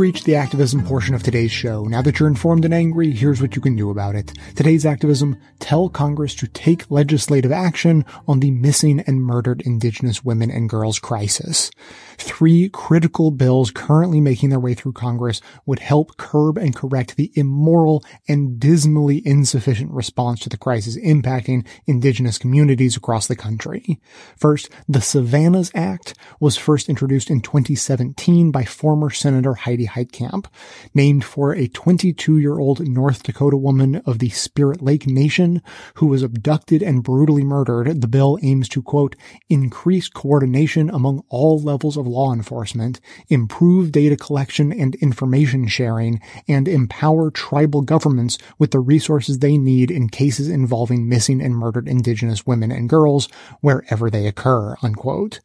Reached 0.00 0.24
the 0.24 0.36
activism 0.36 0.82
portion 0.82 1.14
of 1.14 1.22
today's 1.22 1.52
show. 1.52 1.84
Now 1.84 2.00
that 2.00 2.18
you're 2.18 2.26
informed 2.26 2.64
and 2.64 2.72
angry, 2.72 3.10
here's 3.10 3.42
what 3.42 3.54
you 3.54 3.60
can 3.60 3.76
do 3.76 3.90
about 3.90 4.14
it. 4.14 4.32
Today's 4.56 4.86
activism, 4.86 5.36
tell 5.58 5.90
Congress 5.90 6.34
to 6.36 6.46
take 6.46 6.90
legislative 6.90 7.52
action 7.52 8.06
on 8.26 8.40
the 8.40 8.50
missing 8.50 9.00
and 9.00 9.20
murdered 9.20 9.60
Indigenous 9.60 10.24
women 10.24 10.50
and 10.50 10.70
girls 10.70 10.98
crisis. 10.98 11.70
Three 12.16 12.70
critical 12.70 13.30
bills 13.30 13.70
currently 13.70 14.22
making 14.22 14.48
their 14.48 14.58
way 14.58 14.72
through 14.72 14.92
Congress 14.92 15.42
would 15.66 15.80
help 15.80 16.16
curb 16.16 16.56
and 16.56 16.74
correct 16.74 17.16
the 17.16 17.30
immoral 17.34 18.02
and 18.26 18.58
dismally 18.58 19.20
insufficient 19.26 19.90
response 19.90 20.40
to 20.40 20.48
the 20.48 20.56
crisis 20.56 20.96
impacting 20.96 21.66
Indigenous 21.86 22.38
communities 22.38 22.96
across 22.96 23.26
the 23.26 23.36
country. 23.36 24.00
First, 24.34 24.70
the 24.88 25.02
Savanna's 25.02 25.70
Act 25.74 26.14
was 26.40 26.56
first 26.56 26.88
introduced 26.88 27.28
in 27.28 27.42
2017 27.42 28.50
by 28.50 28.64
former 28.64 29.10
Senator 29.10 29.52
Heidi 29.54 29.89
Heitkamp. 29.90 30.46
Named 30.94 31.24
for 31.24 31.54
a 31.54 31.68
22 31.68 32.38
year 32.38 32.58
old 32.58 32.86
North 32.86 33.22
Dakota 33.22 33.56
woman 33.56 33.96
of 34.06 34.18
the 34.18 34.30
Spirit 34.30 34.82
Lake 34.82 35.06
Nation 35.06 35.62
who 35.94 36.06
was 36.06 36.22
abducted 36.22 36.82
and 36.82 37.02
brutally 37.02 37.44
murdered, 37.44 38.00
the 38.00 38.08
bill 38.08 38.38
aims 38.42 38.68
to 38.70 38.82
quote, 38.82 39.16
increase 39.48 40.08
coordination 40.08 40.90
among 40.90 41.22
all 41.28 41.58
levels 41.58 41.96
of 41.96 42.06
law 42.06 42.32
enforcement, 42.32 43.00
improve 43.28 43.92
data 43.92 44.16
collection 44.16 44.72
and 44.72 44.94
information 44.96 45.66
sharing, 45.66 46.20
and 46.48 46.68
empower 46.68 47.30
tribal 47.30 47.82
governments 47.82 48.38
with 48.58 48.70
the 48.70 48.80
resources 48.80 49.38
they 49.38 49.56
need 49.56 49.90
in 49.90 50.08
cases 50.08 50.48
involving 50.48 51.08
missing 51.08 51.40
and 51.40 51.56
murdered 51.56 51.88
indigenous 51.88 52.46
women 52.46 52.70
and 52.70 52.88
girls 52.88 53.28
wherever 53.60 54.10
they 54.10 54.26
occur, 54.26 54.76
unquote. 54.82 55.40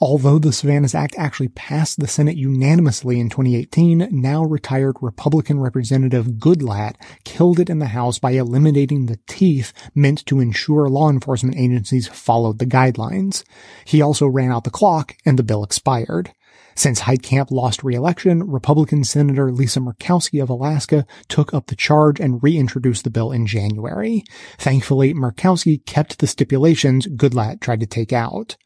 Although 0.00 0.38
the 0.38 0.52
Savanna's 0.52 0.94
Act 0.94 1.14
actually 1.16 1.48
passed 1.48 1.98
the 1.98 2.06
Senate 2.06 2.36
unanimously 2.36 3.18
in 3.18 3.28
2018, 3.30 4.08
now 4.10 4.44
retired 4.44 4.96
Republican 5.00 5.58
Representative 5.58 6.38
Goodlatte 6.38 6.96
killed 7.24 7.58
it 7.58 7.70
in 7.70 7.78
the 7.78 7.86
House 7.86 8.18
by 8.18 8.32
eliminating 8.32 9.06
the 9.06 9.18
teeth 9.26 9.72
meant 9.94 10.24
to 10.26 10.40
ensure 10.40 10.88
law 10.88 11.10
enforcement 11.10 11.56
agencies 11.56 12.08
followed 12.08 12.58
the 12.58 12.66
guidelines. 12.66 13.42
He 13.84 14.02
also 14.02 14.26
ran 14.26 14.52
out 14.52 14.64
the 14.64 14.70
clock 14.70 15.16
and 15.24 15.38
the 15.38 15.42
bill 15.42 15.64
expired. 15.64 16.32
Since 16.76 17.00
Heitkamp 17.00 17.50
lost 17.50 17.82
re-election, 17.82 18.42
Republican 18.50 19.02
Senator 19.02 19.50
Lisa 19.50 19.80
Murkowski 19.80 20.42
of 20.42 20.50
Alaska 20.50 21.06
took 21.26 21.54
up 21.54 21.66
the 21.66 21.74
charge 21.74 22.20
and 22.20 22.42
reintroduced 22.42 23.04
the 23.04 23.10
bill 23.10 23.32
in 23.32 23.46
January. 23.46 24.24
Thankfully, 24.58 25.14
Murkowski 25.14 25.84
kept 25.86 26.18
the 26.18 26.26
stipulations 26.26 27.06
Goodlatte 27.06 27.60
tried 27.60 27.80
to 27.80 27.86
take 27.86 28.12
out. 28.12 28.56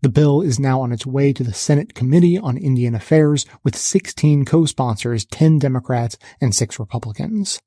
The 0.00 0.08
bill 0.08 0.40
is 0.40 0.58
now 0.58 0.80
on 0.80 0.92
its 0.92 1.04
way 1.04 1.34
to 1.34 1.44
the 1.44 1.52
Senate 1.52 1.92
Committee 1.94 2.38
on 2.38 2.56
Indian 2.56 2.94
Affairs 2.94 3.44
with 3.62 3.76
16 3.76 4.46
co-sponsors, 4.46 5.26
10 5.26 5.58
Democrats 5.58 6.16
and 6.40 6.54
6 6.54 6.78
Republicans. 6.78 7.60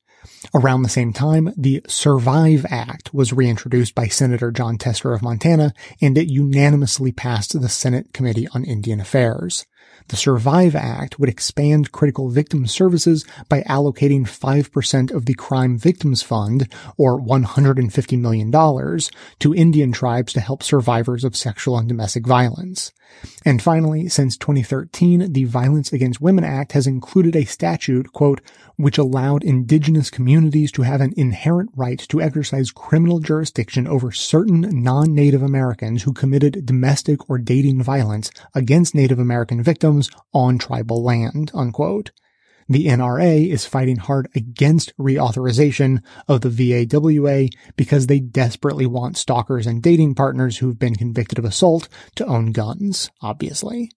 Around 0.53 0.81
the 0.81 0.89
same 0.89 1.13
time, 1.13 1.53
the 1.55 1.83
Survive 1.87 2.65
Act 2.69 3.13
was 3.13 3.33
reintroduced 3.33 3.93
by 3.93 4.07
Senator 4.07 4.51
Jon 4.51 4.77
Tester 4.77 5.13
of 5.13 5.21
Montana, 5.21 5.73
and 6.01 6.17
it 6.17 6.27
unanimously 6.27 7.11
passed 7.11 7.59
the 7.59 7.69
Senate 7.69 8.13
Committee 8.13 8.47
on 8.53 8.63
Indian 8.63 8.99
Affairs. 8.99 9.65
The 10.11 10.17
Survive 10.17 10.75
Act 10.75 11.19
would 11.19 11.29
expand 11.29 11.93
critical 11.93 12.27
victim 12.27 12.67
services 12.67 13.23
by 13.47 13.61
allocating 13.61 14.23
5% 14.23 15.09
of 15.09 15.25
the 15.25 15.33
Crime 15.35 15.77
Victims 15.77 16.21
Fund, 16.21 16.67
or 16.97 17.17
$150 17.17 18.19
million, 18.19 18.51
to 19.39 19.55
Indian 19.55 19.93
tribes 19.93 20.33
to 20.33 20.41
help 20.41 20.63
survivors 20.63 21.23
of 21.23 21.37
sexual 21.37 21.77
and 21.77 21.87
domestic 21.87 22.27
violence. 22.27 22.91
And 23.45 23.61
finally, 23.61 24.09
since 24.09 24.35
2013, 24.35 25.31
the 25.31 25.45
Violence 25.45 25.93
Against 25.93 26.19
Women 26.19 26.43
Act 26.43 26.73
has 26.73 26.87
included 26.87 27.33
a 27.37 27.45
statute, 27.45 28.11
quote, 28.11 28.41
which 28.81 28.97
allowed 28.97 29.43
indigenous 29.43 30.09
communities 30.09 30.71
to 30.71 30.81
have 30.81 31.01
an 31.01 31.13
inherent 31.17 31.69
right 31.75 31.99
to 31.99 32.21
exercise 32.21 32.71
criminal 32.71 33.19
jurisdiction 33.19 33.87
over 33.87 34.11
certain 34.11 34.61
non-Native 34.83 35.41
Americans 35.41 36.03
who 36.03 36.13
committed 36.13 36.65
domestic 36.65 37.29
or 37.29 37.37
dating 37.37 37.81
violence 37.83 38.31
against 38.53 38.95
Native 38.95 39.19
American 39.19 39.61
victims 39.61 40.09
on 40.33 40.57
tribal 40.57 41.03
land, 41.03 41.51
unquote. 41.53 42.11
The 42.69 42.87
NRA 42.87 43.49
is 43.49 43.65
fighting 43.65 43.97
hard 43.97 44.29
against 44.33 44.95
reauthorization 44.97 46.01
of 46.27 46.41
the 46.41 46.49
VAWA 46.49 47.49
because 47.75 48.07
they 48.07 48.19
desperately 48.19 48.85
want 48.85 49.17
stalkers 49.17 49.67
and 49.67 49.83
dating 49.83 50.15
partners 50.15 50.57
who've 50.57 50.79
been 50.79 50.95
convicted 50.95 51.37
of 51.37 51.43
assault 51.43 51.89
to 52.15 52.25
own 52.25 52.53
guns, 52.53 53.09
obviously. 53.21 53.91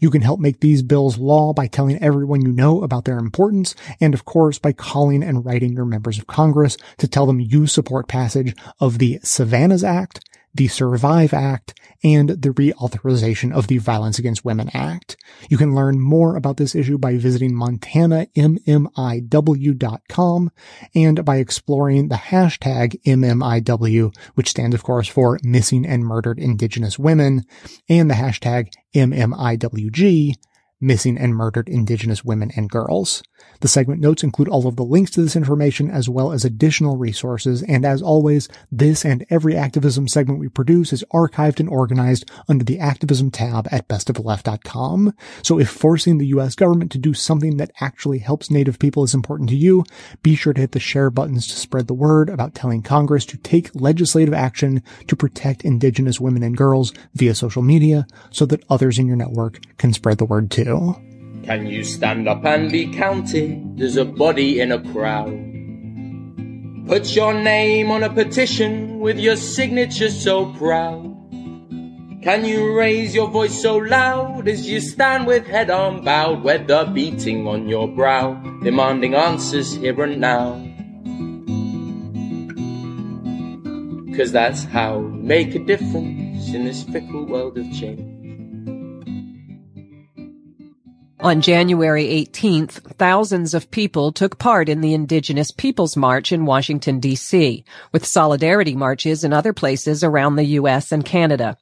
You 0.00 0.10
can 0.10 0.22
help 0.22 0.40
make 0.40 0.60
these 0.60 0.82
bills 0.82 1.18
law 1.18 1.52
by 1.52 1.66
telling 1.66 2.02
everyone 2.02 2.42
you 2.42 2.52
know 2.52 2.82
about 2.82 3.04
their 3.04 3.18
importance, 3.18 3.74
and 4.00 4.14
of 4.14 4.24
course 4.24 4.58
by 4.58 4.72
calling 4.72 5.22
and 5.22 5.44
writing 5.44 5.72
your 5.72 5.84
members 5.84 6.18
of 6.18 6.26
Congress 6.26 6.76
to 6.98 7.08
tell 7.08 7.26
them 7.26 7.40
you 7.40 7.66
support 7.66 8.08
passage 8.08 8.54
of 8.80 8.98
the 8.98 9.20
Savanna's 9.22 9.84
Act, 9.84 10.20
the 10.54 10.68
Survive 10.68 11.34
Act, 11.34 11.74
and 12.04 12.28
the 12.28 12.50
reauthorization 12.50 13.52
of 13.52 13.66
the 13.66 13.78
Violence 13.78 14.18
Against 14.18 14.44
Women 14.44 14.70
Act. 14.74 15.16
You 15.48 15.56
can 15.56 15.74
learn 15.74 15.98
more 15.98 16.36
about 16.36 16.58
this 16.58 16.74
issue 16.74 16.98
by 16.98 17.16
visiting 17.16 17.54
montanammiw.com 17.54 20.50
and 20.94 21.24
by 21.24 21.36
exploring 21.36 22.08
the 22.08 22.16
hashtag 22.16 23.02
MMIW, 23.04 24.14
which 24.34 24.50
stands 24.50 24.74
of 24.74 24.82
course 24.82 25.08
for 25.08 25.38
Missing 25.42 25.86
and 25.86 26.04
Murdered 26.04 26.38
Indigenous 26.38 26.98
Women, 26.98 27.44
and 27.88 28.10
the 28.10 28.14
hashtag 28.14 28.68
MMIWG, 28.94 30.34
Missing 30.80 31.16
and 31.18 31.34
Murdered 31.34 31.68
Indigenous 31.68 32.24
Women 32.24 32.50
and 32.56 32.68
Girls. 32.68 33.22
The 33.60 33.68
segment 33.68 34.00
notes 34.00 34.22
include 34.22 34.48
all 34.48 34.66
of 34.66 34.76
the 34.76 34.84
links 34.84 35.10
to 35.12 35.22
this 35.22 35.36
information 35.36 35.90
as 35.90 36.08
well 36.08 36.32
as 36.32 36.44
additional 36.44 36.96
resources. 36.96 37.62
And 37.62 37.84
as 37.84 38.02
always, 38.02 38.48
this 38.70 39.04
and 39.04 39.24
every 39.30 39.56
activism 39.56 40.08
segment 40.08 40.40
we 40.40 40.48
produce 40.48 40.92
is 40.92 41.04
archived 41.12 41.60
and 41.60 41.68
organized 41.68 42.30
under 42.48 42.64
the 42.64 42.78
activism 42.78 43.30
tab 43.30 43.68
at 43.70 43.88
bestoftheleft.com. 43.88 45.14
So 45.42 45.58
if 45.58 45.70
forcing 45.70 46.18
the 46.18 46.26
US 46.26 46.54
government 46.54 46.92
to 46.92 46.98
do 46.98 47.14
something 47.14 47.56
that 47.56 47.72
actually 47.80 48.18
helps 48.18 48.50
Native 48.50 48.78
people 48.78 49.04
is 49.04 49.14
important 49.14 49.48
to 49.50 49.56
you, 49.56 49.84
be 50.22 50.34
sure 50.34 50.52
to 50.52 50.60
hit 50.60 50.72
the 50.72 50.80
share 50.80 51.10
buttons 51.10 51.46
to 51.46 51.54
spread 51.54 51.86
the 51.86 51.94
word 51.94 52.28
about 52.28 52.54
telling 52.54 52.82
Congress 52.82 53.24
to 53.26 53.38
take 53.38 53.74
legislative 53.74 54.34
action 54.34 54.82
to 55.06 55.16
protect 55.16 55.64
Indigenous 55.64 56.20
women 56.20 56.42
and 56.42 56.56
girls 56.56 56.92
via 57.14 57.34
social 57.34 57.62
media 57.62 58.06
so 58.30 58.44
that 58.46 58.64
others 58.68 58.98
in 58.98 59.06
your 59.06 59.16
network 59.16 59.60
can 59.78 59.92
spread 59.92 60.18
the 60.18 60.24
word 60.24 60.50
too. 60.50 60.63
Can 61.44 61.66
you 61.66 61.84
stand 61.84 62.26
up 62.26 62.44
and 62.46 62.72
be 62.72 62.90
counted 62.90 63.76
There's 63.76 63.98
a 63.98 64.04
body 64.04 64.60
in 64.60 64.72
a 64.72 64.80
crowd? 64.92 65.36
Put 66.86 67.14
your 67.14 67.34
name 67.34 67.90
on 67.90 68.02
a 68.02 68.08
petition 68.08 68.98
with 68.98 69.18
your 69.18 69.36
signature 69.36 70.10
so 70.10 70.52
proud. 70.54 71.14
Can 72.22 72.46
you 72.46 72.74
raise 72.74 73.14
your 73.14 73.28
voice 73.28 73.60
so 73.60 73.76
loud 73.76 74.48
as 74.48 74.66
you 74.66 74.80
stand 74.80 75.26
with 75.26 75.46
head 75.46 75.68
unbowed, 75.68 76.42
weather 76.42 76.86
beating 76.86 77.46
on 77.46 77.68
your 77.68 77.86
brow, 77.86 78.32
demanding 78.62 79.14
answers 79.14 79.74
here 79.74 80.02
and 80.02 80.20
now? 80.20 80.54
Cause 84.16 84.32
that's 84.32 84.64
how 84.64 84.98
we 84.98 85.18
make 85.20 85.54
a 85.54 85.58
difference 85.58 86.54
in 86.54 86.64
this 86.64 86.84
fickle 86.84 87.26
world 87.26 87.58
of 87.58 87.70
change. 87.72 88.13
On 91.24 91.40
January 91.40 92.04
18th, 92.04 92.96
thousands 92.98 93.54
of 93.54 93.70
people 93.70 94.12
took 94.12 94.38
part 94.38 94.68
in 94.68 94.82
the 94.82 94.92
Indigenous 94.92 95.50
Peoples 95.50 95.96
March 95.96 96.32
in 96.32 96.44
Washington, 96.44 97.00
D.C., 97.00 97.64
with 97.92 98.04
solidarity 98.04 98.76
marches 98.76 99.24
in 99.24 99.32
other 99.32 99.54
places 99.54 100.04
around 100.04 100.36
the 100.36 100.44
U.S. 100.60 100.92
and 100.92 101.02
Canada. 101.02 101.56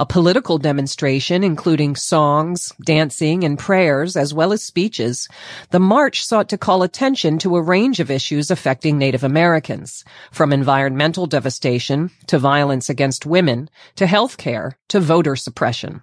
A 0.00 0.06
political 0.06 0.58
demonstration 0.58 1.44
including 1.44 1.94
songs, 1.94 2.72
dancing, 2.84 3.44
and 3.44 3.56
prayers, 3.56 4.16
as 4.16 4.34
well 4.34 4.52
as 4.52 4.64
speeches. 4.64 5.28
The 5.70 5.78
march 5.78 6.26
sought 6.26 6.48
to 6.48 6.58
call 6.58 6.82
attention 6.82 7.38
to 7.38 7.54
a 7.54 7.62
range 7.62 8.00
of 8.00 8.10
issues 8.10 8.50
affecting 8.50 8.98
Native 8.98 9.22
Americans, 9.22 10.04
from 10.32 10.52
environmental 10.52 11.26
devastation 11.26 12.10
to 12.26 12.40
violence 12.40 12.90
against 12.90 13.24
women 13.24 13.70
to 13.94 14.08
health 14.08 14.36
care 14.36 14.76
to 14.88 14.98
voter 14.98 15.36
suppression. 15.36 16.02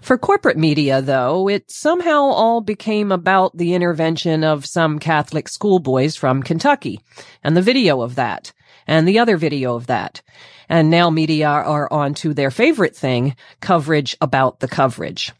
For 0.00 0.16
corporate 0.16 0.56
media, 0.56 1.02
though, 1.02 1.48
it 1.48 1.70
somehow 1.70 2.22
all 2.22 2.60
became 2.60 3.12
about 3.12 3.56
the 3.56 3.74
intervention 3.74 4.44
of 4.44 4.64
some 4.64 4.98
Catholic 4.98 5.48
schoolboys 5.48 6.16
from 6.16 6.42
Kentucky 6.42 7.00
and 7.42 7.56
the 7.56 7.62
video 7.62 8.00
of 8.00 8.14
that 8.14 8.52
and 8.86 9.06
the 9.06 9.18
other 9.18 9.36
video 9.36 9.74
of 9.74 9.86
that. 9.88 10.22
And 10.68 10.90
now 10.90 11.10
media 11.10 11.48
are 11.48 11.92
on 11.92 12.14
to 12.14 12.32
their 12.32 12.50
favorite 12.50 12.96
thing, 12.96 13.36
coverage 13.60 14.16
about 14.20 14.60
the 14.60 14.68
coverage. 14.68 15.32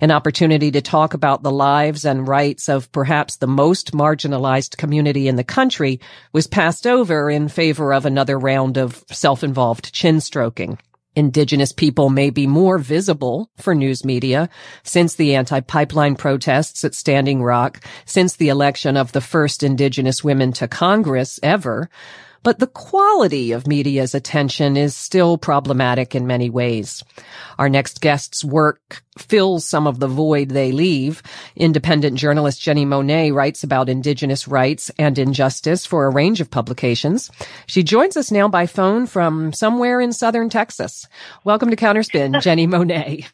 An 0.00 0.10
opportunity 0.10 0.72
to 0.72 0.82
talk 0.82 1.14
about 1.14 1.42
the 1.42 1.50
lives 1.50 2.04
and 2.04 2.26
rights 2.26 2.68
of 2.68 2.90
perhaps 2.90 3.36
the 3.36 3.46
most 3.46 3.92
marginalized 3.92 4.76
community 4.76 5.28
in 5.28 5.36
the 5.36 5.44
country 5.44 6.00
was 6.32 6.48
passed 6.48 6.86
over 6.86 7.30
in 7.30 7.48
favor 7.48 7.92
of 7.92 8.04
another 8.04 8.38
round 8.38 8.76
of 8.76 9.04
self-involved 9.10 9.92
chin 9.92 10.20
stroking. 10.20 10.78
Indigenous 11.14 11.72
people 11.72 12.08
may 12.08 12.30
be 12.30 12.46
more 12.46 12.78
visible 12.78 13.50
for 13.58 13.74
news 13.74 14.04
media 14.04 14.48
since 14.82 15.14
the 15.14 15.34
anti-pipeline 15.34 16.16
protests 16.16 16.84
at 16.84 16.94
Standing 16.94 17.42
Rock, 17.42 17.80
since 18.06 18.36
the 18.36 18.48
election 18.48 18.96
of 18.96 19.12
the 19.12 19.20
first 19.20 19.62
Indigenous 19.62 20.24
women 20.24 20.52
to 20.54 20.66
Congress 20.66 21.38
ever. 21.42 21.90
But 22.44 22.58
the 22.58 22.66
quality 22.66 23.52
of 23.52 23.68
media's 23.68 24.16
attention 24.16 24.76
is 24.76 24.96
still 24.96 25.38
problematic 25.38 26.14
in 26.14 26.26
many 26.26 26.50
ways. 26.50 27.04
Our 27.56 27.68
next 27.68 28.00
guest's 28.00 28.44
work 28.44 29.04
fills 29.16 29.64
some 29.64 29.86
of 29.86 30.00
the 30.00 30.08
void 30.08 30.48
they 30.48 30.72
leave. 30.72 31.22
Independent 31.54 32.18
journalist 32.18 32.60
Jenni 32.60 32.84
Monet 32.84 33.30
writes 33.30 33.62
about 33.62 33.88
Indigenous 33.88 34.48
rights 34.48 34.90
and 34.98 35.16
injustice 35.18 35.86
for 35.86 36.04
a 36.04 36.10
range 36.10 36.40
of 36.40 36.50
publications. 36.50 37.30
She 37.66 37.84
joins 37.84 38.16
us 38.16 38.32
now 38.32 38.48
by 38.48 38.66
phone 38.66 39.06
from 39.06 39.52
somewhere 39.52 40.00
in 40.00 40.12
southern 40.12 40.50
Texas. 40.50 41.06
Welcome 41.44 41.70
to 41.70 41.76
Counterspin, 41.76 42.34
Jenni 42.42 42.68
Monet. 42.68 43.26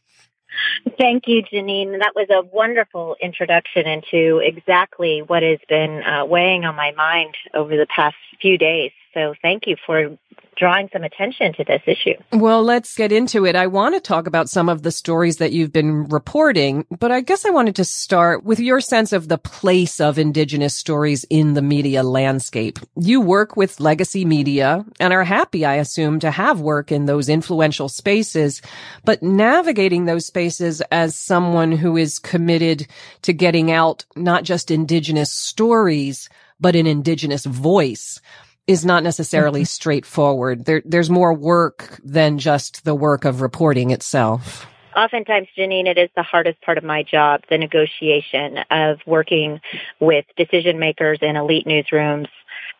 Thank 0.98 1.24
you, 1.26 1.42
Janine. 1.42 1.98
That 1.98 2.14
was 2.14 2.28
a 2.30 2.42
wonderful 2.42 3.16
introduction 3.22 3.86
into 3.86 4.38
exactly 4.38 5.22
what 5.26 5.42
has 5.42 5.58
been 5.68 6.02
uh, 6.02 6.24
weighing 6.26 6.64
on 6.64 6.74
my 6.74 6.92
mind 6.92 7.34
over 7.54 7.76
the 7.76 7.86
past 7.86 8.16
few 8.40 8.58
days. 8.58 8.92
So 9.18 9.34
thank 9.42 9.66
you 9.66 9.74
for 9.84 10.16
drawing 10.56 10.88
some 10.92 11.02
attention 11.02 11.52
to 11.54 11.64
this 11.64 11.82
issue. 11.86 12.14
Well, 12.32 12.62
let's 12.62 12.94
get 12.94 13.10
into 13.10 13.46
it. 13.46 13.56
I 13.56 13.66
want 13.66 13.96
to 13.96 14.00
talk 14.00 14.28
about 14.28 14.48
some 14.48 14.68
of 14.68 14.82
the 14.82 14.92
stories 14.92 15.38
that 15.38 15.52
you've 15.52 15.72
been 15.72 16.04
reporting, 16.04 16.84
but 16.98 17.10
I 17.10 17.20
guess 17.20 17.44
I 17.44 17.50
wanted 17.50 17.76
to 17.76 17.84
start 17.84 18.44
with 18.44 18.60
your 18.60 18.80
sense 18.80 19.12
of 19.12 19.26
the 19.26 19.38
place 19.38 20.00
of 20.00 20.18
Indigenous 20.18 20.76
stories 20.76 21.24
in 21.30 21.54
the 21.54 21.62
media 21.62 22.04
landscape. 22.04 22.78
You 22.96 23.20
work 23.20 23.56
with 23.56 23.80
legacy 23.80 24.24
media 24.24 24.84
and 25.00 25.12
are 25.12 25.24
happy, 25.24 25.64
I 25.64 25.74
assume, 25.74 26.20
to 26.20 26.30
have 26.30 26.60
work 26.60 26.92
in 26.92 27.06
those 27.06 27.28
influential 27.28 27.88
spaces, 27.88 28.62
but 29.04 29.22
navigating 29.22 30.04
those 30.04 30.26
spaces 30.26 30.80
as 30.92 31.16
someone 31.16 31.72
who 31.72 31.96
is 31.96 32.20
committed 32.20 32.86
to 33.22 33.32
getting 33.32 33.72
out 33.72 34.04
not 34.14 34.44
just 34.44 34.70
Indigenous 34.70 35.32
stories, 35.32 36.28
but 36.60 36.76
an 36.76 36.86
Indigenous 36.86 37.44
voice 37.44 38.20
is 38.68 38.84
not 38.84 39.02
necessarily 39.02 39.62
mm-hmm. 39.62 39.66
straightforward. 39.66 40.66
There, 40.66 40.82
there's 40.84 41.10
more 41.10 41.34
work 41.34 41.98
than 42.04 42.38
just 42.38 42.84
the 42.84 42.94
work 42.94 43.24
of 43.24 43.40
reporting 43.40 43.90
itself. 43.90 44.66
Oftentimes, 44.94 45.48
Janine, 45.56 45.86
it 45.86 45.96
is 45.96 46.10
the 46.14 46.22
hardest 46.22 46.60
part 46.60 46.76
of 46.76 46.84
my 46.84 47.02
job, 47.02 47.42
the 47.48 47.58
negotiation 47.58 48.58
of 48.70 48.98
working 49.06 49.60
with 50.00 50.24
decision 50.36 50.78
makers 50.78 51.18
in 51.22 51.36
elite 51.36 51.66
newsrooms 51.66 52.28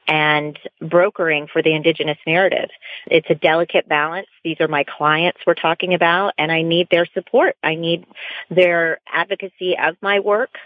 and 0.07 0.59
brokering 0.81 1.47
for 1.47 1.63
the 1.63 1.75
indigenous 1.75 2.19
narrative. 2.27 2.71
It's 3.07 3.29
a 3.31 3.35
delicate 3.35 3.89
balance. 3.89 4.27
These 4.43 4.61
are 4.61 4.69
my 4.69 4.85
clients 4.85 5.41
we're 5.47 5.55
talking 5.55 5.95
about 5.95 6.35
and 6.39 6.51
I 6.51 6.63
need 6.63 6.89
their 6.91 7.07
support. 7.07 7.57
I 7.63 7.75
need 7.75 8.05
their 8.51 9.01
advocacy 9.13 9.77
of 9.79 9.97
my 10.01 10.19
work 10.19 10.57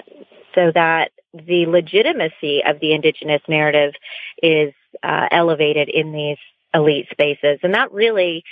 so 0.55 0.71
that 0.75 1.11
the 1.35 1.67
legitimacy 1.67 2.63
of 2.65 2.79
the 2.81 2.93
indigenous 2.93 3.43
narrative 3.49 3.95
is 4.43 4.73
uh, 5.03 5.29
elevated 5.31 5.89
in 5.89 6.13
these 6.13 6.39
elite 6.75 7.07
spaces. 7.11 7.59
And 7.63 7.75
that 7.75 7.93
really 7.93 8.45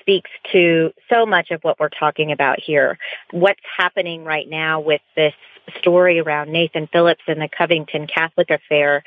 speaks 0.00 0.30
to 0.52 0.92
so 1.08 1.26
much 1.26 1.50
of 1.50 1.62
what 1.62 1.78
we're 1.78 1.88
talking 1.88 2.32
about 2.32 2.60
here. 2.60 2.98
What's 3.30 3.60
happening 3.76 4.24
right 4.24 4.48
now 4.48 4.80
with 4.80 5.00
this 5.14 5.34
story 5.78 6.20
around 6.20 6.50
Nathan 6.50 6.88
Phillips 6.92 7.22
and 7.26 7.40
the 7.40 7.48
Covington 7.48 8.06
Catholic 8.06 8.50
affair 8.50 9.02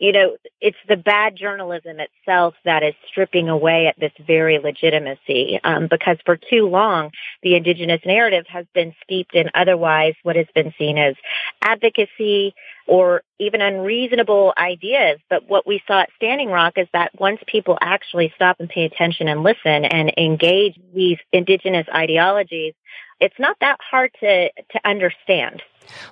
you 0.00 0.12
know, 0.12 0.36
it's 0.62 0.78
the 0.88 0.96
bad 0.96 1.36
journalism 1.36 1.98
itself 2.00 2.54
that 2.64 2.82
is 2.82 2.94
stripping 3.06 3.50
away 3.50 3.86
at 3.86 4.00
this 4.00 4.12
very 4.26 4.58
legitimacy. 4.58 5.60
Um, 5.62 5.88
because 5.88 6.16
for 6.24 6.36
too 6.36 6.68
long, 6.68 7.10
the 7.42 7.54
indigenous 7.54 8.00
narrative 8.06 8.46
has 8.48 8.64
been 8.74 8.94
steeped 9.04 9.34
in 9.34 9.50
otherwise 9.54 10.14
what 10.22 10.36
has 10.36 10.46
been 10.54 10.72
seen 10.78 10.96
as 10.96 11.16
advocacy 11.60 12.54
or 12.86 13.22
even 13.38 13.60
unreasonable 13.60 14.54
ideas. 14.56 15.20
But 15.28 15.46
what 15.50 15.66
we 15.66 15.82
saw 15.86 16.00
at 16.00 16.10
Standing 16.16 16.48
Rock 16.48 16.78
is 16.78 16.88
that 16.94 17.12
once 17.20 17.40
people 17.46 17.76
actually 17.82 18.32
stop 18.34 18.58
and 18.58 18.70
pay 18.70 18.84
attention 18.84 19.28
and 19.28 19.42
listen 19.42 19.84
and 19.84 20.14
engage 20.16 20.80
these 20.94 21.18
indigenous 21.30 21.86
ideologies, 21.94 22.72
it's 23.20 23.38
not 23.38 23.58
that 23.60 23.76
hard 23.82 24.12
to, 24.20 24.48
to 24.48 24.80
understand. 24.82 25.62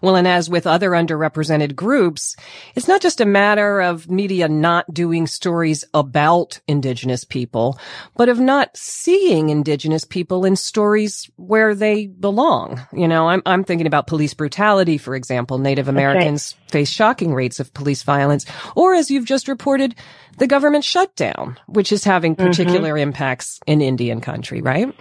Well, 0.02 0.16
and 0.16 0.26
as 0.26 0.50
with 0.50 0.66
other 0.66 0.90
underrepresented 0.90 1.74
groups, 1.74 2.36
it's 2.74 2.88
not 2.88 3.00
just 3.00 3.20
a 3.20 3.26
matter 3.26 3.80
of 3.80 4.10
media 4.10 4.48
not 4.48 4.92
doing 4.92 5.26
stories 5.26 5.84
about 5.94 6.60
Indigenous 6.66 7.24
people, 7.24 7.78
but 8.16 8.28
of 8.28 8.38
not 8.38 8.76
seeing 8.76 9.50
Indigenous 9.50 10.04
people 10.04 10.44
in 10.44 10.56
stories 10.56 11.30
where 11.36 11.74
they 11.74 12.06
belong. 12.06 12.80
You 12.92 13.08
know, 13.08 13.28
I'm, 13.28 13.42
I'm 13.46 13.64
thinking 13.64 13.86
about 13.86 14.06
police 14.06 14.34
brutality, 14.34 14.98
for 14.98 15.14
example. 15.14 15.58
Native 15.58 15.88
Americans 15.88 16.54
face 16.68 16.90
shocking 16.90 17.34
rates 17.34 17.60
of 17.60 17.72
police 17.74 18.02
violence, 18.02 18.44
or 18.76 18.94
as 18.94 19.10
you've 19.10 19.24
just 19.24 19.48
reported, 19.48 19.94
the 20.38 20.46
government 20.46 20.84
shutdown, 20.84 21.58
which 21.66 21.92
is 21.92 22.04
having 22.04 22.36
mm-hmm. 22.36 22.46
particular 22.46 22.90
mm-hmm. 22.90 23.08
impacts 23.08 23.60
in 23.66 23.80
Indian 23.80 24.20
country, 24.20 24.60
right? 24.60 24.94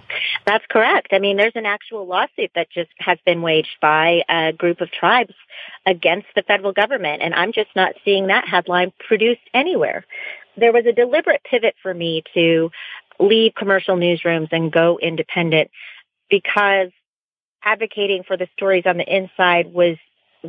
That's 0.46 0.66
correct. 0.70 1.10
I 1.12 1.20
mean, 1.20 1.38
there's 1.38 1.56
an 1.56 1.66
actual 1.66 2.08
lawsuit 2.08 2.52
that 2.56 2.70
just 2.72 2.90
has 3.00 3.18
been 3.26 3.42
waged 3.42 3.78
by 3.82 4.22
a 4.30 4.52
group 4.58 4.82
of 4.82 4.92
tribes 4.92 5.34
against 5.86 6.28
the 6.36 6.44
federal 6.44 6.74
government, 6.74 7.22
and 7.22 7.34
I'm 7.34 7.54
just 7.54 7.70
not 7.76 7.94
seeing 8.04 8.28
that 8.28 8.48
headline 8.48 8.92
produced 9.08 9.42
anywhere. 9.54 10.06
There 10.58 10.74
was 10.74 10.86
a 10.86 10.94
deliberate 10.94 11.42
pivot 11.50 11.76
for 11.82 11.94
me 11.94 12.24
to 12.34 12.72
leave 13.20 13.54
commercial 13.56 13.96
newsrooms 13.96 14.50
and 14.52 14.72
go 14.72 15.00
independent 15.02 15.72
because 16.30 16.90
advocating 17.64 18.24
for 18.24 18.38
the 18.38 18.48
stories 18.54 18.84
on 18.86 18.98
the 18.98 19.16
inside 19.16 19.74
was 19.74 19.98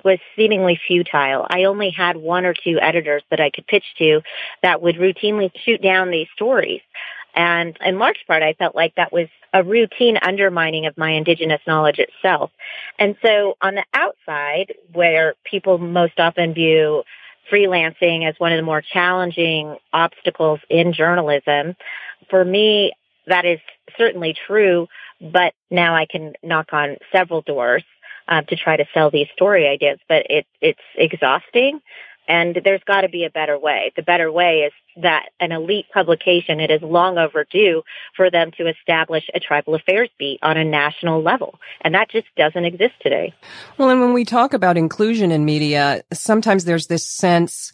was 0.04 0.18
seemingly 0.36 0.78
futile. 0.86 1.46
I 1.48 1.64
only 1.64 1.90
had 1.90 2.16
one 2.16 2.44
or 2.44 2.54
two 2.54 2.78
editors 2.80 3.22
that 3.30 3.40
I 3.40 3.50
could 3.50 3.66
pitch 3.66 3.84
to 3.98 4.20
that 4.62 4.82
would 4.82 4.96
routinely 4.96 5.50
shoot 5.64 5.82
down 5.82 6.10
these 6.10 6.28
stories. 6.34 6.82
And 7.34 7.76
in 7.84 7.98
large 7.98 8.24
part, 8.26 8.42
I 8.42 8.52
felt 8.52 8.76
like 8.76 8.94
that 8.96 9.12
was 9.12 9.28
a 9.52 9.62
routine 9.62 10.18
undermining 10.20 10.86
of 10.86 10.96
my 10.98 11.12
indigenous 11.12 11.60
knowledge 11.66 11.98
itself. 11.98 12.50
And 12.98 13.16
so 13.22 13.56
on 13.62 13.74
the 13.74 13.84
outside, 13.94 14.74
where 14.92 15.34
people 15.44 15.78
most 15.78 16.18
often 16.18 16.54
view 16.54 17.02
freelancing 17.50 18.28
as 18.28 18.34
one 18.38 18.52
of 18.52 18.58
the 18.58 18.62
more 18.62 18.82
challenging 18.82 19.76
obstacles 19.92 20.60
in 20.68 20.92
journalism, 20.92 21.76
for 22.28 22.44
me, 22.44 22.92
that 23.26 23.44
is 23.44 23.58
certainly 23.96 24.34
true, 24.46 24.86
but 25.20 25.54
now 25.70 25.94
I 25.94 26.06
can 26.06 26.34
knock 26.42 26.72
on 26.72 26.96
several 27.12 27.42
doors 27.42 27.84
uh, 28.28 28.42
to 28.42 28.56
try 28.56 28.76
to 28.76 28.84
sell 28.92 29.10
these 29.10 29.28
story 29.34 29.66
ideas, 29.66 29.98
but 30.08 30.26
it, 30.28 30.46
it's 30.60 30.80
exhausting. 30.94 31.80
And 32.28 32.60
there's 32.62 32.82
got 32.84 33.00
to 33.00 33.08
be 33.08 33.24
a 33.24 33.30
better 33.30 33.58
way. 33.58 33.92
The 33.96 34.02
better 34.02 34.30
way 34.30 34.66
is 34.66 34.72
that 35.02 35.30
an 35.40 35.50
elite 35.50 35.86
publication, 35.92 36.60
it 36.60 36.70
is 36.70 36.82
long 36.82 37.16
overdue 37.16 37.82
for 38.14 38.30
them 38.30 38.50
to 38.58 38.68
establish 38.68 39.24
a 39.34 39.40
tribal 39.40 39.74
affairs 39.74 40.10
beat 40.18 40.38
on 40.42 40.58
a 40.58 40.64
national 40.64 41.22
level. 41.22 41.58
And 41.80 41.94
that 41.94 42.10
just 42.10 42.26
doesn't 42.36 42.64
exist 42.64 42.94
today. 43.00 43.34
Well, 43.78 43.90
and 43.90 44.00
when 44.00 44.12
we 44.12 44.24
talk 44.24 44.52
about 44.52 44.76
inclusion 44.76 45.32
in 45.32 45.44
media, 45.44 46.02
sometimes 46.12 46.64
there's 46.64 46.86
this 46.88 47.06
sense 47.06 47.72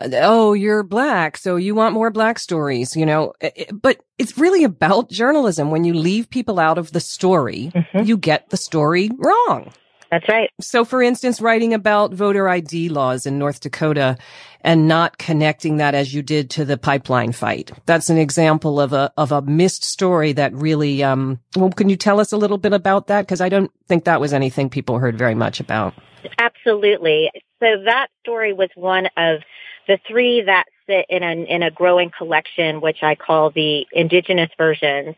oh, 0.00 0.52
you're 0.52 0.82
black, 0.82 1.36
so 1.36 1.56
you 1.56 1.74
want 1.74 1.94
more 1.94 2.10
black 2.10 2.38
stories, 2.38 2.96
you 2.96 3.06
know, 3.06 3.32
but 3.72 4.00
it's 4.18 4.38
really 4.38 4.64
about 4.64 5.10
journalism. 5.10 5.70
When 5.70 5.84
you 5.84 5.94
leave 5.94 6.30
people 6.30 6.58
out 6.58 6.78
of 6.78 6.92
the 6.92 7.00
story, 7.00 7.72
mm-hmm. 7.74 8.06
you 8.06 8.16
get 8.16 8.50
the 8.50 8.56
story 8.56 9.10
wrong. 9.18 9.72
That's 10.10 10.28
right. 10.28 10.50
So, 10.60 10.84
for 10.84 11.02
instance, 11.02 11.40
writing 11.40 11.74
about 11.74 12.14
voter 12.14 12.48
ID 12.48 12.88
laws 12.88 13.26
in 13.26 13.38
North 13.38 13.60
Dakota 13.60 14.16
and 14.62 14.88
not 14.88 15.18
connecting 15.18 15.76
that 15.76 15.94
as 15.94 16.14
you 16.14 16.22
did 16.22 16.50
to 16.50 16.64
the 16.64 16.78
pipeline 16.78 17.32
fight. 17.32 17.70
That's 17.86 18.08
an 18.08 18.16
example 18.18 18.80
of 18.80 18.92
a 18.92 19.12
of 19.16 19.32
a 19.32 19.42
missed 19.42 19.84
story 19.84 20.32
that 20.32 20.54
really. 20.54 21.02
Um, 21.02 21.40
well, 21.56 21.70
can 21.70 21.88
you 21.88 21.96
tell 21.96 22.20
us 22.20 22.32
a 22.32 22.36
little 22.36 22.58
bit 22.58 22.72
about 22.72 23.08
that? 23.08 23.22
Because 23.22 23.40
I 23.40 23.48
don't 23.48 23.70
think 23.86 24.04
that 24.04 24.20
was 24.20 24.32
anything 24.32 24.70
people 24.70 24.98
heard 24.98 25.18
very 25.18 25.34
much 25.34 25.60
about. 25.60 25.94
Absolutely. 26.38 27.30
So 27.60 27.82
that 27.84 28.08
story 28.20 28.52
was 28.52 28.70
one 28.74 29.08
of 29.16 29.40
the 29.86 29.98
three 30.06 30.42
that 30.42 30.64
sit 30.86 31.06
in 31.08 31.22
a 31.22 31.32
in 31.32 31.62
a 31.62 31.70
growing 31.70 32.10
collection, 32.16 32.80
which 32.80 33.02
I 33.02 33.14
call 33.14 33.50
the 33.50 33.86
indigenous 33.92 34.50
versions 34.56 35.16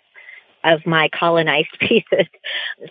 of 0.65 0.85
my 0.85 1.09
colonized 1.09 1.69
pieces. 1.81 2.27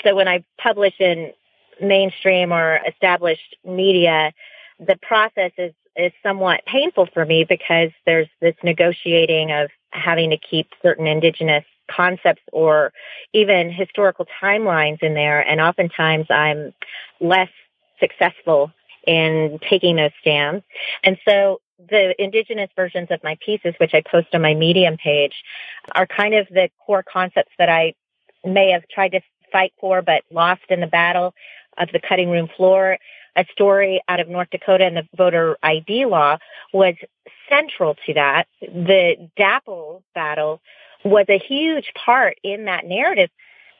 So 0.04 0.16
when 0.16 0.28
I 0.28 0.44
publish 0.62 0.94
in 1.00 1.34
mainstream 1.82 2.52
or 2.52 2.80
established 2.88 3.56
media, 3.66 4.32
the 4.80 4.98
process 5.02 5.52
is, 5.58 5.74
is 5.96 6.12
somewhat 6.24 6.62
painful 6.66 7.08
for 7.14 7.26
me 7.26 7.44
because 7.44 7.90
there's 8.06 8.30
this 8.42 8.56
negotiating 8.64 9.52
of 9.52 9.70
having 9.92 10.30
to 10.30 10.38
keep 10.38 10.68
certain 10.82 11.08
indigenous 11.08 11.66
concepts 11.90 12.42
or 12.54 12.94
even 13.34 13.72
historical 13.72 14.26
timelines 14.42 15.02
in 15.02 15.14
there. 15.14 15.42
And 15.42 15.60
oftentimes 15.60 16.28
I'm 16.30 16.74
less 17.20 17.50
successful 18.00 18.72
in 19.08 19.60
taking 19.68 19.96
those 19.96 20.12
stands. 20.22 20.64
And 21.04 21.18
so 21.28 21.62
the 21.90 22.22
indigenous 22.22 22.70
versions 22.76 23.08
of 23.12 23.24
my 23.24 23.38
pieces, 23.44 23.74
which 23.80 23.94
I 23.94 24.02
post 24.02 24.28
on 24.34 24.42
my 24.42 24.54
Medium 24.54 24.98
page, 24.98 25.34
are 25.96 26.06
kind 26.06 26.36
of 26.36 26.48
the 26.50 26.70
core 26.86 27.04
concepts 27.04 27.52
that 27.58 27.70
I 27.70 27.94
may 28.46 28.72
have 28.72 28.84
tried 28.94 29.10
to 29.10 29.22
fight 29.52 29.74
for 29.80 30.02
but 30.02 30.24
lost 30.32 30.62
in 30.70 30.80
the 30.80 30.88
battle 30.88 31.34
of 31.80 31.90
the 31.92 32.00
cutting 32.00 32.30
room 32.30 32.50
floor. 32.56 32.98
A 33.36 33.46
story 33.52 34.02
out 34.08 34.20
of 34.20 34.28
North 34.28 34.50
Dakota 34.52 34.86
and 34.86 34.98
the 34.98 35.08
voter 35.16 35.58
ID 35.64 36.06
law 36.06 36.38
was 36.74 36.96
central 37.48 37.96
to 38.06 38.14
that. 38.16 38.48
The 38.62 39.30
DAPL 39.38 40.02
battle 40.14 40.62
was 41.04 41.26
a 41.30 41.40
huge 41.40 41.92
part 41.94 42.38
in 42.44 42.66
that 42.66 42.86
narrative. 42.86 43.30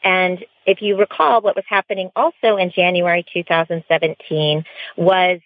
And 0.04 0.46
if 0.66 0.82
you 0.82 0.98
recall, 0.98 1.42
what 1.42 1.56
was 1.56 1.66
happening 1.68 2.10
also 2.16 2.56
in 2.58 2.72
January 2.72 3.26
2017 3.34 4.64
was 4.96 5.40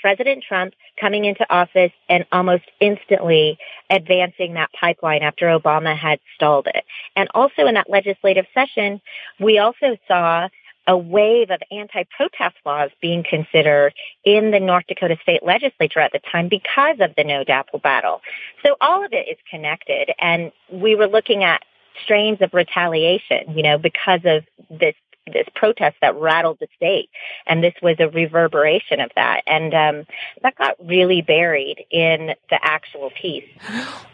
President 0.00 0.44
Trump 0.46 0.74
coming 0.98 1.24
into 1.24 1.44
office 1.52 1.92
and 2.08 2.24
almost 2.32 2.64
instantly 2.80 3.58
advancing 3.90 4.54
that 4.54 4.70
pipeline 4.72 5.22
after 5.22 5.46
Obama 5.46 5.96
had 5.96 6.20
stalled 6.34 6.68
it. 6.68 6.84
And 7.16 7.28
also 7.34 7.66
in 7.66 7.74
that 7.74 7.90
legislative 7.90 8.46
session, 8.54 9.00
we 9.38 9.58
also 9.58 9.96
saw 10.08 10.48
a 10.86 10.96
wave 10.96 11.50
of 11.50 11.60
anti-protest 11.70 12.56
laws 12.64 12.90
being 13.00 13.24
considered 13.28 13.92
in 14.24 14.50
the 14.50 14.60
North 14.60 14.84
Dakota 14.88 15.16
state 15.22 15.42
legislature 15.42 16.00
at 16.00 16.12
the 16.12 16.20
time 16.30 16.48
because 16.48 16.96
of 17.00 17.14
the 17.16 17.24
no 17.24 17.44
DAPL 17.44 17.82
battle. 17.82 18.20
So 18.64 18.76
all 18.80 19.04
of 19.04 19.12
it 19.12 19.28
is 19.28 19.38
connected 19.50 20.10
and 20.18 20.52
we 20.72 20.94
were 20.94 21.06
looking 21.06 21.44
at 21.44 21.62
strains 22.02 22.38
of 22.40 22.54
retaliation, 22.54 23.56
you 23.56 23.62
know, 23.62 23.78
because 23.78 24.20
of 24.24 24.44
this 24.70 24.94
this 25.26 25.46
protest 25.54 25.96
that 26.00 26.16
rattled 26.16 26.58
the 26.60 26.66
state. 26.74 27.08
And 27.46 27.62
this 27.62 27.74
was 27.82 27.96
a 28.00 28.08
reverberation 28.08 29.00
of 29.00 29.10
that. 29.14 29.42
And 29.46 29.72
um, 29.74 30.06
that 30.42 30.56
got 30.56 30.74
really 30.84 31.22
buried 31.22 31.84
in 31.90 32.34
the 32.48 32.58
actual 32.60 33.10
piece. 33.20 33.44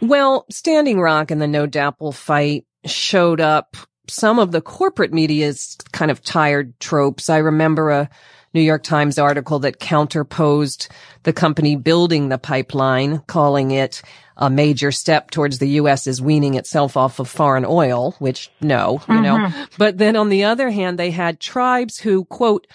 Well, 0.02 0.44
Standing 0.50 1.00
Rock 1.00 1.30
and 1.30 1.40
the 1.40 1.46
No 1.46 1.66
DAPL 1.66 2.12
fight 2.14 2.66
showed 2.84 3.40
up 3.40 3.76
some 4.08 4.38
of 4.38 4.52
the 4.52 4.60
corporate 4.60 5.12
media's 5.12 5.76
kind 5.92 6.10
of 6.10 6.22
tired 6.22 6.78
tropes. 6.80 7.28
I 7.30 7.38
remember 7.38 7.90
a 7.90 8.10
New 8.54 8.62
York 8.62 8.82
Times 8.82 9.18
article 9.18 9.58
that 9.60 9.80
counterposed 9.80 10.88
the 11.24 11.32
company 11.32 11.76
building 11.76 12.28
the 12.28 12.38
pipeline, 12.38 13.18
calling 13.26 13.70
it 13.70 14.00
a 14.38 14.48
major 14.48 14.92
step 14.92 15.30
towards 15.30 15.58
the 15.58 15.68
U.S. 15.70 16.06
is 16.06 16.22
weaning 16.22 16.54
itself 16.54 16.96
off 16.96 17.18
of 17.18 17.28
foreign 17.28 17.64
oil, 17.66 18.14
which 18.18 18.50
no, 18.60 19.02
you 19.08 19.14
mm-hmm. 19.14 19.22
know. 19.22 19.66
But 19.78 19.98
then 19.98 20.16
on 20.16 20.28
the 20.28 20.44
other 20.44 20.70
hand, 20.70 20.98
they 20.98 21.10
had 21.10 21.40
tribes 21.40 21.98
who, 21.98 22.24
quote, 22.26 22.66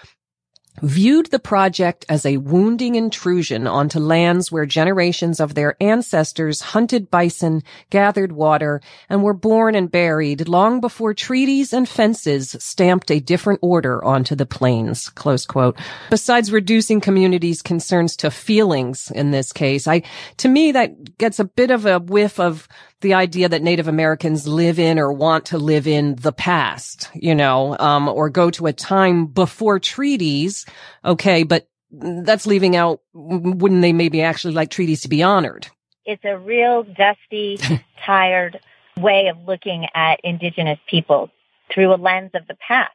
viewed 0.81 1.27
the 1.27 1.39
project 1.39 2.05
as 2.09 2.25
a 2.25 2.37
wounding 2.37 2.95
intrusion 2.95 3.67
onto 3.67 3.99
lands 3.99 4.51
where 4.51 4.65
generations 4.65 5.39
of 5.39 5.53
their 5.53 5.75
ancestors 5.81 6.61
hunted 6.61 7.09
bison, 7.09 7.61
gathered 7.89 8.31
water, 8.31 8.81
and 9.09 9.23
were 9.23 9.33
born 9.33 9.75
and 9.75 9.91
buried 9.91 10.47
long 10.47 10.81
before 10.81 11.13
treaties 11.13 11.73
and 11.73 11.87
fences 11.87 12.55
stamped 12.59 13.11
a 13.11 13.19
different 13.19 13.59
order 13.61 14.03
onto 14.03 14.35
the 14.35 14.45
plains. 14.45 15.09
Close 15.09 15.45
quote. 15.45 15.77
Besides 16.09 16.51
reducing 16.51 17.01
communities' 17.01 17.61
concerns 17.61 18.15
to 18.17 18.31
feelings 18.31 19.11
in 19.13 19.31
this 19.31 19.51
case, 19.51 19.87
I, 19.87 20.03
to 20.37 20.49
me, 20.49 20.71
that 20.71 21.17
gets 21.17 21.39
a 21.39 21.45
bit 21.45 21.71
of 21.71 21.85
a 21.85 21.99
whiff 21.99 22.39
of 22.39 22.67
the 23.01 23.13
idea 23.13 23.49
that 23.49 23.61
Native 23.61 23.87
Americans 23.87 24.47
live 24.47 24.79
in 24.79 24.99
or 24.99 25.11
want 25.11 25.45
to 25.47 25.57
live 25.57 25.87
in 25.87 26.15
the 26.15 26.31
past, 26.31 27.09
you 27.13 27.35
know, 27.35 27.77
um, 27.79 28.07
or 28.07 28.29
go 28.29 28.49
to 28.51 28.67
a 28.67 28.73
time 28.73 29.25
before 29.25 29.79
treaties. 29.79 30.65
Okay. 31.03 31.43
But 31.43 31.67
that's 31.91 32.47
leaving 32.47 32.75
out, 32.75 33.01
wouldn't 33.13 33.81
they 33.81 33.93
maybe 33.93 34.21
actually 34.21 34.53
like 34.53 34.69
treaties 34.69 35.01
to 35.01 35.09
be 35.09 35.23
honored? 35.23 35.67
It's 36.05 36.23
a 36.23 36.37
real 36.37 36.83
dusty, 36.83 37.59
tired 38.05 38.59
way 38.97 39.27
of 39.27 39.37
looking 39.45 39.87
at 39.93 40.19
indigenous 40.23 40.79
people 40.87 41.29
through 41.73 41.93
a 41.93 41.95
lens 41.95 42.31
of 42.33 42.47
the 42.47 42.55
past. 42.55 42.93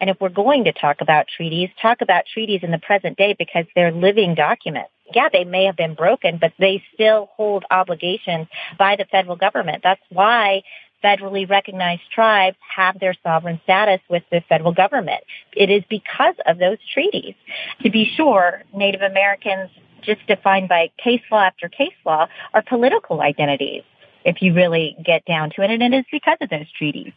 And 0.00 0.10
if 0.10 0.20
we're 0.20 0.28
going 0.28 0.64
to 0.64 0.72
talk 0.72 1.00
about 1.00 1.26
treaties, 1.34 1.70
talk 1.80 2.00
about 2.02 2.24
treaties 2.32 2.60
in 2.62 2.70
the 2.70 2.78
present 2.78 3.16
day 3.16 3.34
because 3.38 3.64
they're 3.74 3.92
living 3.92 4.34
documents. 4.34 4.90
Yeah, 5.14 5.28
they 5.32 5.44
may 5.44 5.64
have 5.64 5.76
been 5.76 5.94
broken, 5.94 6.38
but 6.40 6.52
they 6.58 6.82
still 6.94 7.30
hold 7.36 7.64
obligations 7.70 8.48
by 8.78 8.96
the 8.96 9.04
federal 9.04 9.36
government. 9.36 9.82
That's 9.82 10.00
why 10.10 10.62
federally 11.02 11.48
recognized 11.48 12.02
tribes 12.12 12.56
have 12.74 12.98
their 12.98 13.14
sovereign 13.22 13.60
status 13.64 14.00
with 14.08 14.24
the 14.30 14.42
federal 14.48 14.72
government. 14.72 15.22
It 15.52 15.70
is 15.70 15.84
because 15.88 16.34
of 16.46 16.58
those 16.58 16.78
treaties. 16.92 17.34
To 17.82 17.90
be 17.90 18.10
sure, 18.16 18.62
Native 18.74 19.02
Americans, 19.02 19.70
just 20.02 20.26
defined 20.26 20.68
by 20.68 20.90
case 21.02 21.22
law 21.30 21.42
after 21.42 21.68
case 21.68 21.94
law, 22.04 22.26
are 22.54 22.62
political 22.62 23.20
identities 23.20 23.82
if 24.24 24.42
you 24.42 24.54
really 24.54 24.96
get 25.04 25.24
down 25.24 25.50
to 25.50 25.62
it, 25.62 25.70
and 25.70 25.82
it 25.82 25.96
is 25.96 26.04
because 26.10 26.38
of 26.40 26.50
those 26.50 26.70
treaties. 26.76 27.12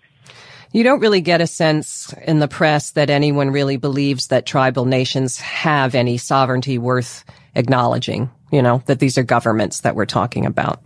You 0.71 0.83
don't 0.83 0.99
really 0.99 1.21
get 1.21 1.41
a 1.41 1.47
sense 1.47 2.13
in 2.27 2.39
the 2.39 2.47
press 2.47 2.91
that 2.91 3.09
anyone 3.09 3.49
really 3.49 3.77
believes 3.77 4.27
that 4.27 4.45
tribal 4.45 4.85
nations 4.85 5.39
have 5.39 5.95
any 5.95 6.17
sovereignty 6.17 6.77
worth 6.77 7.25
acknowledging, 7.55 8.29
you 8.51 8.61
know, 8.61 8.83
that 8.85 8.99
these 8.99 9.17
are 9.17 9.23
governments 9.23 9.81
that 9.81 9.95
we're 9.95 10.05
talking 10.05 10.45
about. 10.45 10.81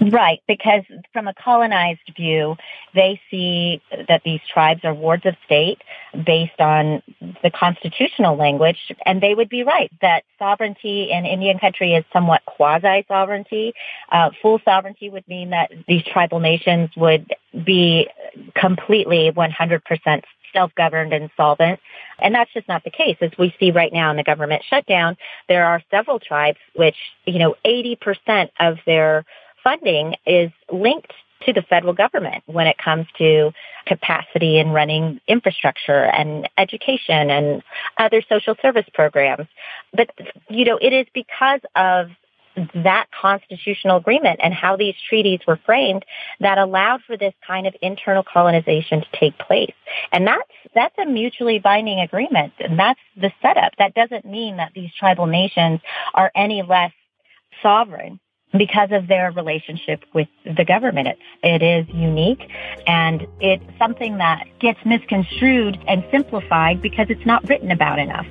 Right, 0.00 0.40
because 0.48 0.82
from 1.12 1.28
a 1.28 1.34
colonized 1.34 2.00
view, 2.16 2.56
they 2.94 3.20
see 3.30 3.82
that 4.08 4.22
these 4.24 4.40
tribes 4.50 4.80
are 4.84 4.94
wards 4.94 5.26
of 5.26 5.34
state 5.44 5.82
based 6.24 6.58
on 6.58 7.02
the 7.42 7.50
constitutional 7.50 8.34
language, 8.36 8.92
and 9.04 9.20
they 9.20 9.34
would 9.34 9.50
be 9.50 9.62
right 9.62 9.90
that 10.00 10.24
sovereignty 10.38 11.10
in 11.10 11.26
Indian 11.26 11.58
country 11.58 11.94
is 11.94 12.04
somewhat 12.14 12.42
quasi-sovereignty. 12.46 13.74
Uh, 14.10 14.30
full 14.40 14.58
sovereignty 14.64 15.10
would 15.10 15.28
mean 15.28 15.50
that 15.50 15.70
these 15.86 16.02
tribal 16.02 16.40
nations 16.40 16.88
would 16.96 17.34
be 17.64 18.08
completely 18.54 19.30
100% 19.30 20.22
self-governed 20.52 21.12
and 21.12 21.30
solvent. 21.36 21.78
And 22.18 22.34
that's 22.34 22.52
just 22.52 22.68
not 22.68 22.84
the 22.84 22.90
case. 22.90 23.16
As 23.20 23.30
we 23.38 23.54
see 23.60 23.70
right 23.70 23.92
now 23.92 24.10
in 24.10 24.16
the 24.16 24.22
government 24.22 24.62
shutdown, 24.68 25.16
there 25.48 25.66
are 25.66 25.82
several 25.90 26.18
tribes 26.18 26.58
which, 26.74 26.96
you 27.26 27.38
know, 27.38 27.54
80% 27.64 28.50
of 28.58 28.78
their 28.86 29.24
funding 29.62 30.14
is 30.26 30.50
linked 30.70 31.12
to 31.46 31.52
the 31.52 31.62
federal 31.62 31.94
government 31.94 32.42
when 32.46 32.66
it 32.66 32.76
comes 32.78 33.06
to 33.18 33.52
capacity 33.86 34.58
in 34.58 34.70
running 34.70 35.20
infrastructure 35.26 36.04
and 36.04 36.48
education 36.58 37.30
and 37.30 37.62
other 37.98 38.22
social 38.28 38.54
service 38.60 38.86
programs. 38.92 39.46
But, 39.94 40.10
you 40.48 40.64
know, 40.64 40.78
it 40.80 40.92
is 40.92 41.06
because 41.14 41.60
of 41.74 42.08
that 42.74 43.06
constitutional 43.18 43.96
agreement 43.96 44.40
and 44.42 44.52
how 44.52 44.76
these 44.76 44.94
treaties 45.08 45.40
were 45.46 45.58
framed 45.64 46.04
that 46.40 46.58
allowed 46.58 47.00
for 47.06 47.16
this 47.16 47.32
kind 47.46 47.66
of 47.66 47.74
internal 47.80 48.24
colonization 48.24 49.00
to 49.00 49.06
take 49.18 49.38
place. 49.38 49.72
And 50.12 50.26
that's, 50.26 50.50
that's 50.74 50.98
a 50.98 51.06
mutually 51.06 51.58
binding 51.58 52.00
agreement. 52.00 52.52
And 52.58 52.78
that's 52.78 53.00
the 53.16 53.32
setup. 53.40 53.72
That 53.78 53.94
doesn't 53.94 54.24
mean 54.24 54.56
that 54.58 54.72
these 54.74 54.90
tribal 54.98 55.26
nations 55.26 55.80
are 56.12 56.30
any 56.34 56.62
less 56.62 56.92
sovereign 57.62 58.20
because 58.56 58.90
of 58.92 59.06
their 59.06 59.30
relationship 59.32 60.04
with 60.12 60.28
the 60.44 60.64
government. 60.64 61.08
It's, 61.08 61.20
it 61.42 61.62
is 61.62 61.86
unique 61.94 62.50
and 62.86 63.26
it's 63.40 63.64
something 63.78 64.18
that 64.18 64.46
gets 64.58 64.78
misconstrued 64.84 65.78
and 65.86 66.04
simplified 66.10 66.82
because 66.82 67.06
it's 67.10 67.24
not 67.26 67.48
written 67.48 67.70
about 67.70 67.98
enough. 67.98 68.26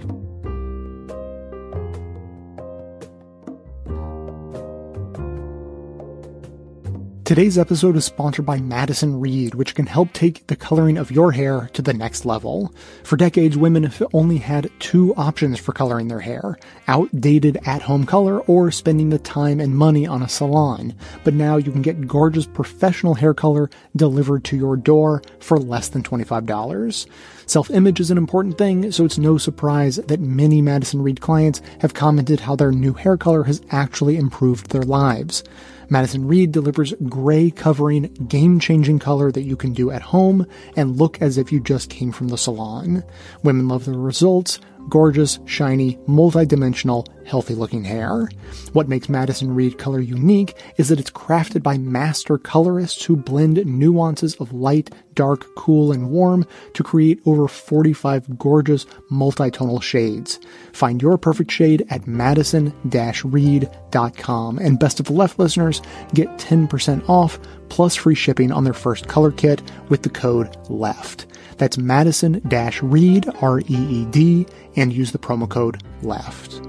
Today's 7.29 7.59
episode 7.59 7.95
is 7.95 8.05
sponsored 8.05 8.47
by 8.47 8.59
Madison 8.59 9.19
Reed, 9.19 9.53
which 9.53 9.75
can 9.75 9.85
help 9.85 10.13
take 10.13 10.47
the 10.47 10.55
coloring 10.55 10.97
of 10.97 11.11
your 11.11 11.31
hair 11.31 11.69
to 11.73 11.83
the 11.83 11.93
next 11.93 12.25
level. 12.25 12.73
For 13.03 13.17
decades, 13.17 13.55
women 13.55 13.83
have 13.83 14.01
only 14.13 14.37
had 14.37 14.71
two 14.79 15.13
options 15.13 15.59
for 15.59 15.71
coloring 15.71 16.07
their 16.07 16.21
hair 16.21 16.57
outdated 16.87 17.59
at 17.67 17.83
home 17.83 18.07
color 18.07 18.39
or 18.39 18.71
spending 18.71 19.11
the 19.11 19.19
time 19.19 19.59
and 19.59 19.77
money 19.77 20.07
on 20.07 20.23
a 20.23 20.27
salon. 20.27 20.95
But 21.23 21.35
now 21.35 21.57
you 21.57 21.71
can 21.71 21.83
get 21.83 22.07
gorgeous 22.07 22.47
professional 22.47 23.13
hair 23.13 23.35
color 23.35 23.69
delivered 23.95 24.43
to 24.45 24.57
your 24.57 24.75
door 24.75 25.21
for 25.39 25.59
less 25.59 25.89
than 25.89 26.01
$25. 26.01 27.05
Self 27.45 27.69
image 27.69 27.99
is 27.99 28.09
an 28.09 28.17
important 28.17 28.57
thing, 28.57 28.91
so 28.91 29.05
it's 29.05 29.19
no 29.19 29.37
surprise 29.37 29.97
that 29.97 30.19
many 30.19 30.63
Madison 30.63 31.03
Reed 31.03 31.21
clients 31.21 31.61
have 31.81 31.93
commented 31.93 32.39
how 32.39 32.55
their 32.55 32.71
new 32.71 32.93
hair 32.93 33.17
color 33.17 33.43
has 33.43 33.61
actually 33.69 34.17
improved 34.17 34.71
their 34.71 34.81
lives. 34.81 35.43
Madison 35.89 36.27
Reed 36.27 36.51
delivers 36.51 36.93
gray 37.07 37.49
covering, 37.49 38.03
game 38.27 38.59
changing 38.59 38.99
color 38.99 39.31
that 39.31 39.41
you 39.41 39.55
can 39.55 39.73
do 39.73 39.89
at 39.91 40.01
home 40.03 40.45
and 40.75 40.97
look 40.97 41.21
as 41.21 41.37
if 41.37 41.51
you 41.51 41.59
just 41.59 41.89
came 41.89 42.11
from 42.11 42.27
the 42.27 42.37
salon. 42.37 43.03
Women 43.43 43.67
love 43.67 43.85
the 43.85 43.97
results 43.97 44.59
gorgeous, 44.87 45.39
shiny, 45.45 45.99
multi-dimensional, 46.07 47.05
healthy-looking 47.25 47.83
hair. 47.83 48.29
What 48.73 48.87
makes 48.87 49.09
Madison 49.09 49.53
Reed 49.53 49.77
color 49.77 49.99
unique 49.99 50.55
is 50.77 50.89
that 50.89 50.99
it's 50.99 51.11
crafted 51.11 51.61
by 51.61 51.77
master 51.77 52.37
colorists 52.37 53.05
who 53.05 53.15
blend 53.15 53.63
nuances 53.65 54.35
of 54.35 54.53
light, 54.53 54.89
dark, 55.13 55.45
cool, 55.55 55.91
and 55.91 56.09
warm 56.09 56.47
to 56.73 56.83
create 56.83 57.19
over 57.25 57.47
45 57.47 58.39
gorgeous 58.39 58.85
multi-tonal 59.09 59.81
shades. 59.81 60.39
Find 60.73 61.01
your 61.01 61.17
perfect 61.17 61.51
shade 61.51 61.85
at 61.89 62.07
madison-reed.com. 62.07 64.59
And 64.59 64.79
best 64.79 64.99
of 64.99 65.05
the 65.05 65.13
left 65.13 65.37
listeners 65.37 65.81
get 66.13 66.29
10% 66.37 67.09
off 67.09 67.39
plus 67.69 67.95
free 67.95 68.15
shipping 68.15 68.51
on 68.51 68.63
their 68.63 68.73
first 68.73 69.07
color 69.07 69.31
kit 69.31 69.61
with 69.89 70.03
the 70.03 70.09
code 70.09 70.55
LEFT. 70.69 71.25
That's 71.59 71.77
Madison 71.77 72.41
Reed, 72.81 73.29
R 73.41 73.59
E 73.59 73.65
E 73.67 74.05
D, 74.05 74.47
and 74.77 74.93
use 74.93 75.11
the 75.11 75.19
promo 75.19 75.47
code 75.47 75.83
LEFT. 76.01 76.61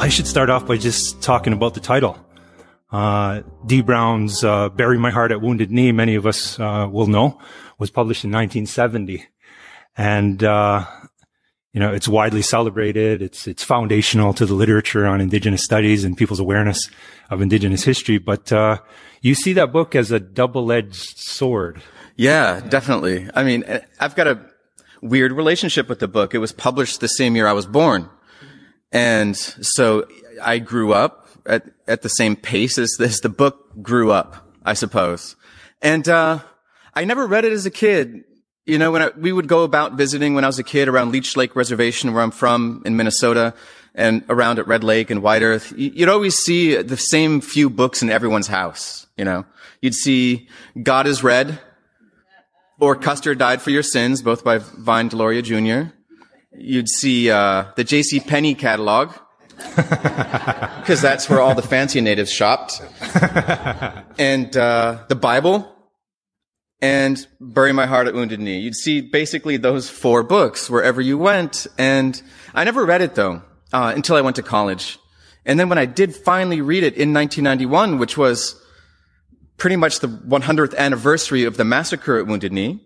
I 0.00 0.08
should 0.08 0.26
start 0.26 0.48
off 0.48 0.66
by 0.66 0.78
just 0.78 1.20
talking 1.20 1.52
about 1.52 1.74
the 1.74 1.80
title. 1.80 2.18
Uh, 2.90 3.42
Dee 3.66 3.82
Brown's 3.82 4.42
uh, 4.42 4.70
Bury 4.70 4.96
My 4.96 5.10
Heart 5.10 5.32
at 5.32 5.42
Wounded 5.42 5.70
Knee, 5.70 5.92
many 5.92 6.14
of 6.14 6.26
us 6.26 6.58
uh, 6.58 6.88
will 6.90 7.08
know, 7.08 7.38
was 7.78 7.90
published 7.90 8.24
in 8.24 8.30
1970. 8.30 9.26
And, 9.98 10.42
uh, 10.42 10.86
you 11.72 11.80
know, 11.80 11.92
it's 11.92 12.08
widely 12.08 12.42
celebrated. 12.42 13.20
It's, 13.22 13.46
it's 13.46 13.62
foundational 13.62 14.32
to 14.34 14.46
the 14.46 14.54
literature 14.54 15.06
on 15.06 15.20
indigenous 15.20 15.64
studies 15.64 16.04
and 16.04 16.16
people's 16.16 16.40
awareness 16.40 16.88
of 17.30 17.42
indigenous 17.42 17.84
history. 17.84 18.18
But, 18.18 18.50
uh, 18.52 18.78
you 19.20 19.34
see 19.34 19.52
that 19.54 19.72
book 19.72 19.94
as 19.94 20.10
a 20.10 20.20
double-edged 20.20 21.18
sword. 21.18 21.82
Yeah, 22.16 22.60
definitely. 22.60 23.28
I 23.34 23.44
mean, 23.44 23.64
I've 24.00 24.16
got 24.16 24.26
a 24.26 24.40
weird 25.02 25.32
relationship 25.32 25.88
with 25.88 25.98
the 25.98 26.08
book. 26.08 26.34
It 26.34 26.38
was 26.38 26.52
published 26.52 27.00
the 27.00 27.08
same 27.08 27.36
year 27.36 27.46
I 27.46 27.52
was 27.52 27.66
born. 27.66 28.08
And 28.90 29.36
so 29.36 30.06
I 30.42 30.58
grew 30.58 30.92
up 30.92 31.28
at, 31.46 31.64
at 31.86 32.02
the 32.02 32.08
same 32.08 32.34
pace 32.34 32.78
as 32.78 32.96
this. 32.98 33.20
The 33.20 33.28
book 33.28 33.82
grew 33.82 34.10
up, 34.10 34.48
I 34.64 34.74
suppose. 34.74 35.36
And, 35.82 36.08
uh, 36.08 36.40
I 36.94 37.04
never 37.04 37.26
read 37.26 37.44
it 37.44 37.52
as 37.52 37.66
a 37.66 37.70
kid. 37.70 38.24
You 38.68 38.76
know, 38.76 38.92
when 38.92 39.00
I, 39.00 39.08
we 39.16 39.32
would 39.32 39.48
go 39.48 39.64
about 39.64 39.94
visiting 39.94 40.34
when 40.34 40.44
I 40.44 40.46
was 40.46 40.58
a 40.58 40.62
kid 40.62 40.88
around 40.88 41.10
Leech 41.10 41.38
Lake 41.38 41.56
Reservation, 41.56 42.12
where 42.12 42.22
I'm 42.22 42.30
from 42.30 42.82
in 42.84 42.98
Minnesota, 42.98 43.54
and 43.94 44.22
around 44.28 44.58
at 44.58 44.66
Red 44.66 44.84
Lake 44.84 45.08
and 45.08 45.22
White 45.22 45.40
Earth, 45.40 45.72
you'd 45.74 46.10
always 46.10 46.36
see 46.36 46.76
the 46.76 46.98
same 46.98 47.40
few 47.40 47.70
books 47.70 48.02
in 48.02 48.10
everyone's 48.10 48.48
house. 48.48 49.06
You 49.16 49.24
know, 49.24 49.46
you'd 49.80 49.94
see 49.94 50.50
God 50.82 51.06
is 51.06 51.24
Red, 51.24 51.58
or 52.78 52.94
Custer 52.94 53.34
Died 53.34 53.62
for 53.62 53.70
Your 53.70 53.82
Sins, 53.82 54.20
both 54.20 54.44
by 54.44 54.58
Vine 54.58 55.08
Deloria 55.08 55.42
Jr. 55.42 55.94
You'd 56.52 56.90
see 56.90 57.30
uh, 57.30 57.72
the 57.74 57.84
J.C. 57.84 58.20
Penney 58.20 58.54
catalog, 58.54 59.14
because 59.76 61.00
that's 61.00 61.30
where 61.30 61.40
all 61.40 61.54
the 61.54 61.62
fancy 61.62 62.02
natives 62.02 62.30
shopped, 62.30 62.82
and 64.18 64.54
uh, 64.58 65.04
the 65.08 65.16
Bible, 65.16 65.74
and 66.80 67.26
Bury 67.40 67.72
My 67.72 67.86
Heart 67.86 68.06
at 68.06 68.14
Wounded 68.14 68.40
Knee. 68.40 68.60
You'd 68.60 68.74
see 68.74 69.00
basically 69.00 69.56
those 69.56 69.90
four 69.90 70.22
books 70.22 70.70
wherever 70.70 71.00
you 71.00 71.18
went, 71.18 71.66
and 71.76 72.20
I 72.54 72.64
never 72.64 72.84
read 72.84 73.02
it 73.02 73.14
though 73.14 73.42
uh, 73.72 73.92
until 73.94 74.16
I 74.16 74.20
went 74.20 74.36
to 74.36 74.42
college. 74.42 74.98
And 75.44 75.58
then 75.58 75.68
when 75.68 75.78
I 75.78 75.86
did 75.86 76.14
finally 76.14 76.60
read 76.60 76.84
it 76.84 76.94
in 76.94 77.12
1991, 77.12 77.98
which 77.98 78.16
was 78.16 78.60
pretty 79.56 79.76
much 79.76 80.00
the 80.00 80.08
100th 80.08 80.76
anniversary 80.76 81.44
of 81.44 81.56
the 81.56 81.64
massacre 81.64 82.18
at 82.18 82.26
Wounded 82.26 82.52
Knee, 82.52 82.80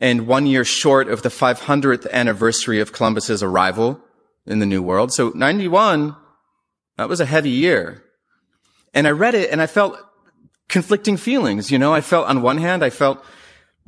and 0.00 0.26
one 0.26 0.46
year 0.46 0.64
short 0.64 1.08
of 1.08 1.22
the 1.22 1.28
500th 1.28 2.10
anniversary 2.12 2.80
of 2.80 2.92
Columbus's 2.92 3.42
arrival 3.42 4.00
in 4.46 4.58
the 4.58 4.66
New 4.66 4.82
World. 4.82 5.12
So 5.12 5.30
91, 5.34 6.14
that 6.96 7.08
was 7.08 7.20
a 7.20 7.26
heavy 7.26 7.50
year. 7.50 8.04
And 8.94 9.06
I 9.06 9.10
read 9.10 9.34
it 9.34 9.50
and 9.50 9.60
I 9.60 9.66
felt 9.66 9.98
conflicting 10.68 11.16
feelings. 11.16 11.70
You 11.70 11.78
know, 11.78 11.92
I 11.92 12.00
felt 12.00 12.28
on 12.28 12.42
one 12.42 12.58
hand, 12.58 12.82
I 12.82 12.90
felt 12.90 13.24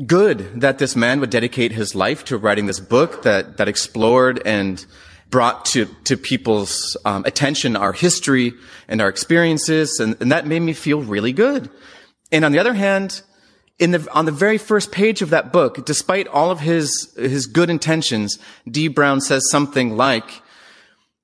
good 0.06 0.60
that 0.60 0.78
this 0.78 0.94
man 0.94 1.20
would 1.20 1.30
dedicate 1.30 1.72
his 1.72 1.94
life 1.94 2.24
to 2.26 2.38
writing 2.38 2.66
this 2.66 2.80
book 2.80 3.22
that, 3.22 3.56
that 3.56 3.68
explored 3.68 4.40
and 4.44 4.84
brought 5.30 5.64
to, 5.66 5.86
to 6.04 6.16
people's 6.16 6.96
um, 7.04 7.24
attention 7.24 7.76
our 7.76 7.92
history 7.92 8.52
and 8.86 9.00
our 9.00 9.08
experiences. 9.08 10.00
And, 10.00 10.16
and 10.20 10.32
that 10.32 10.46
made 10.46 10.60
me 10.60 10.72
feel 10.72 11.02
really 11.02 11.32
good. 11.32 11.68
And 12.30 12.44
on 12.44 12.52
the 12.52 12.58
other 12.58 12.74
hand, 12.74 13.22
in 13.78 13.90
the, 13.90 14.08
on 14.12 14.24
the 14.24 14.32
very 14.32 14.58
first 14.58 14.90
page 14.90 15.22
of 15.22 15.30
that 15.30 15.52
book, 15.52 15.84
despite 15.84 16.26
all 16.28 16.50
of 16.50 16.60
his, 16.60 17.12
his 17.16 17.46
good 17.46 17.70
intentions, 17.70 18.38
Dee 18.70 18.88
Brown 18.88 19.20
says 19.20 19.48
something 19.50 19.96
like, 19.96 20.42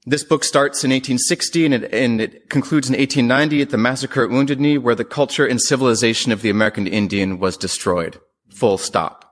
this 0.06 0.24
book 0.24 0.44
starts 0.44 0.84
in 0.84 0.90
1860 0.90 1.64
and 1.64 1.74
it, 1.74 1.94
and 1.94 2.20
it, 2.20 2.50
concludes 2.50 2.88
in 2.88 2.92
1890 2.92 3.62
at 3.62 3.70
the 3.70 3.78
massacre 3.78 4.24
at 4.24 4.30
Wounded 4.30 4.60
Knee, 4.60 4.78
where 4.78 4.94
the 4.94 5.04
culture 5.04 5.46
and 5.46 5.60
civilization 5.60 6.30
of 6.30 6.42
the 6.42 6.50
American 6.50 6.86
Indian 6.86 7.38
was 7.38 7.56
destroyed. 7.56 8.20
Full 8.50 8.76
stop. 8.76 9.24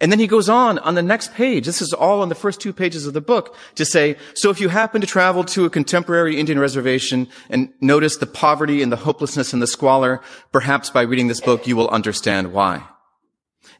And 0.00 0.12
then 0.12 0.20
he 0.20 0.26
goes 0.26 0.48
on 0.48 0.78
on 0.80 0.94
the 0.94 1.02
next 1.02 1.34
page. 1.34 1.66
This 1.66 1.82
is 1.82 1.92
all 1.92 2.22
on 2.22 2.28
the 2.28 2.34
first 2.34 2.60
two 2.60 2.72
pages 2.72 3.06
of 3.06 3.14
the 3.14 3.20
book 3.20 3.56
to 3.74 3.84
say, 3.84 4.16
so 4.34 4.50
if 4.50 4.60
you 4.60 4.68
happen 4.68 5.00
to 5.00 5.06
travel 5.06 5.42
to 5.44 5.64
a 5.64 5.70
contemporary 5.70 6.38
Indian 6.38 6.58
reservation 6.58 7.26
and 7.50 7.72
notice 7.80 8.16
the 8.16 8.26
poverty 8.26 8.82
and 8.82 8.92
the 8.92 8.96
hopelessness 8.96 9.52
and 9.52 9.60
the 9.60 9.66
squalor, 9.66 10.20
perhaps 10.52 10.90
by 10.90 11.02
reading 11.02 11.26
this 11.26 11.40
book, 11.40 11.66
you 11.66 11.76
will 11.76 11.88
understand 11.88 12.52
why. 12.52 12.86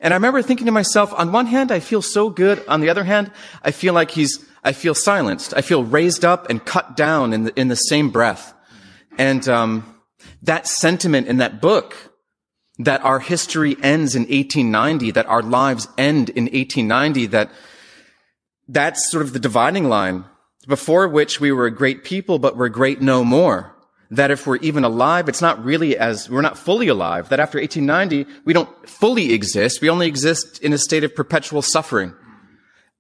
And 0.00 0.14
I 0.14 0.16
remember 0.16 0.42
thinking 0.42 0.66
to 0.66 0.72
myself, 0.72 1.12
on 1.16 1.32
one 1.32 1.46
hand, 1.46 1.72
I 1.72 1.80
feel 1.80 2.02
so 2.02 2.30
good. 2.30 2.64
On 2.68 2.80
the 2.80 2.88
other 2.88 3.04
hand, 3.04 3.30
I 3.62 3.72
feel 3.72 3.94
like 3.94 4.12
he's, 4.12 4.44
I 4.62 4.72
feel 4.72 4.94
silenced. 4.94 5.54
I 5.56 5.60
feel 5.60 5.84
raised 5.84 6.24
up 6.24 6.48
and 6.48 6.64
cut 6.64 6.96
down 6.96 7.32
in 7.32 7.44
the, 7.44 7.60
in 7.60 7.68
the 7.68 7.76
same 7.76 8.10
breath. 8.10 8.54
And, 9.16 9.48
um, 9.48 9.94
that 10.42 10.66
sentiment 10.66 11.26
in 11.26 11.38
that 11.38 11.60
book 11.60 11.96
that 12.78 13.04
our 13.04 13.18
history 13.18 13.76
ends 13.82 14.14
in 14.14 14.22
1890, 14.22 15.10
that 15.12 15.26
our 15.26 15.42
lives 15.42 15.88
end 15.98 16.30
in 16.30 16.44
1890, 16.44 17.26
that 17.26 17.50
that's 18.68 19.10
sort 19.10 19.24
of 19.24 19.32
the 19.32 19.40
dividing 19.40 19.88
line 19.88 20.24
before 20.66 21.08
which 21.08 21.40
we 21.40 21.50
were 21.50 21.66
a 21.66 21.74
great 21.74 22.04
people, 22.04 22.38
but 22.38 22.56
we're 22.56 22.68
great 22.68 23.00
no 23.00 23.24
more. 23.24 23.74
That 24.10 24.30
if 24.30 24.46
we're 24.46 24.56
even 24.56 24.84
alive, 24.84 25.28
it's 25.28 25.42
not 25.42 25.62
really 25.62 25.96
as, 25.96 26.30
we're 26.30 26.40
not 26.40 26.56
fully 26.56 26.88
alive. 26.88 27.28
That 27.28 27.40
after 27.40 27.58
1890, 27.58 28.30
we 28.44 28.54
don't 28.54 28.88
fully 28.88 29.32
exist. 29.34 29.82
We 29.82 29.90
only 29.90 30.06
exist 30.06 30.62
in 30.62 30.72
a 30.72 30.78
state 30.78 31.04
of 31.04 31.14
perpetual 31.14 31.60
suffering. 31.60 32.14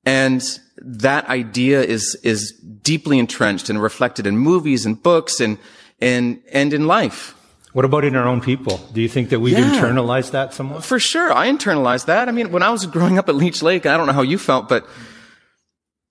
And 0.04 0.42
that 0.76 1.26
idea 1.28 1.82
is, 1.82 2.14
is 2.22 2.52
deeply 2.82 3.18
entrenched 3.18 3.70
and 3.70 3.82
reflected 3.82 4.26
in 4.26 4.36
movies 4.36 4.84
and 4.84 5.02
books 5.02 5.40
and, 5.40 5.58
and, 6.00 6.42
and 6.52 6.74
in 6.74 6.86
life. 6.86 7.34
What 7.72 7.84
about 7.84 8.04
in 8.04 8.16
our 8.16 8.26
own 8.26 8.40
people? 8.40 8.78
Do 8.92 9.00
you 9.00 9.08
think 9.08 9.30
that 9.30 9.40
we've 9.40 9.58
yeah. 9.58 9.70
internalized 9.70 10.32
that 10.32 10.54
somewhat? 10.54 10.84
For 10.84 10.98
sure. 10.98 11.32
I 11.32 11.48
internalized 11.48 12.06
that. 12.06 12.28
I 12.28 12.32
mean, 12.32 12.50
when 12.50 12.62
I 12.62 12.70
was 12.70 12.86
growing 12.86 13.18
up 13.18 13.28
at 13.28 13.34
Leech 13.34 13.62
Lake, 13.62 13.86
I 13.86 13.96
don't 13.96 14.06
know 14.06 14.12
how 14.12 14.22
you 14.22 14.38
felt, 14.38 14.68
but, 14.68 14.86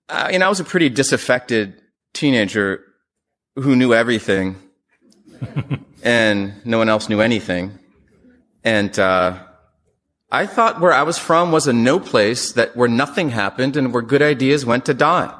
uh, 0.08 0.28
you 0.32 0.38
know, 0.38 0.46
I 0.46 0.48
was 0.48 0.60
a 0.60 0.64
pretty 0.64 0.88
disaffected 0.88 1.80
teenager 2.14 2.84
who 3.56 3.74
knew 3.74 3.92
everything 3.92 4.56
and 6.02 6.54
no 6.64 6.78
one 6.78 6.88
else 6.88 7.08
knew 7.08 7.20
anything. 7.20 7.78
And, 8.64 8.98
uh, 8.98 9.38
I 10.30 10.44
thought 10.44 10.80
where 10.80 10.92
I 10.92 11.04
was 11.04 11.18
from 11.18 11.52
was 11.52 11.66
a 11.66 11.72
no 11.72 11.98
place 11.98 12.52
that 12.52 12.76
where 12.76 12.88
nothing 12.88 13.30
happened 13.30 13.76
and 13.76 13.94
where 13.94 14.02
good 14.02 14.20
ideas 14.20 14.66
went 14.66 14.84
to 14.86 14.94
die. 14.94 15.34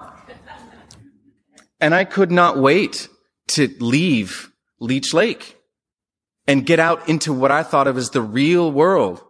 And 1.79 1.95
I 1.95 2.05
could 2.05 2.31
not 2.31 2.59
wait 2.59 3.09
to 3.49 3.69
leave 3.81 4.51
Leech 4.81 5.13
Lake 5.13 5.57
and 6.47 6.65
get 6.65 6.81
out 6.81 7.07
into 7.09 7.33
what 7.33 7.53
I 7.53 7.63
thought 7.63 7.87
of 7.87 7.99
as 7.99 8.11
the 8.11 8.23
real 8.23 8.73
world. 8.73 9.23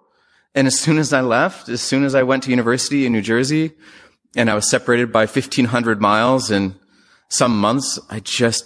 And 0.55 0.67
as 0.67 0.79
soon 0.79 0.99
as 0.99 1.13
I 1.13 1.21
left, 1.21 1.69
as 1.69 1.81
soon 1.81 2.05
as 2.05 2.15
I 2.15 2.23
went 2.23 2.45
to 2.45 2.51
university 2.51 3.05
in 3.05 3.13
New 3.13 3.21
Jersey 3.21 3.73
and 4.37 4.49
I 4.49 4.55
was 4.55 4.71
separated 4.71 5.13
by 5.13 5.27
1500 5.27 6.01
miles 6.01 6.51
and 6.51 6.77
some 7.29 7.59
months, 7.59 7.99
I 8.09 8.21
just 8.21 8.65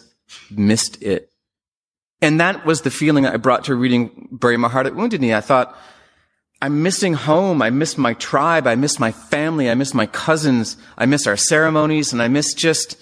missed 0.50 1.02
it. 1.02 1.31
And 2.22 2.40
that 2.40 2.64
was 2.64 2.82
the 2.82 2.90
feeling 2.90 3.24
that 3.24 3.34
I 3.34 3.36
brought 3.36 3.64
to 3.64 3.74
reading 3.74 4.28
Bury 4.30 4.56
My 4.56 4.68
Heart 4.68 4.86
at 4.86 4.94
Wounded 4.94 5.20
Knee. 5.20 5.34
I 5.34 5.40
thought, 5.40 5.76
I'm 6.62 6.84
missing 6.84 7.14
home. 7.14 7.60
I 7.60 7.70
miss 7.70 7.98
my 7.98 8.14
tribe. 8.14 8.68
I 8.68 8.76
miss 8.76 9.00
my 9.00 9.10
family. 9.10 9.68
I 9.68 9.74
miss 9.74 9.92
my 9.92 10.06
cousins. 10.06 10.76
I 10.96 11.06
miss 11.06 11.26
our 11.26 11.36
ceremonies 11.36 12.12
and 12.12 12.22
I 12.22 12.28
miss 12.28 12.54
just 12.54 12.96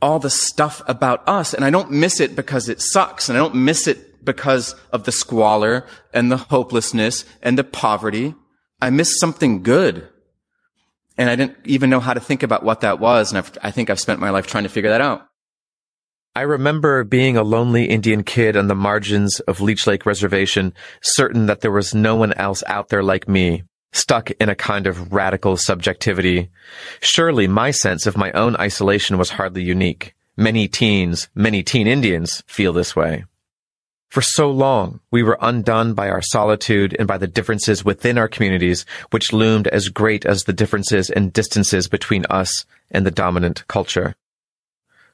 all 0.00 0.20
the 0.20 0.30
stuff 0.30 0.80
about 0.86 1.28
us. 1.28 1.52
And 1.52 1.64
I 1.64 1.70
don't 1.70 1.90
miss 1.90 2.20
it 2.20 2.36
because 2.36 2.68
it 2.68 2.80
sucks. 2.80 3.28
And 3.28 3.36
I 3.36 3.40
don't 3.40 3.56
miss 3.56 3.88
it 3.88 4.24
because 4.24 4.76
of 4.92 5.02
the 5.02 5.12
squalor 5.12 5.84
and 6.14 6.30
the 6.30 6.36
hopelessness 6.36 7.24
and 7.42 7.58
the 7.58 7.64
poverty. 7.64 8.36
I 8.80 8.90
miss 8.90 9.18
something 9.18 9.64
good. 9.64 10.08
And 11.18 11.28
I 11.28 11.34
didn't 11.34 11.56
even 11.64 11.90
know 11.90 11.98
how 12.00 12.14
to 12.14 12.20
think 12.20 12.44
about 12.44 12.62
what 12.62 12.82
that 12.82 13.00
was. 13.00 13.32
And 13.32 13.38
I've, 13.38 13.58
I 13.62 13.72
think 13.72 13.90
I've 13.90 13.98
spent 13.98 14.20
my 14.20 14.30
life 14.30 14.46
trying 14.46 14.64
to 14.64 14.70
figure 14.70 14.90
that 14.90 15.00
out. 15.00 15.26
I 16.36 16.42
remember 16.42 17.02
being 17.02 17.38
a 17.38 17.42
lonely 17.42 17.86
Indian 17.86 18.22
kid 18.22 18.58
on 18.58 18.66
the 18.66 18.74
margins 18.74 19.40
of 19.48 19.62
Leech 19.62 19.86
Lake 19.86 20.04
Reservation, 20.04 20.74
certain 21.00 21.46
that 21.46 21.62
there 21.62 21.72
was 21.72 21.94
no 21.94 22.14
one 22.14 22.34
else 22.34 22.62
out 22.66 22.90
there 22.90 23.02
like 23.02 23.26
me, 23.26 23.62
stuck 23.92 24.30
in 24.32 24.50
a 24.50 24.54
kind 24.54 24.86
of 24.86 25.14
radical 25.14 25.56
subjectivity. 25.56 26.50
Surely 27.00 27.48
my 27.48 27.70
sense 27.70 28.06
of 28.06 28.18
my 28.18 28.32
own 28.32 28.54
isolation 28.56 29.16
was 29.16 29.30
hardly 29.30 29.62
unique. 29.62 30.14
Many 30.36 30.68
teens, 30.68 31.30
many 31.34 31.62
teen 31.62 31.86
Indians 31.86 32.44
feel 32.46 32.74
this 32.74 32.94
way. 32.94 33.24
For 34.10 34.20
so 34.20 34.50
long, 34.50 35.00
we 35.10 35.22
were 35.22 35.38
undone 35.40 35.94
by 35.94 36.10
our 36.10 36.20
solitude 36.20 36.94
and 36.98 37.08
by 37.08 37.16
the 37.16 37.26
differences 37.26 37.82
within 37.82 38.18
our 38.18 38.28
communities, 38.28 38.84
which 39.10 39.32
loomed 39.32 39.68
as 39.68 39.88
great 39.88 40.26
as 40.26 40.44
the 40.44 40.52
differences 40.52 41.08
and 41.08 41.32
distances 41.32 41.88
between 41.88 42.26
us 42.28 42.66
and 42.90 43.06
the 43.06 43.10
dominant 43.10 43.66
culture. 43.68 44.16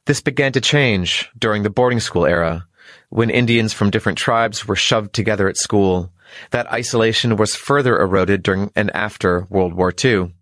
This 0.06 0.20
began 0.20 0.50
to 0.52 0.60
change 0.60 1.30
during 1.38 1.62
the 1.62 1.70
boarding 1.70 2.00
school 2.00 2.26
era, 2.26 2.66
when 3.08 3.30
Indians 3.30 3.72
from 3.72 3.90
different 3.90 4.18
tribes 4.18 4.66
were 4.66 4.74
shoved 4.74 5.12
together 5.12 5.48
at 5.48 5.56
school. 5.56 6.12
That 6.50 6.70
isolation 6.72 7.36
was 7.36 7.54
further 7.54 8.00
eroded 8.00 8.42
during 8.42 8.72
and 8.74 8.90
after 8.96 9.46
World 9.48 9.74
War 9.74 9.92
II, 10.04 10.34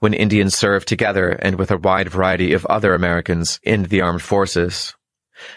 when 0.00 0.14
Indians 0.14 0.56
served 0.56 0.88
together 0.88 1.28
and 1.28 1.56
with 1.56 1.70
a 1.70 1.78
wide 1.78 2.08
variety 2.08 2.54
of 2.54 2.66
other 2.66 2.92
Americans 2.92 3.60
in 3.62 3.84
the 3.84 4.00
armed 4.00 4.22
forces. 4.22 4.94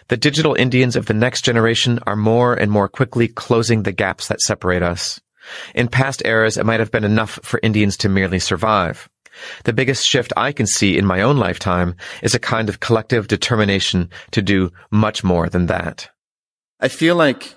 The 0.10 0.18
digital 0.18 0.54
Indians 0.54 0.96
of 0.96 1.08
the 1.08 1.14
next 1.16 1.44
generation 1.44 2.00
are 2.06 2.16
more 2.16 2.54
and 2.54 2.72
more 2.72 2.90
quickly 2.90 3.28
closing 3.28 3.84
the 3.84 3.92
gaps 3.92 4.28
that 4.28 4.42
separate 4.42 4.84
us. 4.84 5.20
In 5.74 5.88
past 5.88 6.22
eras, 6.26 6.58
it 6.58 6.66
might 6.66 6.80
have 6.80 6.92
been 6.92 7.06
enough 7.06 7.40
for 7.42 7.60
Indians 7.64 7.98
to 7.98 8.10
merely 8.10 8.40
survive. 8.40 9.10
The 9.64 9.74
biggest 9.74 10.06
shift 10.06 10.34
I 10.38 10.52
can 10.52 10.68
see 10.68 10.98
in 10.98 11.06
my 11.06 11.22
own 11.22 11.38
lifetime 11.38 11.96
is 12.22 12.36
a 12.36 12.40
kind 12.40 12.70
of 12.70 12.80
collective 12.80 13.28
determination 13.28 14.10
to 14.32 14.42
do 14.42 14.72
much 14.92 15.24
more 15.24 15.50
than 15.50 15.68
that. 15.68 16.10
I 16.80 16.88
feel 16.88 17.16
like 17.16 17.56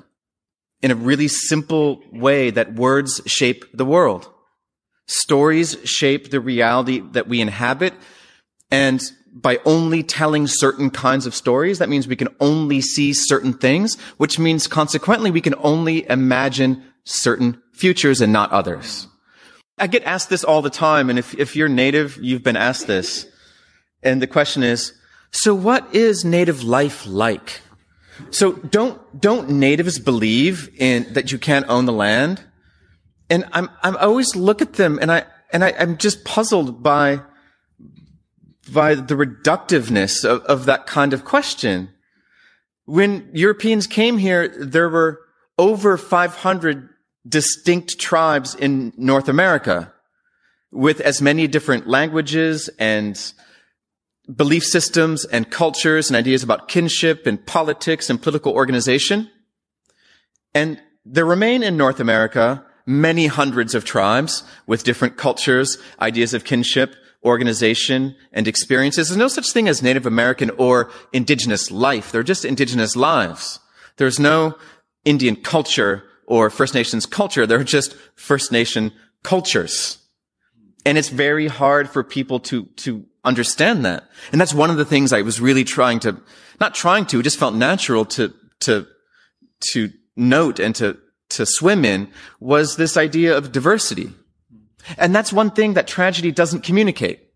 in 0.82 0.90
a 0.90 0.94
really 0.94 1.28
simple 1.28 2.02
way 2.12 2.50
that 2.50 2.74
words 2.74 3.20
shape 3.26 3.64
the 3.74 3.84
world. 3.84 4.30
Stories 5.06 5.76
shape 5.84 6.30
the 6.30 6.40
reality 6.40 7.00
that 7.12 7.28
we 7.28 7.40
inhabit. 7.40 7.94
And 8.70 9.02
by 9.32 9.58
only 9.64 10.02
telling 10.02 10.46
certain 10.46 10.90
kinds 10.90 11.26
of 11.26 11.34
stories, 11.34 11.78
that 11.78 11.88
means 11.88 12.08
we 12.08 12.16
can 12.16 12.34
only 12.40 12.80
see 12.80 13.12
certain 13.12 13.52
things, 13.52 13.98
which 14.16 14.38
means 14.38 14.66
consequently 14.66 15.30
we 15.30 15.40
can 15.40 15.54
only 15.58 16.08
imagine 16.08 16.82
certain 17.04 17.60
futures 17.72 18.20
and 18.20 18.32
not 18.32 18.50
others. 18.52 19.06
I 19.80 19.86
get 19.86 20.04
asked 20.04 20.28
this 20.28 20.44
all 20.44 20.62
the 20.62 20.70
time, 20.70 21.10
and 21.10 21.18
if, 21.18 21.34
if 21.34 21.56
you're 21.56 21.68
native, 21.68 22.18
you've 22.20 22.42
been 22.42 22.56
asked 22.56 22.86
this. 22.86 23.26
And 24.02 24.20
the 24.20 24.26
question 24.26 24.62
is, 24.62 24.92
so 25.30 25.54
what 25.54 25.94
is 25.94 26.24
native 26.24 26.62
life 26.62 27.06
like? 27.06 27.60
So 28.30 28.52
don't, 28.52 29.20
don't 29.20 29.48
natives 29.48 29.98
believe 29.98 30.70
in, 30.78 31.12
that 31.14 31.32
you 31.32 31.38
can't 31.38 31.66
own 31.68 31.86
the 31.86 31.92
land? 31.92 32.42
And 33.30 33.46
I'm, 33.52 33.70
I'm 33.82 33.96
always 33.96 34.36
look 34.36 34.60
at 34.60 34.74
them 34.74 34.98
and 35.00 35.10
I, 35.10 35.24
and 35.52 35.64
I, 35.64 35.72
I'm 35.78 35.96
just 35.96 36.24
puzzled 36.24 36.82
by, 36.82 37.20
by 38.72 38.94
the 38.94 39.14
reductiveness 39.14 40.24
of, 40.24 40.42
of 40.42 40.66
that 40.66 40.86
kind 40.86 41.12
of 41.12 41.24
question. 41.24 41.90
When 42.84 43.30
Europeans 43.32 43.86
came 43.86 44.18
here, 44.18 44.48
there 44.48 44.88
were 44.88 45.20
over 45.58 45.96
500 45.96 46.89
distinct 47.28 47.98
tribes 47.98 48.54
in 48.54 48.92
North 48.96 49.28
America 49.28 49.92
with 50.72 51.00
as 51.00 51.20
many 51.20 51.46
different 51.46 51.86
languages 51.86 52.70
and 52.78 53.32
belief 54.34 54.64
systems 54.64 55.24
and 55.24 55.50
cultures 55.50 56.08
and 56.08 56.16
ideas 56.16 56.42
about 56.42 56.68
kinship 56.68 57.26
and 57.26 57.44
politics 57.44 58.08
and 58.08 58.22
political 58.22 58.52
organization. 58.52 59.28
And 60.54 60.80
there 61.04 61.24
remain 61.24 61.62
in 61.62 61.76
North 61.76 62.00
America 62.00 62.64
many 62.86 63.26
hundreds 63.26 63.74
of 63.74 63.84
tribes 63.84 64.42
with 64.66 64.84
different 64.84 65.16
cultures, 65.16 65.78
ideas 66.00 66.34
of 66.34 66.44
kinship, 66.44 66.94
organization, 67.24 68.16
and 68.32 68.48
experiences. 68.48 69.08
There's 69.08 69.18
no 69.18 69.28
such 69.28 69.52
thing 69.52 69.68
as 69.68 69.82
Native 69.82 70.06
American 70.06 70.50
or 70.50 70.90
indigenous 71.12 71.70
life. 71.70 72.12
They're 72.12 72.22
just 72.22 72.44
indigenous 72.44 72.96
lives. 72.96 73.60
There's 73.96 74.18
no 74.18 74.56
Indian 75.04 75.36
culture 75.36 76.04
or 76.30 76.48
First 76.48 76.74
Nations 76.74 77.06
culture. 77.06 77.44
They're 77.44 77.64
just 77.64 77.96
First 78.14 78.52
Nation 78.52 78.92
cultures. 79.24 79.98
And 80.86 80.96
it's 80.96 81.08
very 81.08 81.48
hard 81.48 81.90
for 81.90 82.04
people 82.04 82.38
to, 82.40 82.66
to 82.76 83.04
understand 83.24 83.84
that. 83.84 84.04
And 84.30 84.40
that's 84.40 84.54
one 84.54 84.70
of 84.70 84.76
the 84.76 84.84
things 84.84 85.12
I 85.12 85.22
was 85.22 85.40
really 85.40 85.64
trying 85.64 85.98
to, 86.00 86.18
not 86.60 86.74
trying 86.74 87.04
to, 87.06 87.18
it 87.18 87.24
just 87.24 87.38
felt 87.38 87.56
natural 87.56 88.04
to, 88.06 88.32
to, 88.60 88.86
to 89.72 89.90
note 90.16 90.60
and 90.60 90.72
to, 90.76 90.98
to 91.30 91.44
swim 91.44 91.84
in 91.84 92.08
was 92.38 92.76
this 92.76 92.96
idea 92.96 93.36
of 93.36 93.50
diversity. 93.50 94.10
And 94.96 95.12
that's 95.12 95.32
one 95.32 95.50
thing 95.50 95.74
that 95.74 95.88
tragedy 95.88 96.30
doesn't 96.30 96.62
communicate. 96.62 97.26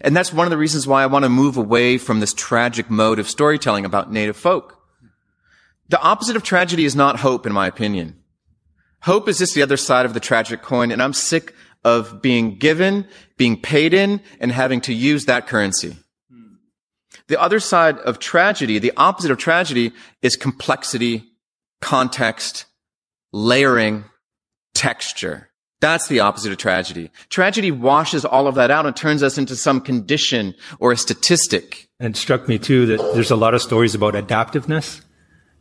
And 0.00 0.16
that's 0.16 0.32
one 0.32 0.48
of 0.48 0.50
the 0.50 0.58
reasons 0.58 0.86
why 0.86 1.04
I 1.04 1.06
want 1.06 1.24
to 1.24 1.28
move 1.28 1.56
away 1.56 1.98
from 1.98 2.18
this 2.18 2.34
tragic 2.34 2.90
mode 2.90 3.20
of 3.20 3.30
storytelling 3.30 3.84
about 3.84 4.10
native 4.10 4.36
folk. 4.36 4.83
The 5.94 6.02
opposite 6.02 6.34
of 6.34 6.42
tragedy 6.42 6.84
is 6.84 6.96
not 6.96 7.20
hope, 7.20 7.46
in 7.46 7.52
my 7.52 7.68
opinion. 7.68 8.16
Hope 9.02 9.28
is 9.28 9.38
just 9.38 9.54
the 9.54 9.62
other 9.62 9.76
side 9.76 10.04
of 10.04 10.12
the 10.12 10.18
tragic 10.18 10.60
coin, 10.60 10.90
and 10.90 11.00
I'm 11.00 11.12
sick 11.12 11.54
of 11.84 12.20
being 12.20 12.58
given, 12.58 13.06
being 13.36 13.56
paid 13.60 13.94
in, 13.94 14.20
and 14.40 14.50
having 14.50 14.80
to 14.80 14.92
use 14.92 15.26
that 15.26 15.46
currency. 15.46 15.96
The 17.28 17.40
other 17.40 17.60
side 17.60 17.98
of 17.98 18.18
tragedy, 18.18 18.80
the 18.80 18.92
opposite 18.96 19.30
of 19.30 19.38
tragedy, 19.38 19.92
is 20.20 20.34
complexity, 20.34 21.22
context, 21.80 22.64
layering, 23.32 24.02
texture. 24.74 25.48
That's 25.80 26.08
the 26.08 26.18
opposite 26.18 26.50
of 26.50 26.58
tragedy. 26.58 27.12
Tragedy 27.28 27.70
washes 27.70 28.24
all 28.24 28.48
of 28.48 28.56
that 28.56 28.72
out 28.72 28.84
and 28.84 28.96
turns 28.96 29.22
us 29.22 29.38
into 29.38 29.54
some 29.54 29.80
condition 29.80 30.56
or 30.80 30.90
a 30.90 30.96
statistic. 30.96 31.88
And 32.00 32.16
it 32.16 32.18
struck 32.18 32.48
me 32.48 32.58
too 32.58 32.84
that 32.86 33.14
there's 33.14 33.30
a 33.30 33.36
lot 33.36 33.54
of 33.54 33.62
stories 33.62 33.94
about 33.94 34.14
adaptiveness 34.14 35.00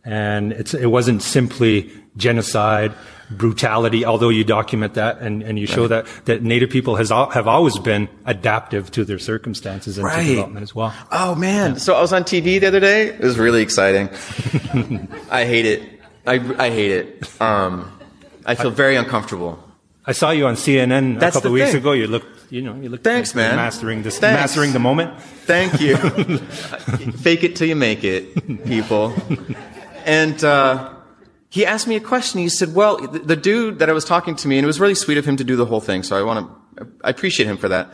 and 0.05 0.51
it 0.51 0.89
wasn't 0.89 1.21
simply 1.21 1.91
genocide, 2.17 2.93
brutality, 3.31 4.05
although 4.05 4.29
you 4.29 4.43
document 4.43 4.95
that 4.95 5.19
and, 5.19 5.41
and 5.41 5.57
you 5.57 5.65
show 5.65 5.87
right. 5.87 6.05
that, 6.05 6.25
that 6.25 6.43
Native 6.43 6.69
people 6.69 6.95
has 6.97 7.09
have 7.09 7.47
always 7.47 7.79
been 7.79 8.09
adaptive 8.25 8.91
to 8.91 9.05
their 9.05 9.19
circumstances 9.19 9.97
and 9.97 10.05
right. 10.05 10.21
to 10.21 10.29
development 10.29 10.63
as 10.63 10.75
well. 10.75 10.93
Oh 11.11 11.35
man. 11.35 11.71
Yeah. 11.71 11.77
So 11.77 11.95
I 11.95 12.01
was 12.01 12.13
on 12.13 12.23
TV 12.23 12.59
the 12.59 12.67
other 12.67 12.79
day. 12.79 13.07
It 13.07 13.21
was 13.21 13.37
really 13.37 13.61
exciting. 13.61 14.09
I 15.31 15.45
hate 15.45 15.65
it. 15.65 16.01
I, 16.25 16.35
I 16.35 16.69
hate 16.69 16.91
it. 16.91 17.41
Um, 17.41 17.91
I 18.45 18.55
feel 18.55 18.71
very 18.71 18.95
uncomfortable. 18.95 19.59
I 20.05 20.11
saw 20.11 20.31
you 20.31 20.47
on 20.47 20.55
CNN 20.55 21.19
That's 21.19 21.37
a 21.37 21.39
couple 21.39 21.51
of 21.51 21.53
weeks 21.53 21.71
thing. 21.71 21.77
ago. 21.79 21.93
You 21.93 22.07
looked, 22.07 22.51
you 22.51 22.61
know, 22.61 22.75
you 22.75 22.89
looked. 22.89 23.05
Thanks, 23.05 23.33
man. 23.33 23.55
Mastering 23.55 24.03
this, 24.03 24.19
Thanks. 24.19 24.41
mastering 24.41 24.73
the 24.73 24.79
moment. 24.79 25.19
Thank 25.21 25.79
you. 25.79 25.95
Fake 25.97 27.43
it 27.43 27.55
till 27.55 27.69
you 27.69 27.75
make 27.75 28.03
it, 28.03 28.65
people. 28.65 29.13
And 30.05 30.43
uh, 30.43 30.93
he 31.49 31.65
asked 31.65 31.87
me 31.87 31.95
a 31.95 31.99
question. 31.99 32.39
He 32.39 32.49
said, 32.49 32.73
"Well, 32.73 32.97
the, 32.97 33.19
the, 33.19 33.35
dude 33.35 33.79
that 33.79 33.89
I 33.89 33.93
was 33.93 34.05
talking 34.05 34.35
to 34.37 34.47
me, 34.47 34.57
and 34.57 34.63
it 34.63 34.67
was 34.67 34.79
really 34.79 34.95
sweet 34.95 35.17
of 35.17 35.25
him 35.25 35.37
to 35.37 35.43
do 35.43 35.55
the 35.55 35.65
whole 35.65 35.81
thing. 35.81 36.03
So 36.03 36.17
I 36.17 36.23
want 36.23 36.49
to, 36.77 36.87
I 37.03 37.09
appreciate 37.09 37.45
him 37.45 37.57
for 37.57 37.69
that. 37.69 37.93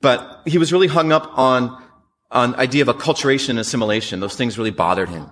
But 0.00 0.42
he 0.46 0.58
was 0.58 0.72
really 0.72 0.88
hung 0.88 1.10
up 1.10 1.30
on 1.36 1.82
on 2.30 2.54
idea 2.56 2.82
of 2.82 2.88
acculturation 2.88 3.50
and 3.50 3.58
assimilation. 3.58 4.20
Those 4.20 4.36
things 4.36 4.58
really 4.58 4.70
bothered 4.70 5.08
him. 5.08 5.30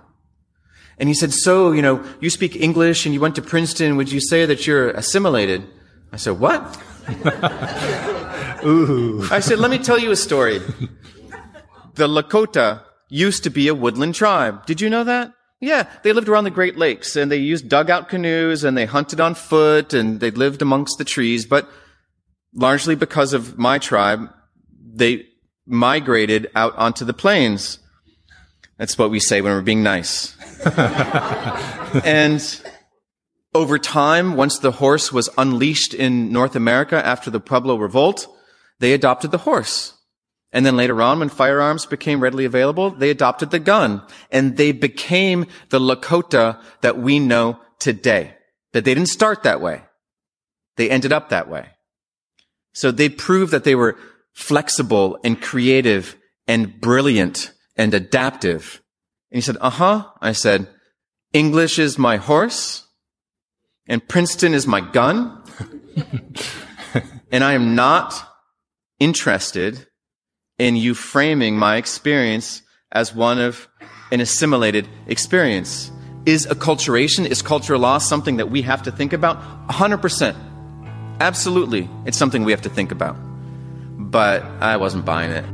And 0.97 1.07
he 1.07 1.15
said, 1.15 1.31
"So, 1.31 1.71
you 1.71 1.81
know, 1.81 2.03
you 2.19 2.29
speak 2.29 2.55
English 2.55 3.05
and 3.05 3.13
you 3.13 3.21
went 3.21 3.35
to 3.35 3.41
Princeton. 3.41 3.95
Would 3.95 4.11
you 4.11 4.19
say 4.19 4.45
that 4.45 4.65
you're 4.65 4.89
assimilated?" 4.89 5.63
I 6.11 6.17
said, 6.17 6.39
"What?" 6.39 6.61
Ooh. 8.65 9.27
I 9.31 9.39
said, 9.39 9.59
"Let 9.59 9.69
me 9.69 9.77
tell 9.77 9.99
you 9.99 10.09
a 10.11 10.15
story. 10.15 10.59
The 11.93 12.07
Lakota 12.07 12.81
used 13.07 13.43
to 13.43 13.49
be 13.51 13.67
a 13.67 13.75
woodland 13.75 14.15
tribe. 14.15 14.65
Did 14.65 14.81
you 14.81 14.89
know 14.89 15.03
that?" 15.03 15.36
Yeah, 15.59 15.89
they 16.03 16.13
lived 16.13 16.29
around 16.29 16.43
the 16.43 16.51
Great 16.51 16.77
Lakes 16.77 17.15
and 17.15 17.31
they 17.31 17.37
used 17.37 17.67
dugout 17.67 18.09
canoes 18.09 18.63
and 18.63 18.77
they 18.77 18.85
hunted 18.85 19.19
on 19.19 19.33
foot 19.33 19.93
and 19.93 20.19
they 20.19 20.29
lived 20.29 20.61
amongst 20.61 20.97
the 20.97 21.05
trees. 21.05 21.45
But 21.45 21.67
largely 22.53 22.95
because 22.95 23.33
of 23.33 23.57
my 23.57 23.79
tribe, 23.79 24.29
they 24.93 25.25
migrated 25.65 26.49
out 26.55 26.75
onto 26.77 27.05
the 27.05 27.13
plains. 27.13 27.79
That's 28.77 28.97
what 28.97 29.09
we 29.09 29.19
say 29.19 29.41
when 29.41 29.51
we're 29.51 29.61
being 29.61 29.81
nice. 29.81 30.37
and 32.05 32.61
over 33.55 33.79
time, 33.79 34.35
once 34.35 34.59
the 34.59 34.73
horse 34.73 35.11
was 35.11 35.29
unleashed 35.37 35.95
in 35.95 36.31
North 36.31 36.55
America 36.55 37.03
after 37.03 37.31
the 37.31 37.39
Pueblo 37.39 37.75
Revolt, 37.75 38.27
they 38.79 38.93
adopted 38.93 39.31
the 39.31 39.39
horse. 39.39 39.96
And 40.51 40.65
then 40.65 40.77
later 40.77 41.01
on, 41.01 41.19
when 41.19 41.29
firearms 41.29 41.85
became 41.85 42.21
readily 42.21 42.45
available, 42.45 42.91
they 42.91 43.09
adopted 43.09 43.51
the 43.51 43.59
gun. 43.59 44.01
And 44.31 44.57
they 44.57 44.71
became 44.71 45.45
the 45.69 45.79
Lakota 45.79 46.61
that 46.81 46.97
we 46.97 47.19
know 47.19 47.59
today. 47.79 48.35
That 48.73 48.85
they 48.85 48.93
didn't 48.93 49.09
start 49.09 49.43
that 49.43 49.61
way. 49.61 49.83
They 50.77 50.89
ended 50.89 51.11
up 51.11 51.29
that 51.29 51.49
way. 51.49 51.69
So 52.73 52.91
they 52.91 53.09
proved 53.09 53.51
that 53.51 53.63
they 53.63 53.75
were 53.75 53.97
flexible 54.33 55.17
and 55.23 55.41
creative 55.41 56.15
and 56.47 56.79
brilliant 56.79 57.51
and 57.75 57.93
adaptive. 57.93 58.81
And 59.31 59.37
he 59.37 59.41
said, 59.41 59.57
uh 59.59 59.71
huh. 59.71 60.07
I 60.21 60.31
said, 60.31 60.67
English 61.33 61.79
is 61.79 61.97
my 61.97 62.17
horse 62.17 62.87
and 63.87 64.07
Princeton 64.07 64.53
is 64.53 64.67
my 64.67 64.81
gun. 64.81 65.43
and 67.31 67.43
I 67.43 67.53
am 67.53 67.75
not 67.75 68.13
interested 68.99 69.86
in 70.59 70.75
you 70.75 70.93
framing 70.93 71.57
my 71.57 71.77
experience 71.77 72.61
as 72.91 73.13
one 73.13 73.39
of 73.39 73.67
an 74.11 74.21
assimilated 74.21 74.87
experience. 75.07 75.91
Is 76.25 76.45
acculturation, 76.47 77.25
is 77.25 77.41
cultural 77.41 77.79
loss 77.79 78.07
something 78.07 78.37
that 78.37 78.49
we 78.49 78.61
have 78.63 78.83
to 78.83 78.91
think 78.91 79.13
about? 79.13 79.41
100%. 79.69 80.35
Absolutely. 81.19 81.89
It's 82.05 82.17
something 82.17 82.43
we 82.43 82.51
have 82.51 82.63
to 82.63 82.69
think 82.69 82.91
about. 82.91 83.15
But 83.97 84.43
I 84.59 84.77
wasn't 84.77 85.05
buying 85.05 85.31
it. 85.31 85.45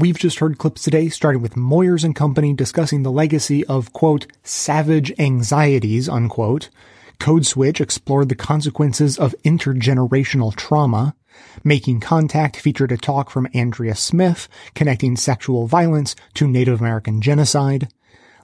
We've 0.00 0.16
just 0.16 0.38
heard 0.38 0.56
clips 0.56 0.82
today, 0.82 1.10
starting 1.10 1.42
with 1.42 1.56
Moyers 1.56 2.04
and 2.04 2.16
Company 2.16 2.54
discussing 2.54 3.02
the 3.02 3.12
legacy 3.12 3.66
of, 3.66 3.92
quote, 3.92 4.26
savage 4.42 5.12
anxieties, 5.18 6.08
unquote. 6.08 6.70
Code 7.18 7.44
Switch 7.44 7.82
explored 7.82 8.30
the 8.30 8.34
consequences 8.34 9.18
of 9.18 9.34
intergenerational 9.44 10.56
trauma. 10.56 11.14
Making 11.62 12.00
Contact 12.00 12.56
featured 12.56 12.92
a 12.92 12.96
talk 12.96 13.28
from 13.28 13.46
Andrea 13.52 13.94
Smith 13.94 14.48
connecting 14.74 15.18
sexual 15.18 15.66
violence 15.66 16.16
to 16.32 16.48
Native 16.48 16.80
American 16.80 17.20
genocide. 17.20 17.88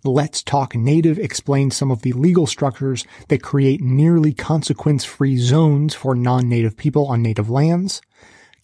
Let's 0.04 0.42
Talk 0.42 0.74
Native 0.74 1.18
explained 1.18 1.72
some 1.72 1.90
of 1.90 2.02
the 2.02 2.12
legal 2.12 2.46
structures 2.46 3.07
that 3.28 3.42
create 3.42 3.80
nearly 3.80 4.34
consequence-free 4.34 5.38
zones 5.38 5.94
for 5.94 6.14
non-native 6.14 6.76
people 6.76 7.07
on 7.07 7.22
native 7.22 7.48
lands. 7.48 8.02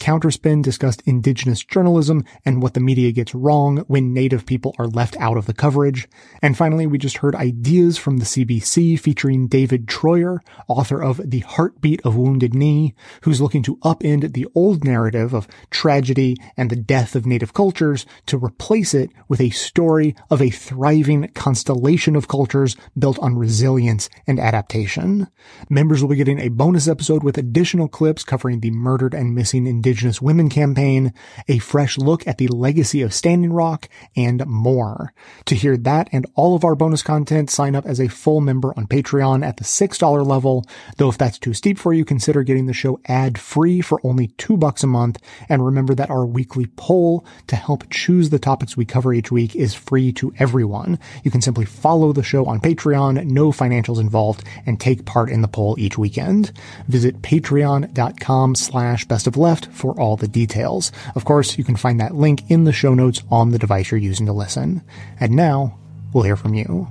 Counterspin 0.03 0.65
discussed 0.65 1.01
indigenous 1.07 1.63
journalism 1.63 2.25
and 2.45 2.61
what 2.61 2.75
the 2.75 2.81
media 2.81 3.13
gets 3.13 3.37
wrong 3.37 3.85
when 3.87 4.13
native 4.13 4.45
people 4.45 4.75
are 4.77 4.89
left 4.89 5.17
out 5.19 5.37
of 5.37 5.47
the 5.47 5.55
coverage. 5.55 6.09
And 6.43 6.57
finally, 6.57 6.89
we 6.89 6.99
just 6.99 7.19
heard 7.19 7.37
ideas 7.37 7.99
from 7.99 8.17
the 8.17 8.25
CBC 8.25 8.99
featuring 8.99 9.47
David 9.47 9.87
Treuer, 9.87 10.41
author 10.67 11.01
of 11.01 11.21
The 11.25 11.39
Heartbeat 11.39 12.01
of 12.05 12.17
Wounded 12.17 12.53
Knee, 12.53 12.97
who's 13.21 13.41
looking 13.41 13.63
to 13.63 13.77
upend 13.77 14.35
the 14.35 14.49
old 14.57 14.83
narrative 14.83 15.33
of 15.33 15.47
tragedy 15.71 16.37
and 16.57 16.69
the 16.69 16.75
death 16.75 17.15
of 17.15 17.25
native 17.25 17.55
cultures 17.55 18.05
to 18.27 18.37
replace 18.37 18.95
it 18.95 19.13
with 19.29 19.41
a 19.41 19.51
story 19.51 20.17
of 20.31 20.43
a 20.43 20.51
thriving 20.51 21.29
constellation 21.29 22.17
of 22.17 22.27
cultures 22.27 22.75
built 22.99 23.21
on 23.21 23.39
resilience 23.39 24.11
and 24.27 24.41
adaptation. 24.41 25.29
Members 25.71 26.03
will 26.03 26.11
be 26.11 26.17
getting 26.17 26.41
a 26.41 26.49
bonus 26.49 26.89
episode 26.89 27.23
with 27.23 27.39
additional 27.39 27.87
clips 27.87 28.25
covering 28.25 28.59
the 28.59 28.73
murdered 28.73 29.15
and 29.15 29.33
missing 29.33 29.65
indigenous 29.65 29.92
Indigenous 29.93 30.23
Women 30.23 30.49
campaign, 30.49 31.13
a 31.49 31.59
fresh 31.59 31.99
look 31.99 32.27
at 32.27 32.39
the 32.39 32.49
legacy 32.49 33.03
of 33.03 33.13
Standing 33.13 33.53
Rock, 33.53 33.91
and 34.17 34.43
more. 34.47 35.13
To 35.45 35.55
hear 35.55 35.77
that 35.77 36.09
and 36.13 36.25
all 36.35 36.57
of 36.57 36.65
our 36.65 36.75
bonus 36.75 37.03
content, 37.03 37.51
sign 37.51 37.77
up 37.77 37.85
as 37.85 38.01
a 38.01 38.09
full 38.09 38.41
member 38.41 38.73
on 38.75 38.87
Patreon 38.87 39.45
at 39.45 39.59
the 39.59 39.65
$6 39.65 40.27
level. 40.27 40.65
Though 40.97 41.11
if 41.11 41.19
that's 41.19 41.39
too 41.39 41.53
steep 41.53 41.79
for 41.79 41.93
you, 41.93 42.07
consider 42.07 42.43
getting 42.43 42.65
the 42.65 42.73
show 42.73 43.01
ad 43.05 43.37
free 43.37 43.83
for 43.83 44.01
only 44.03 44.29
two 44.39 44.57
bucks 44.57 44.83
a 44.83 44.87
month. 44.87 45.19
And 45.51 45.63
remember 45.63 45.95
that 45.95 46.09
our 46.09 46.25
weekly 46.25 46.65
poll 46.77 47.27
to 47.49 47.57
help 47.57 47.91
choose 47.91 48.31
the 48.31 48.39
topics 48.39 48.79
we 48.79 48.87
cover 48.87 49.13
each 49.13 49.31
week 49.31 49.55
is 49.55 49.75
free 49.75 50.11
to 50.15 50.33
everyone. 50.39 50.99
You 51.23 51.31
can 51.31 51.43
simply 51.43 51.67
follow 51.67 52.15
the 52.15 52.23
show 52.23 52.47
on 52.47 52.61
Patreon, 52.63 53.27
no 53.27 53.53
financials 53.53 54.01
involved, 54.01 54.43
and 54.65 54.81
take 54.81 55.05
part 55.05 55.29
in 55.29 55.43
the 55.43 55.49
poll 55.49 55.77
each 55.79 55.99
weekend. 55.99 56.51
Visit 56.89 57.21
patreon.com 57.21 58.55
slash 58.55 59.05
best 59.05 59.27
of 59.27 59.37
left 59.37 59.67
for 59.73 59.99
all 59.99 60.17
the 60.17 60.29
details. 60.29 60.93
Of 61.15 61.25
course, 61.25 61.59
you 61.59 61.65
can 61.65 61.77
find 61.77 62.01
that 62.01 62.15
link 62.15 62.51
in 62.51 62.65
the 62.65 62.73
show 62.73 62.95
notes 62.95 63.23
on 63.31 63.51
the 63.51 63.59
device 63.59 63.91
you're 63.91 63.99
using 63.99 64.27
to 64.27 64.33
listen. 64.33 64.83
And 65.19 65.33
now, 65.33 65.79
we'll 66.13 66.25
hear 66.25 66.37
from 66.37 66.55
you. 66.55 66.89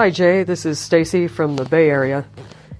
Hi 0.00 0.08
Jay, 0.08 0.44
this 0.44 0.64
is 0.64 0.78
Stacy 0.78 1.28
from 1.28 1.56
the 1.56 1.66
Bay 1.66 1.90
Area. 1.90 2.24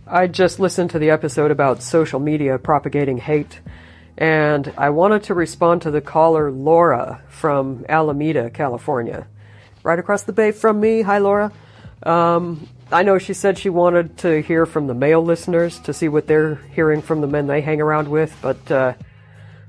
I 0.07 0.27
just 0.27 0.59
listened 0.59 0.89
to 0.91 0.99
the 0.99 1.11
episode 1.11 1.51
about 1.51 1.83
social 1.83 2.19
media 2.19 2.59
propagating 2.59 3.19
hate, 3.19 3.61
and 4.17 4.73
I 4.79 4.89
wanted 4.89 5.25
to 5.25 5.35
respond 5.35 5.83
to 5.83 5.91
the 5.91 6.01
caller 6.01 6.51
Laura 6.51 7.23
from 7.29 7.85
Alameda, 7.91 8.49
California. 8.49 9.27
Right 9.83 9.99
across 9.99 10.23
the 10.23 10.33
bay 10.33 10.51
from 10.51 10.81
me. 10.81 11.03
Hi 11.03 11.19
Laura. 11.19 11.53
Um, 12.03 12.67
I 12.93 13.05
know 13.05 13.18
she 13.18 13.34
said 13.34 13.57
she 13.57 13.68
wanted 13.68 14.18
to 14.18 14.43
hear 14.43 14.66
from 14.66 14.88
the 14.88 14.95
male 14.95 15.22
listeners 15.22 15.78
to 15.80 15.95
see 15.95 16.09
what 16.09 16.26
they're 16.26 16.57
hearing 16.74 17.03
from 17.03 17.20
the 17.20 17.28
men 17.28 17.47
they 17.47 17.61
hang 17.61 17.80
around 17.80 18.09
with, 18.09 18.36
but, 18.43 18.70
uh, 18.70 18.95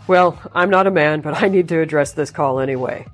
well, 0.08 0.42
I'm 0.56 0.72
not 0.72 0.88
a 0.88 0.92
man, 0.92 1.22
but 1.22 1.44
I 1.44 1.48
need 1.48 1.68
to 1.68 1.80
address 1.80 2.14
this 2.14 2.32
call 2.32 2.60
anyway. 2.60 3.06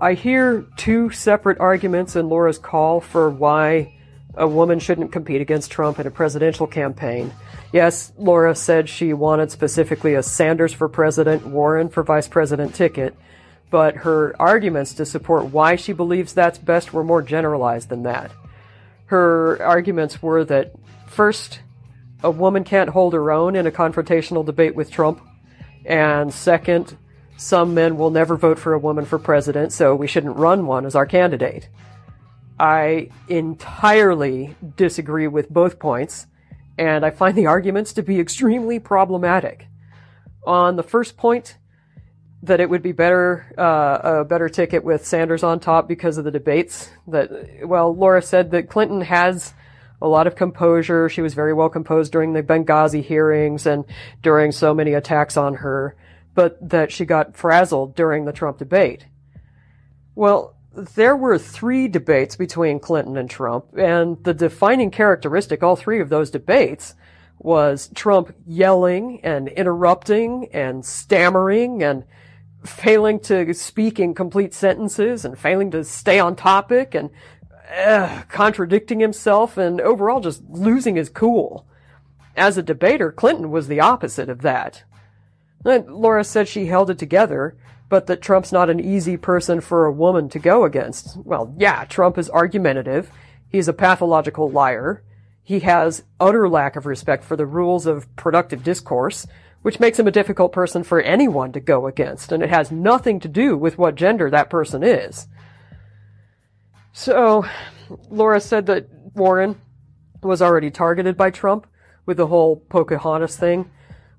I 0.00 0.14
hear 0.14 0.64
two 0.76 1.10
separate 1.10 1.58
arguments 1.58 2.14
in 2.14 2.28
Laura's 2.28 2.58
call 2.58 3.00
for 3.00 3.28
why 3.28 3.92
a 4.36 4.46
woman 4.46 4.78
shouldn't 4.78 5.10
compete 5.10 5.40
against 5.40 5.72
Trump 5.72 5.98
in 5.98 6.06
a 6.06 6.12
presidential 6.12 6.68
campaign. 6.68 7.32
Yes, 7.72 8.12
Laura 8.16 8.54
said 8.54 8.88
she 8.88 9.12
wanted 9.12 9.50
specifically 9.50 10.14
a 10.14 10.22
Sanders 10.22 10.72
for 10.72 10.88
president, 10.88 11.44
Warren 11.44 11.88
for 11.88 12.04
vice 12.04 12.28
president 12.28 12.76
ticket, 12.76 13.16
but 13.68 13.96
her 13.96 14.36
arguments 14.40 14.94
to 14.94 15.04
support 15.04 15.46
why 15.46 15.74
she 15.74 15.92
believes 15.92 16.34
that's 16.34 16.58
best 16.58 16.92
were 16.92 17.04
more 17.04 17.20
generalized 17.20 17.88
than 17.88 18.04
that 18.04 18.30
her 19.10 19.60
arguments 19.60 20.22
were 20.22 20.44
that 20.44 20.72
first, 21.08 21.58
a 22.22 22.30
woman 22.30 22.62
can't 22.62 22.90
hold 22.90 23.12
her 23.12 23.32
own 23.32 23.56
in 23.56 23.66
a 23.66 23.70
confrontational 23.72 24.46
debate 24.46 24.76
with 24.76 24.88
Trump, 24.88 25.20
and 25.84 26.32
second, 26.32 26.96
some 27.36 27.74
men 27.74 27.96
will 27.96 28.10
never 28.10 28.36
vote 28.36 28.56
for 28.56 28.72
a 28.72 28.78
woman 28.78 29.04
for 29.04 29.18
president, 29.18 29.72
so 29.72 29.96
we 29.96 30.06
shouldn't 30.06 30.36
run 30.36 30.64
one 30.64 30.86
as 30.86 30.94
our 30.94 31.06
candidate. 31.06 31.68
I 32.60 33.08
entirely 33.26 34.54
disagree 34.76 35.26
with 35.26 35.50
both 35.50 35.80
points, 35.80 36.28
and 36.78 37.04
I 37.04 37.10
find 37.10 37.36
the 37.36 37.46
arguments 37.46 37.92
to 37.94 38.04
be 38.04 38.20
extremely 38.20 38.78
problematic. 38.78 39.66
On 40.46 40.76
the 40.76 40.84
first 40.84 41.16
point, 41.16 41.56
that 42.42 42.60
it 42.60 42.70
would 42.70 42.82
be 42.82 42.92
better 42.92 43.52
uh, 43.58 44.20
a 44.20 44.24
better 44.24 44.48
ticket 44.48 44.82
with 44.82 45.06
Sanders 45.06 45.42
on 45.42 45.60
top 45.60 45.88
because 45.88 46.18
of 46.18 46.24
the 46.24 46.30
debates. 46.30 46.90
That 47.08 47.30
well, 47.64 47.94
Laura 47.94 48.22
said 48.22 48.50
that 48.52 48.68
Clinton 48.68 49.02
has 49.02 49.52
a 50.02 50.08
lot 50.08 50.26
of 50.26 50.36
composure. 50.36 51.08
She 51.08 51.20
was 51.20 51.34
very 51.34 51.52
well 51.52 51.68
composed 51.68 52.12
during 52.12 52.32
the 52.32 52.42
Benghazi 52.42 53.02
hearings 53.02 53.66
and 53.66 53.84
during 54.22 54.52
so 54.52 54.74
many 54.74 54.94
attacks 54.94 55.36
on 55.36 55.56
her, 55.56 55.96
but 56.34 56.56
that 56.70 56.90
she 56.90 57.04
got 57.04 57.36
frazzled 57.36 57.94
during 57.94 58.24
the 58.24 58.32
Trump 58.32 58.58
debate. 58.58 59.06
Well, 60.14 60.56
there 60.72 61.16
were 61.16 61.38
three 61.38 61.88
debates 61.88 62.36
between 62.36 62.80
Clinton 62.80 63.16
and 63.16 63.28
Trump, 63.28 63.76
and 63.76 64.22
the 64.24 64.34
defining 64.34 64.90
characteristic 64.90 65.62
all 65.62 65.76
three 65.76 66.00
of 66.00 66.08
those 66.08 66.30
debates 66.30 66.94
was 67.38 67.90
Trump 67.94 68.34
yelling 68.46 69.20
and 69.24 69.48
interrupting 69.48 70.48
and 70.52 70.84
stammering 70.84 71.82
and 71.82 72.04
failing 72.64 73.20
to 73.20 73.52
speak 73.54 73.98
in 73.98 74.14
complete 74.14 74.54
sentences 74.54 75.24
and 75.24 75.38
failing 75.38 75.70
to 75.70 75.84
stay 75.84 76.18
on 76.18 76.36
topic 76.36 76.94
and 76.94 77.10
uh, 77.74 78.22
contradicting 78.28 79.00
himself 79.00 79.56
and 79.56 79.80
overall 79.80 80.20
just 80.20 80.42
losing 80.48 80.96
his 80.96 81.08
cool. 81.08 81.66
As 82.36 82.58
a 82.58 82.62
debater, 82.62 83.12
Clinton 83.12 83.50
was 83.50 83.68
the 83.68 83.80
opposite 83.80 84.28
of 84.28 84.42
that. 84.42 84.84
And 85.64 85.88
Laura 85.88 86.24
said 86.24 86.48
she 86.48 86.66
held 86.66 86.90
it 86.90 86.98
together, 86.98 87.56
but 87.88 88.06
that 88.06 88.22
Trump's 88.22 88.52
not 88.52 88.70
an 88.70 88.80
easy 88.80 89.16
person 89.16 89.60
for 89.60 89.84
a 89.84 89.92
woman 89.92 90.28
to 90.30 90.38
go 90.38 90.64
against. 90.64 91.16
Well, 91.18 91.54
yeah, 91.58 91.84
Trump 91.84 92.18
is 92.18 92.30
argumentative. 92.30 93.10
He's 93.48 93.68
a 93.68 93.72
pathological 93.72 94.48
liar. 94.50 95.02
He 95.42 95.60
has 95.60 96.04
utter 96.20 96.48
lack 96.48 96.76
of 96.76 96.86
respect 96.86 97.24
for 97.24 97.36
the 97.36 97.46
rules 97.46 97.86
of 97.86 98.14
productive 98.16 98.62
discourse, 98.62 99.26
which 99.62 99.80
makes 99.80 99.98
him 99.98 100.06
a 100.06 100.12
difficult 100.12 100.52
person 100.52 100.82
for 100.82 101.00
anyone 101.00 101.52
to 101.52 101.60
go 101.60 101.86
against, 101.86 102.32
and 102.32 102.42
it 102.42 102.50
has 102.50 102.70
nothing 102.70 103.20
to 103.20 103.28
do 103.28 103.56
with 103.56 103.78
what 103.78 103.94
gender 103.94 104.30
that 104.30 104.50
person 104.50 104.82
is. 104.82 105.26
So, 106.92 107.44
Laura 108.08 108.40
said 108.40 108.66
that 108.66 108.88
Warren 109.14 109.60
was 110.22 110.42
already 110.42 110.70
targeted 110.70 111.16
by 111.16 111.30
Trump 111.30 111.66
with 112.06 112.16
the 112.16 112.26
whole 112.26 112.56
Pocahontas 112.56 113.36
thing. 113.36 113.70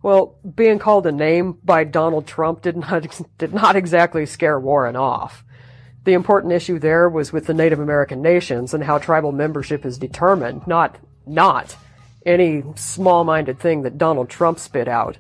Well, 0.04 0.38
being 0.56 0.80
called 0.80 1.06
a 1.06 1.12
name 1.12 1.58
by 1.64 1.84
Donald 1.84 2.28
Trump 2.28 2.62
did 2.62 2.78
not, 2.78 3.06
did 3.38 3.54
not 3.54 3.76
exactly 3.76 4.26
scare 4.26 4.60
Warren 4.60 4.96
off. 4.96 5.44
The 6.04 6.14
important 6.14 6.54
issue 6.54 6.80
there 6.80 7.08
was 7.08 7.32
with 7.32 7.46
the 7.46 7.54
Native 7.54 7.80
American 7.80 8.22
nations 8.22 8.74
and 8.74 8.84
how 8.84 8.98
tribal 8.98 9.32
membership 9.32 9.86
is 9.86 10.00
determined, 10.00 10.66
not, 10.66 10.98
not 11.28 11.76
any 12.26 12.64
small-minded 12.76 13.60
thing 13.60 13.84
that 13.84 13.98
Donald 13.98 14.30
Trump 14.30 14.58
spit 14.58 14.88
out. 14.88 15.18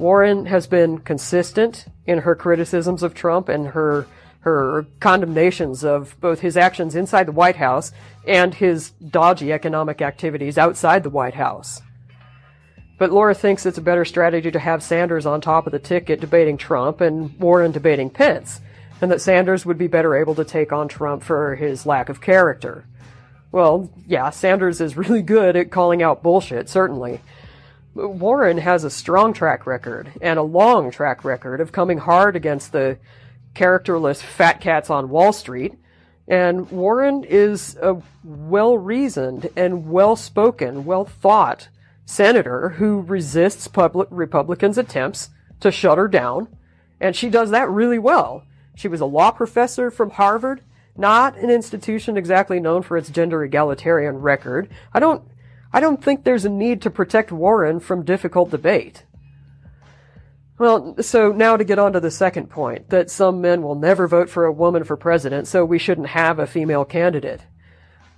Warren 0.00 0.46
has 0.46 0.66
been 0.66 0.98
consistent 0.98 1.84
in 2.06 2.20
her 2.20 2.34
criticisms 2.34 3.02
of 3.02 3.14
Trump 3.14 3.48
and 3.48 3.68
her 3.68 4.06
her 4.40 4.86
condemnations 5.00 5.84
of 5.84 6.18
both 6.18 6.40
his 6.40 6.56
actions 6.56 6.94
inside 6.94 7.26
the 7.26 7.32
White 7.32 7.56
House 7.56 7.92
and 8.26 8.54
his 8.54 8.88
dodgy 8.92 9.52
economic 9.52 10.00
activities 10.00 10.56
outside 10.56 11.02
the 11.02 11.10
White 11.10 11.34
House. 11.34 11.82
But 12.96 13.12
Laura 13.12 13.34
thinks 13.34 13.66
it's 13.66 13.76
a 13.76 13.82
better 13.82 14.06
strategy 14.06 14.50
to 14.50 14.58
have 14.58 14.82
Sanders 14.82 15.26
on 15.26 15.42
top 15.42 15.66
of 15.66 15.72
the 15.72 15.78
ticket 15.78 16.20
debating 16.20 16.56
Trump 16.56 17.02
and 17.02 17.38
Warren 17.38 17.70
debating 17.70 18.08
Pence, 18.08 18.62
and 19.02 19.10
that 19.10 19.20
Sanders 19.20 19.66
would 19.66 19.76
be 19.76 19.88
better 19.88 20.16
able 20.16 20.34
to 20.36 20.44
take 20.44 20.72
on 20.72 20.88
Trump 20.88 21.22
for 21.22 21.56
his 21.56 21.84
lack 21.84 22.08
of 22.08 22.22
character. 22.22 22.86
Well, 23.52 23.90
yeah, 24.06 24.30
Sanders 24.30 24.80
is 24.80 24.96
really 24.96 25.22
good 25.22 25.54
at 25.54 25.70
calling 25.70 26.02
out 26.02 26.22
bullshit, 26.22 26.70
certainly. 26.70 27.20
Warren 27.94 28.58
has 28.58 28.84
a 28.84 28.90
strong 28.90 29.32
track 29.32 29.66
record 29.66 30.12
and 30.20 30.38
a 30.38 30.42
long 30.42 30.90
track 30.90 31.24
record 31.24 31.60
of 31.60 31.72
coming 31.72 31.98
hard 31.98 32.36
against 32.36 32.72
the 32.72 32.98
characterless 33.54 34.22
fat 34.22 34.60
cats 34.60 34.90
on 34.90 35.08
Wall 35.08 35.32
Street. 35.32 35.74
And 36.28 36.70
Warren 36.70 37.24
is 37.24 37.76
a 37.82 38.00
well 38.22 38.78
reasoned 38.78 39.50
and 39.56 39.90
well 39.90 40.14
spoken, 40.14 40.84
well 40.84 41.04
thought 41.04 41.68
senator 42.04 42.70
who 42.70 43.00
resists 43.02 43.68
public 43.68 44.08
Republicans' 44.10 44.78
attempts 44.78 45.30
to 45.60 45.70
shut 45.70 45.98
her 45.98 46.08
down. 46.08 46.48
And 47.00 47.16
she 47.16 47.28
does 47.28 47.50
that 47.50 47.68
really 47.68 47.98
well. 47.98 48.44
She 48.74 48.88
was 48.88 49.00
a 49.00 49.06
law 49.06 49.30
professor 49.30 49.90
from 49.90 50.10
Harvard, 50.10 50.62
not 50.96 51.36
an 51.36 51.50
institution 51.50 52.16
exactly 52.16 52.60
known 52.60 52.82
for 52.82 52.96
its 52.96 53.10
gender 53.10 53.42
egalitarian 53.42 54.20
record. 54.20 54.68
I 54.92 55.00
don't, 55.00 55.22
I 55.72 55.80
don't 55.80 56.02
think 56.02 56.24
there's 56.24 56.44
a 56.44 56.50
need 56.50 56.82
to 56.82 56.90
protect 56.90 57.30
Warren 57.30 57.80
from 57.80 58.04
difficult 58.04 58.50
debate. 58.50 59.04
Well, 60.58 60.96
so 61.00 61.32
now 61.32 61.56
to 61.56 61.64
get 61.64 61.78
on 61.78 61.94
to 61.94 62.00
the 62.00 62.10
second 62.10 62.50
point, 62.50 62.90
that 62.90 63.10
some 63.10 63.40
men 63.40 63.62
will 63.62 63.76
never 63.76 64.06
vote 64.06 64.28
for 64.28 64.44
a 64.44 64.52
woman 64.52 64.84
for 64.84 64.96
president, 64.96 65.48
so 65.48 65.64
we 65.64 65.78
shouldn't 65.78 66.08
have 66.08 66.38
a 66.38 66.46
female 66.46 66.84
candidate. 66.84 67.40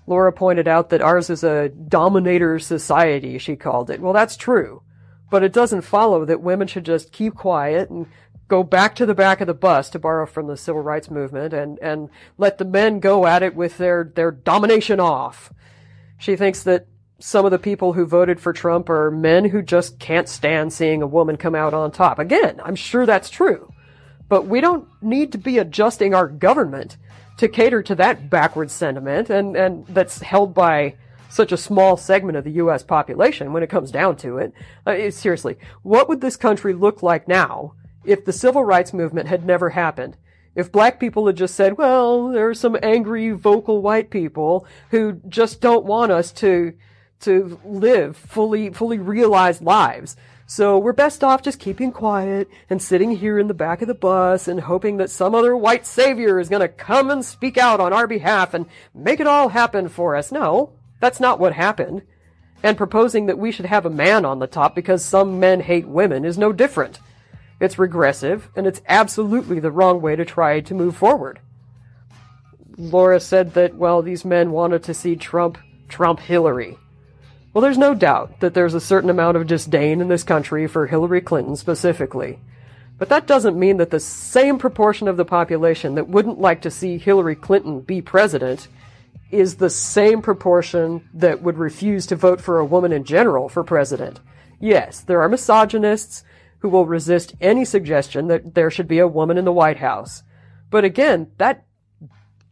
Laura 0.09 0.33
pointed 0.33 0.67
out 0.67 0.91
that 0.91 1.03
ours 1.03 1.31
is 1.31 1.45
a 1.45 1.69
dominator 1.69 2.59
society, 2.59 3.39
she 3.39 3.55
called 3.55 3.91
it. 3.91 4.01
Well, 4.01 4.13
that's 4.13 4.37
true. 4.37 4.83
But 5.31 5.45
it 5.45 5.53
doesn't 5.53 5.83
follow 5.83 6.25
that 6.25 6.43
women 6.43 6.67
should 6.67 6.85
just 6.85 7.13
keep 7.13 7.35
quiet 7.35 7.91
and 7.91 8.07
go 8.49 8.65
back 8.65 8.97
to 8.97 9.07
the 9.07 9.15
back 9.15 9.41
of 9.41 9.47
the 9.47 9.55
bus, 9.55 9.89
to 9.91 9.99
borrow 9.99 10.27
from 10.27 10.49
the 10.49 10.57
civil 10.57 10.83
rights 10.83 11.11
movement, 11.11 11.55
and, 11.55 11.79
and 11.79 12.11
let 12.39 12.59
the 12.59 12.65
men 12.65 12.99
go 12.99 13.25
at 13.25 13.45
it 13.45 13.55
with 13.55 13.79
their, 13.79 14.11
their 14.17 14.33
domination 14.33 14.99
off. 14.99 15.53
She 16.19 16.35
thinks 16.35 16.65
that 16.65 16.87
some 17.23 17.45
of 17.45 17.53
the 17.53 17.59
people 17.59 17.93
who 17.93 18.05
voted 18.05 18.41
for 18.41 18.53
Trump 18.53 18.91
are 18.91 19.09
men 19.09 19.45
who 19.45 19.63
just 19.63 20.01
can't 20.01 20.29
stand 20.29 20.73
seeing 20.73 21.03
a 21.03 21.07
woman 21.07 21.37
come 21.37 21.55
out 21.55 21.73
on 21.73 21.93
top. 21.93 22.19
Again, 22.19 22.61
I'm 22.65 22.75
sure 22.75 23.07
that's 23.07 23.31
true. 23.31 23.73
But 24.29 24.47
we 24.47 24.61
don't 24.61 24.89
need 25.01 25.31
to 25.33 25.39
be 25.39 25.59
adjusting 25.59 26.15
our 26.15 26.27
government 26.27 26.97
to 27.39 27.47
cater 27.47 27.81
to 27.85 27.95
that 27.95 28.29
backward 28.29 28.73
sentiment 28.73 29.31
and, 29.31 29.57
and 29.57 29.87
that's 29.87 30.21
held 30.21 30.53
by 30.53 30.97
such 31.31 31.53
a 31.53 31.57
small 31.57 31.97
segment 31.97 32.37
of 32.37 32.43
the 32.43 32.53
U.S. 32.53 32.83
population 32.83 33.53
when 33.53 33.63
it 33.63 33.71
comes 33.71 33.93
down 33.93 34.17
to 34.17 34.39
it. 34.39 34.53
Uh, 34.85 35.09
seriously, 35.13 35.57
what 35.83 36.09
would 36.09 36.21
this 36.21 36.37
country 36.37 36.75
look 36.75 37.05
like 37.05 37.29
now 37.29 37.75
if 38.05 38.25
the 38.25 38.33
civil 38.33 38.65
rights 38.65 38.93
movement 38.93 39.29
had 39.29 39.47
never 39.47 39.71
happened? 39.71 40.17
If 40.57 40.73
black 40.73 40.99
people 40.99 41.29
had 41.29 41.37
just 41.37 41.55
said, 41.55 41.79
well, 41.79 42.29
there 42.29 42.49
are 42.49 42.55
some 42.55 42.77
angry, 42.83 43.31
vocal 43.31 43.81
white 43.81 44.11
people 44.11 44.67
who 44.91 45.21
just 45.29 45.61
don't 45.61 45.87
want 45.87 46.11
us 46.11 46.33
to, 46.33 46.75
to 47.23 47.61
live 47.65 48.17
fully, 48.17 48.71
fully 48.71 48.99
realized 48.99 49.63
lives. 49.63 50.17
So 50.47 50.79
we're 50.79 50.93
best 50.93 51.25
off 51.25 51.43
just 51.43 51.59
keeping 51.59 51.93
quiet 51.93 52.49
and 52.69 52.83
sitting 52.83 53.17
here 53.17 53.39
in 53.39 53.49
the 53.49 53.55
back 53.55 53.81
of 53.81 53.89
the 53.89 53.95
bus 53.95 54.49
and 54.49 54.61
hoping 54.61 54.99
that 54.99 55.11
some 55.11 55.35
other 55.35 55.57
white 55.57 55.87
savior 55.87 56.39
is 56.39 56.49
going 56.51 56.61
to 56.61 56.69
come 56.69 57.11
and 57.11 57.25
speak 57.25 57.57
out 57.57 57.81
on 57.81 57.93
our 57.93 58.07
behalf 58.07 58.53
and 58.53 58.67
make 58.95 59.19
it 59.19 59.27
all 59.27 59.49
happen 59.49 59.89
for 59.89 60.15
us. 60.15 60.31
No, 60.31 60.75
that's 61.01 61.21
not 61.21 61.41
what 61.41 61.55
happened. 61.55 62.03
And 62.63 62.77
proposing 62.77 63.27
that 63.27 63.39
we 63.39 63.51
should 63.51 63.65
have 63.67 63.87
a 63.87 63.91
man 63.91 64.25
on 64.25 64.41
the 64.41 64.47
top 64.47 64.75
because 64.75 65.05
some 65.05 65.41
men 65.41 65.61
hate 65.61 65.89
women 65.89 66.25
is 66.25 66.37
no 66.37 66.53
different. 66.53 67.01
It's 67.59 67.79
regressive 67.79 68.51
and 68.55 68.67
it's 68.67 68.83
absolutely 68.89 69.59
the 69.59 69.71
wrong 69.71 70.03
way 70.03 70.17
to 70.17 70.25
try 70.25 70.61
to 70.61 70.75
move 70.75 70.97
forward. 70.97 71.41
Laura 72.77 73.21
said 73.21 73.55
that, 73.55 73.75
well, 73.75 74.03
these 74.03 74.25
men 74.25 74.51
wanted 74.51 74.83
to 74.83 74.95
see 74.95 75.17
Trump 75.17 75.59
Trump 75.89 76.21
Hillary. 76.21 76.79
Well, 77.53 77.61
there's 77.63 77.79
no 77.79 77.95
doubt 77.95 78.41
that 78.41 78.55
there's 78.55 78.75
a 78.75 78.81
certain 78.81 79.11
amount 79.11 79.37
of 79.37 79.47
disdain 79.47 80.01
in 80.01 80.09
this 80.09 80.25
country 80.25 80.67
for 80.67 80.87
Hillary 80.87 81.21
Clinton 81.21 81.55
specifically. 81.57 82.39
But 82.99 83.11
that 83.11 83.27
doesn't 83.27 83.59
mean 83.59 83.77
that 83.77 83.91
the 83.91 84.01
same 84.01 84.59
proportion 84.59 85.07
of 85.07 85.17
the 85.17 85.25
population 85.25 85.97
that 85.97 86.09
wouldn't 86.09 86.41
like 86.41 86.63
to 86.63 86.71
see 86.71 86.97
Hillary 86.97 87.35
Clinton 87.35 87.81
be 87.81 88.01
president 88.01 88.69
is 89.31 89.57
the 89.57 89.71
same 89.71 90.23
proportion 90.23 91.09
that 91.15 91.43
would 91.43 91.59
refuse 91.59 92.07
to 92.07 92.17
vote 92.17 92.41
for 92.41 92.59
a 92.59 92.65
woman 92.65 92.93
in 92.93 93.05
general 93.05 93.49
for 93.49 93.65
president. 93.65 94.21
Yes, 94.59 95.01
there 95.01 95.21
are 95.21 95.29
misogynists 95.29 96.23
who 96.61 96.69
will 96.69 96.87
resist 96.87 97.35
any 97.41 97.65
suggestion 97.65 98.29
that 98.29 98.55
there 98.55 98.71
should 98.71 98.89
be 98.89 99.01
a 99.01 99.09
woman 99.09 99.37
in 99.37 99.45
the 99.45 99.53
White 99.53 99.79
House. 99.79 100.23
But 100.71 100.85
again, 100.85 101.33
that 101.39 101.67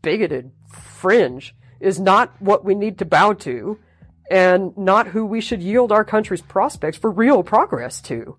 bigoted 0.03 0.51
fringe 0.69 1.55
is 1.79 2.01
not 2.01 2.35
what 2.41 2.65
we 2.65 2.75
need 2.75 2.99
to 2.99 3.05
bow 3.05 3.35
to 3.35 3.79
and 4.31 4.77
not 4.79 5.09
who 5.09 5.27
we 5.27 5.41
should 5.41 5.61
yield 5.61 5.91
our 5.91 6.05
country's 6.05 6.41
prospects 6.41 6.97
for 6.97 7.11
real 7.11 7.43
progress 7.43 8.01
to. 8.03 8.37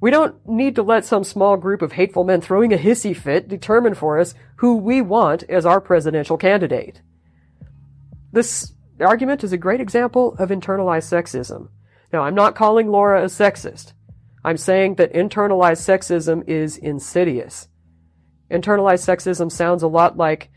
We 0.00 0.10
don't 0.10 0.46
need 0.48 0.76
to 0.76 0.82
let 0.82 1.04
some 1.04 1.24
small 1.24 1.56
group 1.56 1.82
of 1.82 1.92
hateful 1.92 2.24
men 2.24 2.40
throwing 2.40 2.72
a 2.72 2.78
hissy 2.78 3.14
fit 3.14 3.48
determine 3.48 3.94
for 3.94 4.18
us 4.18 4.34
who 4.56 4.76
we 4.76 5.02
want 5.02 5.42
as 5.44 5.66
our 5.66 5.80
presidential 5.80 6.38
candidate. 6.38 7.02
This 8.32 8.72
argument 9.00 9.44
is 9.44 9.52
a 9.52 9.58
great 9.58 9.80
example 9.80 10.34
of 10.38 10.50
internalized 10.50 11.12
sexism. 11.12 11.68
Now, 12.12 12.22
I'm 12.22 12.34
not 12.34 12.54
calling 12.54 12.88
Laura 12.88 13.22
a 13.22 13.26
sexist. 13.26 13.92
I'm 14.44 14.56
saying 14.56 14.94
that 14.94 15.12
internalized 15.12 15.82
sexism 15.84 16.48
is 16.48 16.76
insidious. 16.76 17.68
Internalized 18.50 19.04
sexism 19.04 19.52
sounds 19.52 19.82
a 19.82 19.88
lot 19.88 20.16
like 20.16 20.50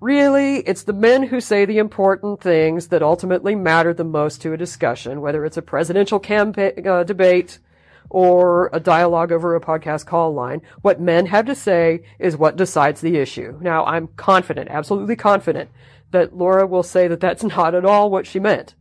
Really, 0.00 0.60
it's 0.60 0.84
the 0.84 0.94
men 0.94 1.24
who 1.24 1.42
say 1.42 1.66
the 1.66 1.76
important 1.76 2.40
things 2.40 2.88
that 2.88 3.02
ultimately 3.02 3.54
matter 3.54 3.92
the 3.92 4.02
most 4.02 4.40
to 4.40 4.54
a 4.54 4.56
discussion, 4.56 5.20
whether 5.20 5.44
it's 5.44 5.58
a 5.58 5.62
presidential 5.62 6.18
campaign, 6.18 6.86
uh, 6.86 7.04
debate 7.04 7.58
or 8.08 8.70
a 8.72 8.80
dialogue 8.80 9.30
over 9.30 9.54
a 9.54 9.60
podcast 9.60 10.06
call 10.06 10.32
line. 10.32 10.62
What 10.80 11.02
men 11.02 11.26
have 11.26 11.44
to 11.46 11.54
say 11.54 12.02
is 12.18 12.34
what 12.34 12.56
decides 12.56 13.02
the 13.02 13.18
issue. 13.18 13.58
Now, 13.60 13.84
I'm 13.84 14.08
confident, 14.16 14.70
absolutely 14.70 15.16
confident, 15.16 15.70
that 16.12 16.34
Laura 16.34 16.66
will 16.66 16.82
say 16.82 17.06
that 17.06 17.20
that's 17.20 17.44
not 17.56 17.74
at 17.74 17.84
all 17.84 18.10
what 18.10 18.26
she 18.26 18.40
meant. 18.40 18.74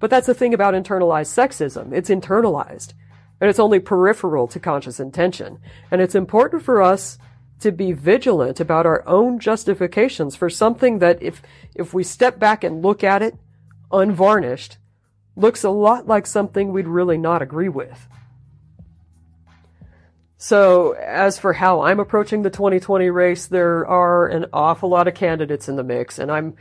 But 0.00 0.10
that's 0.10 0.26
the 0.26 0.34
thing 0.34 0.52
about 0.52 0.74
internalized 0.74 1.32
sexism. 1.32 1.92
It's 1.92 2.10
internalized. 2.10 2.94
And 3.40 3.48
it's 3.48 3.60
only 3.60 3.78
peripheral 3.78 4.48
to 4.48 4.58
conscious 4.58 4.98
intention. 4.98 5.60
And 5.90 6.00
it's 6.00 6.16
important 6.16 6.64
for 6.64 6.82
us 6.82 7.18
to 7.64 7.72
be 7.72 7.92
vigilant 7.92 8.60
about 8.60 8.84
our 8.84 9.02
own 9.08 9.38
justifications 9.38 10.36
for 10.36 10.50
something 10.50 10.98
that 10.98 11.22
if, 11.22 11.40
if 11.74 11.94
we 11.94 12.04
step 12.04 12.38
back 12.38 12.62
and 12.62 12.82
look 12.82 13.02
at 13.02 13.22
it 13.22 13.34
unvarnished, 13.90 14.76
looks 15.34 15.64
a 15.64 15.70
lot 15.70 16.06
like 16.06 16.26
something 16.26 16.72
we'd 16.72 16.86
really 16.86 17.16
not 17.16 17.40
agree 17.40 17.70
with. 17.70 18.06
So, 20.36 20.92
as 20.92 21.38
for 21.38 21.54
how 21.54 21.80
I'm 21.80 22.00
approaching 22.00 22.42
the 22.42 22.50
2020 22.50 23.08
race, 23.08 23.46
there 23.46 23.86
are 23.86 24.28
an 24.28 24.44
awful 24.52 24.90
lot 24.90 25.08
of 25.08 25.14
candidates 25.14 25.66
in 25.66 25.76
the 25.76 25.82
mix, 25.82 26.18
and 26.18 26.30
I'm 26.30 26.56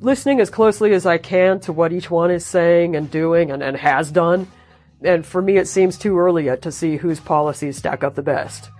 listening 0.00 0.40
as 0.40 0.50
closely 0.50 0.92
as 0.92 1.06
I 1.06 1.18
can 1.18 1.60
to 1.60 1.72
what 1.72 1.92
each 1.92 2.10
one 2.10 2.32
is 2.32 2.44
saying 2.44 2.96
and 2.96 3.08
doing 3.08 3.52
and, 3.52 3.62
and 3.62 3.76
has 3.76 4.10
done. 4.10 4.48
And 5.02 5.24
for 5.24 5.40
me, 5.40 5.56
it 5.56 5.68
seems 5.68 5.96
too 5.96 6.18
early 6.18 6.46
yet 6.46 6.62
to 6.62 6.72
see 6.72 6.96
whose 6.96 7.20
policies 7.20 7.76
stack 7.76 8.02
up 8.02 8.16
the 8.16 8.22
best. 8.22 8.70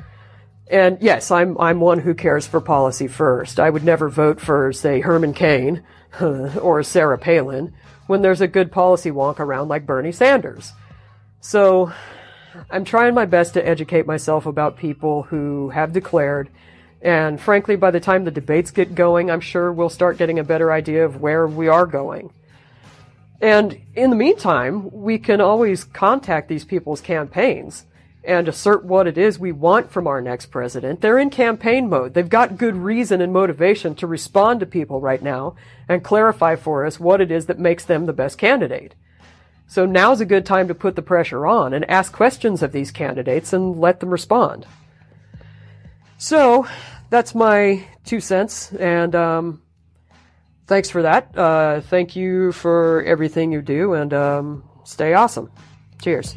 And 0.68 0.98
yes, 1.00 1.30
I'm 1.30 1.56
I'm 1.58 1.80
one 1.80 2.00
who 2.00 2.14
cares 2.14 2.46
for 2.46 2.60
policy 2.60 3.06
first. 3.06 3.60
I 3.60 3.70
would 3.70 3.84
never 3.84 4.08
vote 4.08 4.40
for, 4.40 4.72
say, 4.72 5.00
Herman 5.00 5.32
Cain 5.32 5.82
or 6.20 6.82
Sarah 6.82 7.18
Palin 7.18 7.72
when 8.06 8.22
there's 8.22 8.40
a 8.40 8.48
good 8.48 8.72
policy 8.72 9.10
wonk 9.10 9.38
around 9.38 9.68
like 9.68 9.86
Bernie 9.86 10.12
Sanders. 10.12 10.72
So 11.40 11.92
I'm 12.70 12.84
trying 12.84 13.14
my 13.14 13.26
best 13.26 13.54
to 13.54 13.66
educate 13.66 14.06
myself 14.06 14.46
about 14.46 14.76
people 14.76 15.24
who 15.24 15.70
have 15.70 15.92
declared. 15.92 16.48
And 17.02 17.40
frankly, 17.40 17.76
by 17.76 17.90
the 17.90 18.00
time 18.00 18.24
the 18.24 18.30
debates 18.30 18.70
get 18.70 18.94
going, 18.94 19.30
I'm 19.30 19.40
sure 19.40 19.72
we'll 19.72 19.88
start 19.88 20.18
getting 20.18 20.38
a 20.38 20.44
better 20.44 20.72
idea 20.72 21.04
of 21.04 21.20
where 21.20 21.46
we 21.46 21.68
are 21.68 21.86
going. 21.86 22.32
And 23.40 23.78
in 23.94 24.10
the 24.10 24.16
meantime, 24.16 24.90
we 24.90 25.18
can 25.18 25.40
always 25.40 25.84
contact 25.84 26.48
these 26.48 26.64
people's 26.64 27.00
campaigns 27.00 27.84
and 28.26 28.48
assert 28.48 28.84
what 28.84 29.06
it 29.06 29.16
is 29.16 29.38
we 29.38 29.52
want 29.52 29.90
from 29.90 30.06
our 30.06 30.20
next 30.20 30.46
president. 30.46 31.00
They're 31.00 31.18
in 31.18 31.30
campaign 31.30 31.88
mode. 31.88 32.14
They've 32.14 32.28
got 32.28 32.58
good 32.58 32.76
reason 32.76 33.20
and 33.20 33.32
motivation 33.32 33.94
to 33.96 34.06
respond 34.06 34.60
to 34.60 34.66
people 34.66 35.00
right 35.00 35.22
now 35.22 35.54
and 35.88 36.04
clarify 36.04 36.56
for 36.56 36.84
us 36.84 37.00
what 37.00 37.20
it 37.20 37.30
is 37.30 37.46
that 37.46 37.58
makes 37.58 37.84
them 37.84 38.06
the 38.06 38.12
best 38.12 38.36
candidate. 38.36 38.94
So 39.68 39.86
now's 39.86 40.20
a 40.20 40.26
good 40.26 40.46
time 40.46 40.68
to 40.68 40.74
put 40.74 40.96
the 40.96 41.02
pressure 41.02 41.46
on 41.46 41.72
and 41.72 41.88
ask 41.90 42.12
questions 42.12 42.62
of 42.62 42.72
these 42.72 42.90
candidates 42.90 43.52
and 43.52 43.80
let 43.80 44.00
them 44.00 44.10
respond. 44.10 44.66
So 46.18 46.66
that's 47.10 47.34
my 47.34 47.84
two 48.04 48.20
cents, 48.20 48.72
and 48.72 49.14
um, 49.14 49.62
thanks 50.66 50.88
for 50.88 51.02
that. 51.02 51.36
Uh, 51.36 51.80
thank 51.80 52.16
you 52.16 52.52
for 52.52 53.02
everything 53.02 53.52
you 53.52 53.60
do, 53.60 53.94
and 53.94 54.14
um, 54.14 54.64
stay 54.84 55.14
awesome. 55.14 55.50
Cheers. 56.00 56.36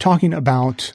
talking 0.00 0.34
about 0.34 0.92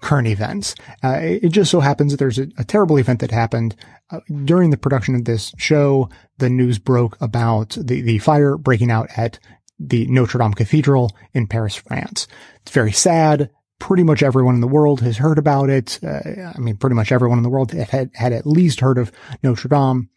current 0.00 0.28
events. 0.28 0.74
Uh, 1.02 1.18
it 1.20 1.50
just 1.50 1.70
so 1.70 1.80
happens 1.80 2.12
that 2.12 2.18
there's 2.18 2.38
a, 2.38 2.48
a 2.58 2.64
terrible 2.64 2.98
event 2.98 3.20
that 3.20 3.30
happened 3.30 3.76
uh, 4.10 4.20
during 4.44 4.70
the 4.70 4.76
production 4.76 5.14
of 5.14 5.24
this 5.24 5.52
show. 5.56 6.08
The 6.38 6.50
news 6.50 6.78
broke 6.78 7.20
about 7.20 7.70
the, 7.80 8.00
the 8.00 8.18
fire 8.18 8.56
breaking 8.56 8.90
out 8.90 9.08
at 9.16 9.38
the 9.78 10.06
Notre 10.06 10.38
Dame 10.38 10.54
Cathedral 10.54 11.10
in 11.32 11.46
Paris, 11.46 11.74
France. 11.74 12.26
It's 12.62 12.72
very 12.72 12.92
sad. 12.92 13.50
Pretty 13.78 14.02
much 14.02 14.22
everyone 14.22 14.54
in 14.54 14.60
the 14.60 14.68
world 14.68 15.00
has 15.00 15.16
heard 15.16 15.38
about 15.38 15.70
it. 15.70 15.98
Uh, 16.02 16.50
I 16.54 16.58
mean, 16.58 16.76
pretty 16.76 16.96
much 16.96 17.12
everyone 17.12 17.38
in 17.38 17.42
the 17.42 17.48
world 17.48 17.72
had, 17.72 18.10
had 18.14 18.32
at 18.32 18.46
least 18.46 18.80
heard 18.80 18.98
of 18.98 19.10
Notre 19.42 19.68
Dame. 19.68 20.10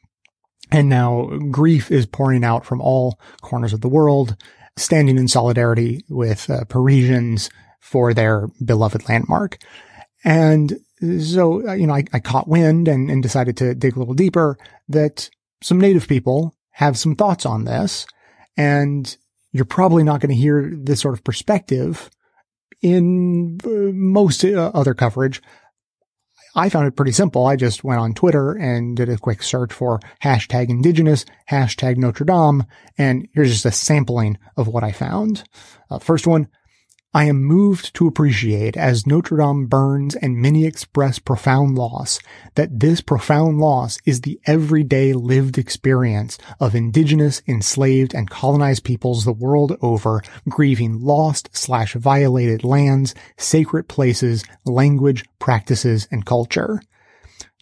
And 0.72 0.90
now 0.90 1.30
grief 1.52 1.92
is 1.92 2.06
pouring 2.06 2.44
out 2.44 2.66
from 2.66 2.82
all 2.82 3.20
corners 3.42 3.74
of 3.74 3.82
the 3.82 3.88
world, 3.90 4.36
standing 4.76 5.18
in 5.18 5.28
solidarity 5.28 6.04
with 6.10 6.50
uh, 6.50 6.66
Parisians 6.66 7.50
for 7.84 8.14
their 8.14 8.48
beloved 8.64 9.08
landmark. 9.10 9.58
And 10.24 10.80
so, 11.20 11.68
uh, 11.68 11.74
you 11.74 11.86
know, 11.86 11.94
I, 11.94 12.06
I 12.14 12.20
caught 12.20 12.48
wind 12.48 12.88
and, 12.88 13.12
and 13.12 13.22
decided 13.22 13.58
to 13.58 13.76
dig 13.76 13.96
a 13.96 14.00
little 14.00 14.14
deeper 14.14 14.58
that 14.88 15.30
some 15.62 15.80
native 15.80 16.08
people 16.08 16.56
have 16.72 16.98
some 16.98 17.16
thoughts 17.16 17.46
on 17.46 17.66
this. 17.66 18.08
And 18.56 19.16
you're 19.52 19.66
probably 19.66 20.04
not 20.04 20.22
going 20.22 20.30
to 20.30 20.42
hear 20.42 20.72
this 20.74 21.02
sort 21.02 21.14
of 21.14 21.24
perspective 21.24 22.10
in 22.82 23.60
uh, 23.66 23.92
most 23.94 24.46
uh, 24.46 24.72
other 24.74 24.94
coverage. 24.94 25.42
I 26.56 26.70
found 26.70 26.88
it 26.88 26.96
pretty 26.96 27.12
simple. 27.12 27.46
I 27.46 27.58
just 27.58 27.84
went 27.84 28.00
on 28.00 28.14
Twitter 28.14 28.54
and 28.54 28.96
did 28.96 29.10
a 29.10 29.18
quick 29.18 29.44
search 29.44 29.74
for 29.74 30.00
hashtag 30.24 30.70
indigenous, 30.70 31.26
hashtag 31.50 31.98
Notre 31.98 32.26
Dame, 32.26 32.66
and 32.98 33.28
here's 33.34 33.52
just 33.52 33.66
a 33.66 33.72
sampling 33.72 34.38
of 34.56 34.68
what 34.68 34.84
I 34.84 34.92
found. 34.92 35.44
Uh, 35.90 36.00
first 36.00 36.28
one, 36.28 36.48
I 37.16 37.26
am 37.26 37.44
moved 37.44 37.94
to 37.96 38.08
appreciate 38.08 38.76
as 38.76 39.06
Notre 39.06 39.38
Dame 39.38 39.68
burns 39.68 40.16
and 40.16 40.36
many 40.36 40.66
express 40.66 41.20
profound 41.20 41.76
loss 41.76 42.20
that 42.56 42.80
this 42.80 43.02
profound 43.02 43.60
loss 43.60 44.00
is 44.04 44.22
the 44.22 44.40
everyday 44.48 45.14
lived 45.14 45.60
experience 45.60 46.40
of 46.60 46.74
indigenous, 46.74 47.44
enslaved, 47.48 48.16
and 48.16 48.32
colonized 48.32 48.84
peoples 48.84 49.26
the 49.26 49.32
world 49.32 49.78
over 49.80 50.24
grieving 50.50 51.02
lost 51.04 51.50
slash 51.56 51.94
violated 51.94 52.64
lands, 52.64 53.14
sacred 53.38 53.88
places, 53.88 54.44
language, 54.66 55.24
practices, 55.38 56.08
and 56.10 56.26
culture. 56.26 56.82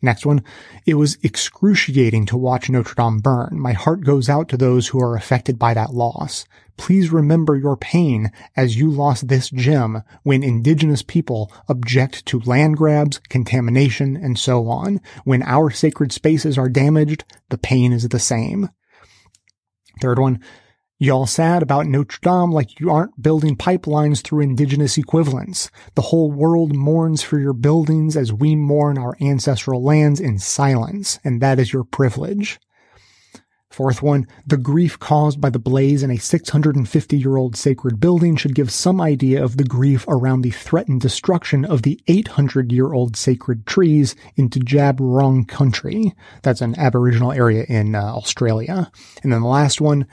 Next 0.02 0.26
one. 0.26 0.44
It 0.86 0.96
was 0.96 1.18
excruciating 1.22 2.26
to 2.28 2.38
watch 2.38 2.70
Notre 2.70 2.96
Dame 2.96 3.20
burn. 3.20 3.60
My 3.60 3.74
heart 3.74 4.02
goes 4.02 4.30
out 4.30 4.50
to 4.50 4.58
those 4.58 4.88
who 4.88 5.00
are 5.00 5.16
affected 5.16 5.60
by 5.60 5.76
that 5.76 5.94
loss. 5.94 6.46
Please 6.78 7.12
remember 7.12 7.56
your 7.56 7.78
pain 7.78 8.32
as 8.56 8.78
you 8.78 8.90
lost 8.90 9.28
this 9.28 9.52
gem 9.52 10.02
when 10.24 10.42
indigenous 10.42 11.04
people 11.04 11.52
object 11.70 12.26
to 12.26 12.40
land 12.40 12.78
grabs, 12.78 13.20
contamination, 13.30 14.16
and 14.16 14.40
so 14.40 14.68
on. 14.68 15.00
When 15.24 15.44
our 15.44 15.70
sacred 15.70 16.12
spaces 16.12 16.58
are 16.58 16.70
damaged, 16.70 17.24
the 17.50 17.60
pain 17.60 17.94
is 17.94 18.10
the 18.10 18.20
same. 18.20 18.70
Third 20.02 20.18
one. 20.18 20.40
Y'all 21.04 21.26
sad 21.26 21.64
about 21.64 21.88
Notre 21.88 22.20
Dame 22.22 22.52
like 22.52 22.80
you 22.80 22.92
aren't 22.92 23.20
building 23.20 23.58
pipelines 23.58 24.22
through 24.22 24.44
indigenous 24.44 25.00
equivalents. 25.00 25.72
The 25.96 26.04
whole 26.04 26.32
world 26.32 26.76
mourns 26.76 27.24
for 27.24 27.40
your 27.40 27.54
buildings 27.54 28.16
as 28.16 28.32
we 28.32 28.56
mourn 28.56 29.00
our 29.00 29.18
ancestral 29.20 29.82
lands 29.82 30.20
in 30.20 30.38
silence, 30.38 31.18
and 31.24 31.42
that 31.42 31.58
is 31.58 31.74
your 31.74 31.86
privilege. 31.86 32.60
Fourth 33.72 34.04
one, 34.04 34.28
the 34.46 34.58
grief 34.58 35.00
caused 35.00 35.42
by 35.42 35.50
the 35.50 35.58
blaze 35.58 36.04
in 36.04 36.12
a 36.12 36.18
650 36.18 37.18
year 37.18 37.38
old 37.38 37.56
sacred 37.56 38.00
building 38.00 38.36
should 38.36 38.54
give 38.54 38.70
some 38.70 39.02
idea 39.02 39.44
of 39.44 39.58
the 39.58 39.64
grief 39.64 40.06
around 40.08 40.42
the 40.42 40.52
threatened 40.52 41.02
destruction 41.02 41.66
of 41.66 41.82
the 41.82 42.00
800 42.10 42.72
year 42.72 42.94
old 42.94 43.16
sacred 43.16 43.66
trees 43.66 44.14
in 44.36 44.50
Djab 44.50 44.98
Wurrung 44.98 45.48
country. 45.48 46.14
That's 46.44 46.62
an 46.62 46.78
aboriginal 46.78 47.32
area 47.32 47.64
in 47.68 47.96
uh, 47.96 48.04
Australia. 48.04 48.92
And 49.24 49.32
then 49.34 49.42
the 49.42 49.48
last 49.48 49.82
one, 49.82 50.06